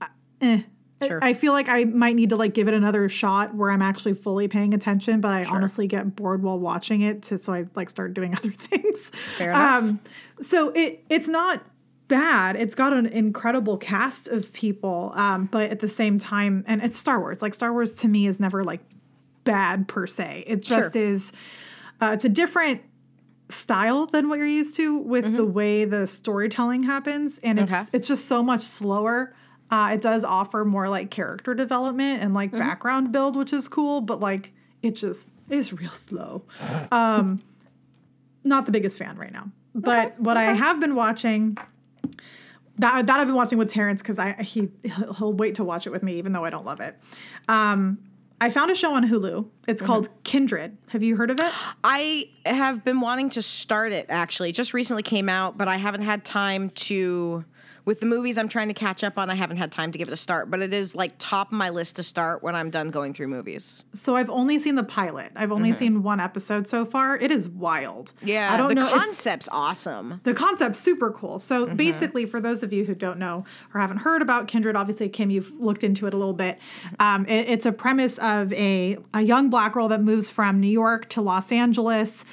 uh, 0.00 0.06
eh. 0.40 0.62
Sure. 1.02 1.18
I 1.20 1.32
feel 1.32 1.52
like 1.52 1.68
I 1.68 1.84
might 1.84 2.14
need 2.14 2.28
to 2.28 2.36
like 2.36 2.54
give 2.54 2.68
it 2.68 2.74
another 2.74 3.08
shot 3.08 3.56
where 3.56 3.70
I'm 3.70 3.82
actually 3.82 4.14
fully 4.14 4.46
paying 4.46 4.72
attention, 4.72 5.20
but 5.20 5.32
I 5.32 5.44
honestly 5.44 5.88
get 5.88 6.14
bored 6.14 6.44
while 6.44 6.60
watching 6.60 7.00
it, 7.00 7.22
to, 7.24 7.38
so 7.38 7.52
I 7.52 7.64
like 7.74 7.90
start 7.90 8.14
doing 8.14 8.32
other 8.36 8.52
things. 8.52 9.08
Fair 9.08 9.50
enough. 9.50 9.82
Um, 9.82 10.00
so 10.40 10.70
it 10.76 11.04
it's 11.08 11.26
not 11.26 11.64
bad. 12.06 12.54
It's 12.54 12.76
got 12.76 12.92
an 12.92 13.06
incredible 13.06 13.78
cast 13.78 14.28
of 14.28 14.52
people, 14.52 15.10
um, 15.16 15.46
but 15.46 15.70
at 15.70 15.80
the 15.80 15.88
same 15.88 16.20
time, 16.20 16.64
and 16.68 16.82
it's 16.82 16.98
Star 16.98 17.18
Wars. 17.18 17.42
Like 17.42 17.54
Star 17.54 17.72
Wars 17.72 17.90
to 17.94 18.08
me 18.08 18.28
is 18.28 18.38
never 18.38 18.62
like 18.62 18.80
bad 19.44 19.88
per 19.88 20.06
se. 20.06 20.44
It 20.46 20.62
just 20.62 20.92
Sure. 20.94 21.02
is. 21.02 21.32
Uh, 22.00 22.10
it's 22.14 22.24
a 22.24 22.28
different 22.28 22.80
style 23.48 24.06
than 24.06 24.28
what 24.28 24.38
you're 24.38 24.46
used 24.46 24.76
to 24.76 24.96
with 24.96 25.36
the 25.36 25.44
way 25.44 25.84
the 25.84 26.06
storytelling 26.06 26.82
happens, 26.84 27.38
and 27.42 27.58
it's 27.58 27.70
Mm-hmm. 27.72 27.80
Okay. 27.82 27.90
it's 27.92 28.06
just 28.06 28.26
so 28.26 28.42
much 28.42 28.62
slower. 28.62 29.34
Uh, 29.70 29.90
it 29.94 30.00
does 30.00 30.24
offer 30.24 30.64
more 30.64 30.88
like 30.88 31.10
character 31.10 31.54
development 31.54 32.20
and 32.22 32.28
Mm-hmm. 32.30 32.36
like 32.36 32.52
background 32.52 33.12
build, 33.12 33.36
which 33.36 33.52
is 33.52 33.68
cool, 33.68 34.00
but 34.00 34.20
like 34.20 34.52
it 34.82 34.92
just 34.92 35.30
is 35.48 35.72
real 35.80 35.90
slow. 35.90 36.42
Um, 36.92 37.40
not 38.44 38.66
the 38.66 38.72
biggest 38.72 38.98
fan 38.98 39.16
right 39.18 39.32
now. 39.32 39.50
But 39.74 40.18
what 40.18 40.36
I 40.36 40.54
have 40.54 40.80
been 40.80 40.94
watching 40.94 41.56
that 42.78 43.06
that 43.06 43.20
I've 43.20 43.26
been 43.26 43.36
watching 43.36 43.58
with 43.58 43.68
Terrence 43.68 44.00
because 44.02 44.18
I 44.18 44.32
he 44.42 44.70
he'll 44.84 45.12
he'll 45.14 45.32
wait 45.32 45.56
to 45.56 45.64
watch 45.64 45.86
it 45.86 45.90
with 45.90 46.02
me 46.02 46.14
even 46.18 46.32
though 46.32 46.44
I 46.44 46.50
don't 46.50 46.64
love 46.64 46.80
it. 46.80 46.98
Um, 47.48 47.98
I 48.40 48.48
found 48.48 48.70
a 48.70 48.74
show 48.74 48.94
on 48.94 49.06
Hulu. 49.06 49.46
It's 49.68 49.82
mm-hmm. 49.82 49.86
called 49.86 50.08
Kindred. 50.24 50.76
Have 50.88 51.02
you 51.02 51.16
heard 51.16 51.30
of 51.30 51.38
it? 51.40 51.52
I 51.84 52.30
have 52.46 52.84
been 52.84 53.00
wanting 53.00 53.30
to 53.30 53.42
start 53.42 53.92
it 53.92 54.06
actually. 54.08 54.50
It 54.50 54.54
just 54.54 54.72
recently 54.72 55.02
came 55.02 55.28
out, 55.28 55.58
but 55.58 55.68
I 55.68 55.76
haven't 55.76 56.02
had 56.02 56.24
time 56.24 56.70
to 56.70 57.44
with 57.90 57.98
the 57.98 58.06
movies 58.06 58.38
I'm 58.38 58.46
trying 58.48 58.68
to 58.68 58.74
catch 58.74 59.02
up 59.02 59.18
on, 59.18 59.30
I 59.30 59.34
haven't 59.34 59.56
had 59.56 59.72
time 59.72 59.90
to 59.90 59.98
give 59.98 60.06
it 60.06 60.12
a 60.12 60.16
start, 60.16 60.48
but 60.48 60.60
it 60.60 60.72
is 60.72 60.94
like 60.94 61.12
top 61.18 61.48
of 61.48 61.58
my 61.58 61.70
list 61.70 61.96
to 61.96 62.04
start 62.04 62.40
when 62.40 62.54
I'm 62.54 62.70
done 62.70 62.92
going 62.92 63.12
through 63.14 63.26
movies. 63.26 63.84
So 63.94 64.14
I've 64.14 64.30
only 64.30 64.60
seen 64.60 64.76
the 64.76 64.84
pilot. 64.84 65.32
I've 65.34 65.50
only 65.50 65.72
seen 65.72 66.04
one 66.04 66.20
episode 66.20 66.68
so 66.68 66.84
far. 66.84 67.16
It 67.16 67.32
is 67.32 67.48
wild. 67.48 68.12
Yeah, 68.22 68.54
I 68.54 68.56
don't 68.56 68.68
the 68.68 68.74
know. 68.76 68.86
it's- 68.86 69.00
concept's 69.04 69.48
awesome. 69.50 70.20
the 70.22 70.34
concept's 70.34 70.78
super 70.78 71.10
cool. 71.10 71.40
So 71.40 71.66
Mm-hmm. 71.66 71.74
basically, 71.74 72.26
for 72.26 72.40
those 72.40 72.62
of 72.62 72.72
you 72.72 72.84
who 72.84 72.94
don't 72.94 73.18
know 73.18 73.44
or 73.74 73.80
haven't 73.80 73.98
heard 73.98 74.22
about 74.22 74.46
Kindred, 74.46 74.76
obviously 74.76 75.08
Kim, 75.08 75.28
you've 75.30 75.50
looked 75.58 75.82
into 75.82 76.06
it 76.06 76.14
a 76.14 76.16
little 76.16 76.32
bit. 76.32 76.60
Um, 77.00 77.26
it- 77.26 77.48
it's 77.48 77.66
a 77.66 77.72
premise 77.72 78.18
of 78.18 78.52
a 78.52 78.98
a 79.14 79.20
young 79.22 79.50
black 79.50 79.72
girl 79.72 79.88
that 79.88 80.00
moves 80.00 80.30
from 80.30 80.60
New 80.60 80.68
York 80.68 81.08
to 81.10 81.20
Los 81.22 81.50
Angeles. 81.50 82.24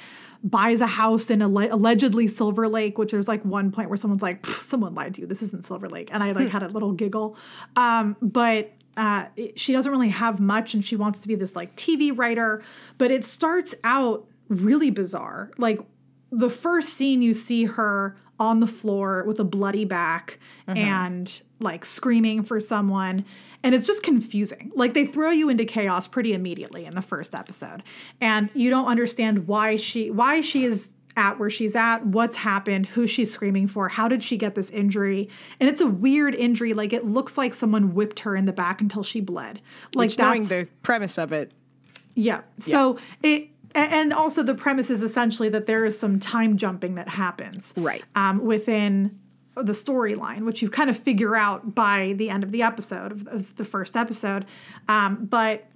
Buys 0.44 0.80
a 0.80 0.86
house 0.86 1.30
in 1.30 1.42
alle- 1.42 1.72
allegedly 1.74 2.28
Silver 2.28 2.68
Lake, 2.68 2.96
which 2.98 3.10
there's 3.10 3.26
like 3.28 3.44
one 3.44 3.72
point 3.72 3.88
where 3.90 3.96
someone's 3.96 4.22
like, 4.22 4.46
"Someone 4.46 4.94
lied 4.94 5.14
to 5.16 5.22
you. 5.22 5.26
This 5.26 5.42
isn't 5.42 5.64
Silver 5.64 5.88
Lake," 5.88 6.10
and 6.12 6.22
I 6.22 6.32
like 6.32 6.48
had 6.48 6.62
a 6.62 6.68
little 6.68 6.92
giggle. 6.92 7.36
Um, 7.76 8.16
but 8.22 8.72
uh, 8.96 9.26
it- 9.36 9.58
she 9.58 9.72
doesn't 9.72 9.90
really 9.90 10.10
have 10.10 10.38
much, 10.40 10.74
and 10.74 10.84
she 10.84 10.94
wants 10.96 11.18
to 11.20 11.28
be 11.28 11.34
this 11.34 11.56
like 11.56 11.74
TV 11.76 12.16
writer. 12.16 12.62
But 12.98 13.10
it 13.10 13.24
starts 13.24 13.74
out 13.82 14.26
really 14.48 14.90
bizarre. 14.90 15.50
Like 15.58 15.80
the 16.30 16.50
first 16.50 16.90
scene 16.90 17.20
you 17.20 17.34
see 17.34 17.64
her 17.64 18.16
on 18.38 18.60
the 18.60 18.66
floor 18.68 19.24
with 19.26 19.40
a 19.40 19.44
bloody 19.44 19.84
back 19.84 20.38
and 20.78 21.40
like 21.58 21.84
screaming 21.84 22.44
for 22.44 22.60
someone 22.60 23.24
and 23.62 23.74
it's 23.74 23.86
just 23.86 24.02
confusing. 24.02 24.72
Like 24.74 24.94
they 24.94 25.04
throw 25.04 25.30
you 25.30 25.48
into 25.48 25.64
chaos 25.64 26.06
pretty 26.06 26.32
immediately 26.32 26.84
in 26.84 26.94
the 26.94 27.02
first 27.02 27.34
episode. 27.34 27.82
And 28.20 28.50
you 28.54 28.70
don't 28.70 28.86
understand 28.86 29.46
why 29.46 29.76
she 29.76 30.10
why 30.10 30.40
she 30.40 30.64
is 30.64 30.90
at 31.16 31.38
where 31.40 31.50
she's 31.50 31.74
at 31.74 32.06
what's 32.06 32.36
happened 32.36 32.86
who 32.86 33.04
she's 33.04 33.32
screaming 33.32 33.66
for 33.66 33.88
how 33.88 34.06
did 34.06 34.22
she 34.22 34.36
get 34.36 34.54
this 34.54 34.70
injury? 34.70 35.28
And 35.58 35.68
it's 35.68 35.80
a 35.80 35.86
weird 35.86 36.34
injury. 36.34 36.74
Like 36.74 36.92
it 36.92 37.04
looks 37.04 37.36
like 37.36 37.54
someone 37.54 37.94
whipped 37.94 38.20
her 38.20 38.36
in 38.36 38.44
the 38.44 38.52
back 38.52 38.80
until 38.80 39.02
she 39.02 39.20
bled. 39.20 39.60
Like 39.94 40.10
Which, 40.10 40.18
knowing 40.18 40.44
that's 40.44 40.68
the 40.68 40.74
premise 40.82 41.18
of 41.18 41.32
it, 41.32 41.52
yeah. 42.14 42.42
So 42.60 42.98
it 43.22 43.48
and 43.74 44.12
also 44.12 44.42
the 44.42 44.54
premise 44.54 44.90
is 44.90 45.02
essentially 45.02 45.48
that 45.50 45.66
there 45.66 45.84
is 45.84 45.98
some 45.98 46.20
time 46.20 46.56
jumping 46.56 46.94
that 46.94 47.08
happens 47.08 47.74
Right. 47.76 48.02
um, 48.14 48.44
within 48.44 49.18
the 49.62 49.72
storyline, 49.72 50.44
which 50.44 50.62
you 50.62 50.70
kind 50.70 50.90
of 50.90 50.98
figure 50.98 51.36
out 51.36 51.74
by 51.74 52.14
the 52.16 52.30
end 52.30 52.44
of 52.44 52.52
the 52.52 52.62
episode 52.62 53.12
of, 53.12 53.26
of 53.28 53.56
the 53.56 53.64
first 53.64 53.96
episode. 53.96 54.44
Um, 54.88 55.26
but 55.26 55.66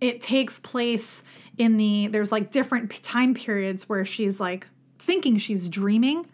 it 0.00 0.20
takes 0.20 0.58
place 0.58 1.22
in 1.58 1.76
the 1.76 2.08
there's 2.08 2.32
like 2.32 2.50
different 2.50 3.02
time 3.02 3.34
periods 3.34 3.88
where 3.88 4.04
she's 4.04 4.40
like 4.40 4.66
thinking 4.98 5.38
she's 5.38 5.68
dreaming 5.68 6.26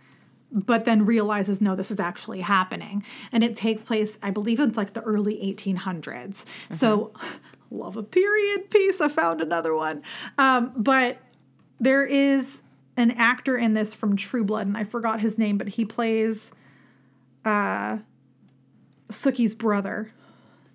but 0.50 0.86
then 0.86 1.05
realizes 1.05 1.60
no 1.60 1.76
this 1.76 1.90
is 1.90 2.00
actually 2.00 2.40
happening. 2.40 3.05
And 3.30 3.44
it 3.44 3.55
takes 3.55 3.82
place 3.82 4.18
i 4.22 4.30
believe 4.30 4.59
it's 4.60 4.76
like 4.76 4.94
the 4.94 5.02
early 5.02 5.36
1800s 5.36 6.44
so 6.70 7.12
love 7.70 7.96
a 7.96 8.02
period 8.02 8.70
piece 8.70 9.00
i 9.00 9.09
found 9.09 9.40
another 9.40 9.74
one. 9.74 10.02
Um, 10.38 10.72
but 10.74 11.18
there 11.78 12.05
is 12.05 12.62
an 12.96 13.12
actor 13.12 13.56
in 13.56 13.74
this 13.74 13.94
from 13.94 14.16
true 14.16 14.42
blood 14.42 14.66
and 14.66 14.76
i 14.76 14.84
forgot 14.84 15.20
his 15.20 15.38
name 15.38 15.59
but 15.59 15.68
he 15.68 15.84
plays 15.84 16.50
uh 17.49 17.99
Sookie's 19.11 19.55
brother 19.55 20.12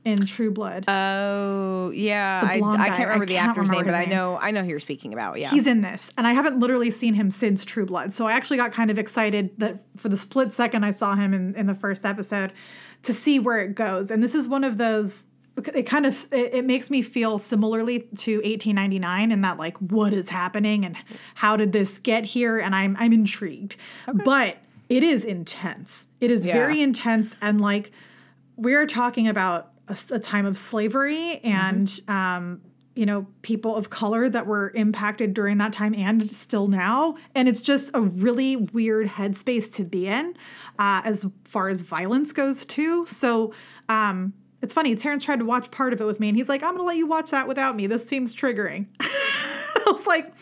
in 0.06 0.26
True 0.26 0.52
Blood. 0.52 0.86
Oh 0.88 1.91
yeah, 1.91 2.41
I, 2.44 2.56
I 2.56 2.90
can't 2.90 3.00
remember 3.00 3.24
I 3.24 3.26
the 3.26 3.34
can't 3.36 3.50
actor's 3.50 3.70
remember 3.70 3.91
name, 3.91 4.02
but 4.02 4.08
I 4.08 4.12
know 4.12 4.38
I 4.38 4.52
know 4.52 4.62
who 4.62 4.70
you're 4.70 4.80
speaking 4.80 5.14
about. 5.14 5.40
Yeah, 5.40 5.50
He's 5.50 5.68
in 5.68 5.82
this, 5.82 6.12
and 6.18 6.28
I 6.28 6.34
haven't 6.34 6.60
literally 6.60 6.91
seen 6.91 7.14
him 7.14 7.32
since 7.32 7.64
True 7.64 7.86
Blood. 7.86 8.14
So 8.14 8.28
I 8.28 8.34
actually 8.34 8.58
got 8.58 8.72
kind 8.72 8.91
of 8.91 8.98
excited 8.98 9.52
that 9.60 9.84
for 9.98 10.10
the 10.10 10.18
split 10.18 10.54
second 10.54 10.84
I 10.84 10.91
saw 10.91 11.16
him 11.16 11.34
in, 11.34 11.56
in 11.56 11.68
the 11.68 11.76
first 11.76 12.06
episode 12.06 12.52
to 13.04 13.14
see 13.14 13.40
where 13.40 13.62
it 13.62 13.76
goes. 13.76 14.12
And 14.12 14.22
this 14.24 14.36
is 14.36 14.48
one 14.48 14.64
of 14.64 14.78
those. 14.78 15.26
It 15.56 15.84
kind 15.84 16.06
of 16.06 16.28
it, 16.34 16.56
it 16.56 16.66
makes 16.66 16.90
me 16.90 17.02
feel 17.04 17.38
similarly 17.38 18.00
to 18.00 18.38
1899 18.38 19.32
in 19.32 19.41
that 19.41 19.58
like 19.58 19.78
what 19.78 20.12
is 20.12 20.30
happening 20.30 20.84
and 20.84 20.98
how 21.36 21.56
did 21.56 21.72
this 21.72 22.00
get 22.00 22.26
here? 22.26 22.58
And 22.58 22.74
I'm 22.74 22.98
I'm 23.00 23.14
intrigued, 23.14 23.76
but 24.26 24.58
it 24.98 25.03
is 25.03 25.26
intense. 25.26 26.07
It 26.22 26.30
is 26.32 26.45
Yeah. 26.45 26.53
very 26.53 26.82
intense, 26.82 27.36
and 27.41 27.60
like 27.60 27.91
we're 28.56 28.86
talking 28.86 29.28
about 29.28 29.72
a 30.10 30.20
time 30.20 30.45
of 30.45 30.57
slavery 30.57 31.40
and 31.44 31.99
um, 32.07 32.61
you 32.95 33.06
know 33.06 33.26
people 33.41 33.76
of 33.76 33.90
color 33.90 34.30
that 34.30 34.45
were 34.45 34.72
impacted 34.76 35.34
during 35.34 35.57
that 35.57 35.74
time 35.74 35.94
and 35.95 36.30
still 36.30 36.68
now. 36.68 37.15
And 37.34 37.49
it's 37.49 37.61
just 37.61 37.90
a 37.94 38.02
really 38.02 38.56
weird 38.56 39.07
headspace 39.07 39.74
to 39.76 39.84
be 39.84 40.07
in 40.07 40.36
uh, 40.80 41.02
as 41.03 41.26
far 41.44 41.70
as 41.70 41.82
violence 41.82 42.32
goes 42.32 42.64
too. 42.65 43.06
So 43.07 43.53
um, 43.90 44.34
it's 44.61 44.74
funny 44.74 44.95
terrence 44.95 45.26
tried 45.26 45.40
to 45.40 45.45
watch 45.45 45.72
part 45.72 45.91
of 45.91 45.99
it 45.99 46.06
with 46.06 46.20
me 46.22 46.30
and 46.30 46.38
he's 46.38 46.48
like 46.48 46.64
i'm 46.64 46.72
gonna 46.78 46.84
let 46.88 46.95
you 46.95 47.06
watch 47.07 47.32
that 47.32 47.48
without 47.48 47.76
me. 47.76 47.88
This 47.88 48.07
seems 48.07 48.34
triggering. 48.34 48.86
I 48.99 49.84
was 49.91 50.06
like 50.07 50.34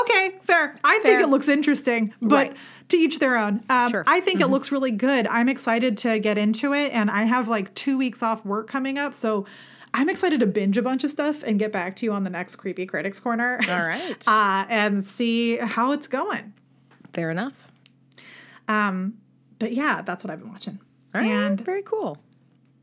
okay 0.00 0.36
fair 0.42 0.76
i 0.84 0.98
think 1.00 1.20
it 1.20 1.28
looks 1.28 1.48
interesting 1.48 2.12
but 2.20 2.48
Right. 2.48 2.56
to 2.88 2.96
each 2.98 3.18
their 3.18 3.36
own. 3.38 3.62
Um, 3.70 3.90
Sure. 3.90 4.04
I 4.06 4.20
think 4.20 4.40
it 4.42 4.48
looks 4.48 4.70
really 4.70 4.90
good. 4.90 5.26
I'm 5.28 5.48
excited 5.48 5.96
to 5.98 6.18
get 6.18 6.36
into 6.36 6.74
it, 6.74 6.92
and 6.92 7.10
I 7.10 7.22
have 7.24 7.48
like 7.48 7.72
two 7.74 7.96
weeks 7.96 8.22
off 8.22 8.44
work 8.44 8.68
coming 8.68 8.98
up, 8.98 9.14
so 9.14 9.46
I'm 9.94 10.10
excited 10.10 10.40
to 10.40 10.46
binge 10.46 10.76
a 10.76 10.82
bunch 10.82 11.02
of 11.02 11.10
stuff 11.10 11.42
and 11.44 11.58
get 11.58 11.72
back 11.72 11.96
to 11.96 12.04
you 12.06 12.12
on 12.12 12.24
the 12.24 12.30
next 12.30 12.56
Creepy 12.56 12.84
Critics 12.84 13.18
Corner. 13.20 13.58
All 13.70 13.82
right. 13.86 14.22
uh, 14.28 14.66
and 14.68 15.06
see 15.06 15.56
how 15.56 15.92
it's 15.92 16.06
going. 16.06 16.52
fair 17.14 17.30
enough. 17.30 17.72
Um, 18.68 19.14
But 19.58 19.72
yeah, 19.72 20.02
that's 20.02 20.22
what 20.24 20.30
I've 20.30 20.40
been 20.40 20.50
watching. 20.52 20.78
All 21.14 21.20
right, 21.22 21.30
and 21.30 21.58
very 21.60 21.82
cool. 21.82 22.18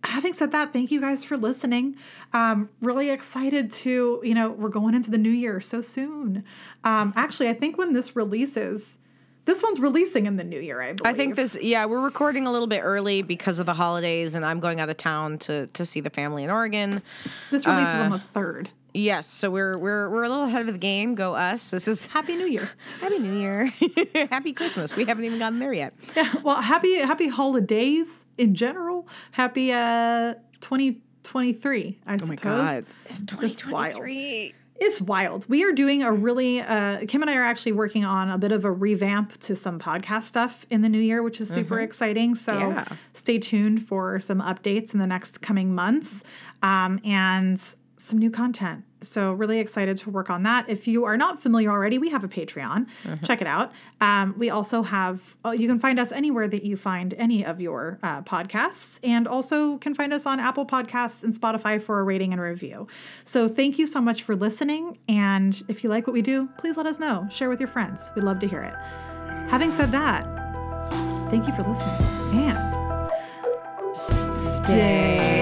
Having 0.03 0.33
said 0.33 0.51
that, 0.51 0.73
thank 0.73 0.91
you 0.91 0.99
guys 0.99 1.23
for 1.23 1.37
listening. 1.37 1.95
Um, 2.33 2.69
really 2.81 3.09
excited 3.09 3.71
to, 3.71 4.21
you 4.23 4.33
know, 4.33 4.49
we're 4.49 4.69
going 4.69 4.95
into 4.95 5.11
the 5.11 5.17
new 5.17 5.29
year 5.31 5.61
so 5.61 5.81
soon. 5.81 6.43
Um, 6.83 7.13
actually, 7.15 7.49
I 7.49 7.53
think 7.53 7.77
when 7.77 7.93
this 7.93 8.15
releases, 8.15 8.97
this 9.45 9.61
one's 9.63 9.79
releasing 9.79 10.25
in 10.25 10.37
the 10.37 10.43
new 10.43 10.59
year, 10.59 10.81
I 10.81 10.93
believe. 10.93 11.13
I 11.13 11.15
think 11.15 11.35
this, 11.35 11.57
yeah, 11.61 11.85
we're 11.85 12.03
recording 12.03 12.47
a 12.47 12.51
little 12.51 12.67
bit 12.67 12.81
early 12.81 13.21
because 13.21 13.59
of 13.59 13.65
the 13.65 13.73
holidays, 13.73 14.35
and 14.35 14.45
I'm 14.45 14.59
going 14.59 14.79
out 14.79 14.89
of 14.89 14.97
town 14.97 15.39
to 15.39 15.67
to 15.67 15.85
see 15.85 15.99
the 15.99 16.09
family 16.09 16.43
in 16.43 16.49
Oregon. 16.49 17.01
this 17.49 17.65
releases 17.65 17.99
uh, 17.99 18.03
on 18.03 18.11
the 18.11 18.19
third. 18.19 18.69
Yes, 18.93 19.25
so 19.25 19.49
we're 19.49 19.77
we're 19.77 20.09
we're 20.09 20.23
a 20.23 20.29
little 20.29 20.45
ahead 20.45 20.67
of 20.67 20.73
the 20.73 20.77
game. 20.79 21.15
Go 21.15 21.33
us! 21.33 21.71
This 21.71 21.87
is 21.87 22.07
Happy 22.07 22.35
New 22.35 22.45
Year. 22.47 22.69
Happy 22.99 23.19
New 23.19 23.33
Year, 23.37 23.65
Happy 24.29 24.51
Christmas. 24.51 24.95
We 24.95 25.05
haven't 25.05 25.23
even 25.23 25.39
gotten 25.39 25.59
there 25.59 25.71
yet. 25.73 25.93
Yeah, 26.15 26.33
well, 26.43 26.61
happy 26.61 26.95
happy 26.97 27.29
holidays 27.29 28.25
in 28.37 28.53
general. 28.53 29.07
Happy 29.31 29.71
uh 29.71 30.33
2023, 30.59 31.99
I 32.05 32.17
suppose. 32.17 32.93
it's 33.05 33.21
It's 33.41 33.65
wild. 33.65 33.95
It's 34.83 34.99
wild. 34.99 35.47
We 35.47 35.63
are 35.63 35.71
doing 35.71 36.01
a 36.03 36.11
really 36.11 36.59
uh 36.59 37.05
Kim 37.07 37.21
and 37.21 37.29
I 37.29 37.37
are 37.37 37.43
actually 37.45 37.71
working 37.73 38.03
on 38.03 38.29
a 38.29 38.37
bit 38.37 38.51
of 38.51 38.65
a 38.65 38.71
revamp 38.71 39.39
to 39.41 39.55
some 39.55 39.79
podcast 39.79 40.23
stuff 40.23 40.65
in 40.69 40.81
the 40.81 40.89
new 40.89 40.99
year, 40.99 41.23
which 41.23 41.39
is 41.39 41.47
super 41.49 41.79
exciting. 41.79 42.35
So 42.35 42.57
Yeah. 42.57 42.85
stay 43.13 43.37
tuned 43.37 43.83
for 43.83 44.19
some 44.19 44.41
updates 44.41 44.93
in 44.93 44.99
the 44.99 45.07
next 45.07 45.41
coming 45.41 45.73
months. 45.73 46.23
Um 46.61 46.99
and 47.05 47.61
some 48.01 48.19
new 48.19 48.31
content. 48.31 48.83
So 49.03 49.33
really 49.33 49.57
excited 49.59 49.97
to 49.97 50.11
work 50.11 50.29
on 50.29 50.43
that. 50.43 50.69
If 50.69 50.87
you 50.87 51.05
are 51.05 51.17
not 51.17 51.41
familiar 51.41 51.71
already, 51.71 51.97
we 51.97 52.09
have 52.09 52.23
a 52.23 52.27
Patreon. 52.27 52.85
Check 53.23 53.41
it 53.41 53.47
out. 53.47 53.71
Um, 53.99 54.35
we 54.37 54.51
also 54.51 54.83
have. 54.83 55.35
You 55.45 55.67
can 55.67 55.79
find 55.79 55.99
us 55.99 56.11
anywhere 56.11 56.47
that 56.47 56.63
you 56.63 56.77
find 56.77 57.15
any 57.15 57.43
of 57.43 57.59
your 57.59 57.97
uh, 58.03 58.21
podcasts, 58.21 58.99
and 59.03 59.27
also 59.27 59.77
can 59.77 59.95
find 59.95 60.13
us 60.13 60.27
on 60.27 60.39
Apple 60.39 60.67
Podcasts 60.67 61.23
and 61.23 61.33
Spotify 61.33 61.81
for 61.81 61.99
a 61.99 62.03
rating 62.03 62.31
and 62.31 62.41
review. 62.41 62.87
So 63.25 63.49
thank 63.49 63.79
you 63.79 63.87
so 63.87 64.01
much 64.01 64.21
for 64.21 64.35
listening. 64.35 64.99
And 65.07 65.63
if 65.67 65.83
you 65.83 65.89
like 65.89 66.05
what 66.05 66.13
we 66.13 66.21
do, 66.21 66.47
please 66.59 66.77
let 66.77 66.85
us 66.85 66.99
know. 66.99 67.27
Share 67.31 67.49
with 67.49 67.59
your 67.59 67.69
friends. 67.69 68.09
We'd 68.15 68.23
love 68.23 68.39
to 68.39 68.47
hear 68.47 68.61
it. 68.61 68.75
Having 69.49 69.71
said 69.71 69.91
that, 69.93 70.27
thank 71.31 71.47
you 71.47 71.53
for 71.53 71.63
listening, 71.63 72.47
and 74.73 75.40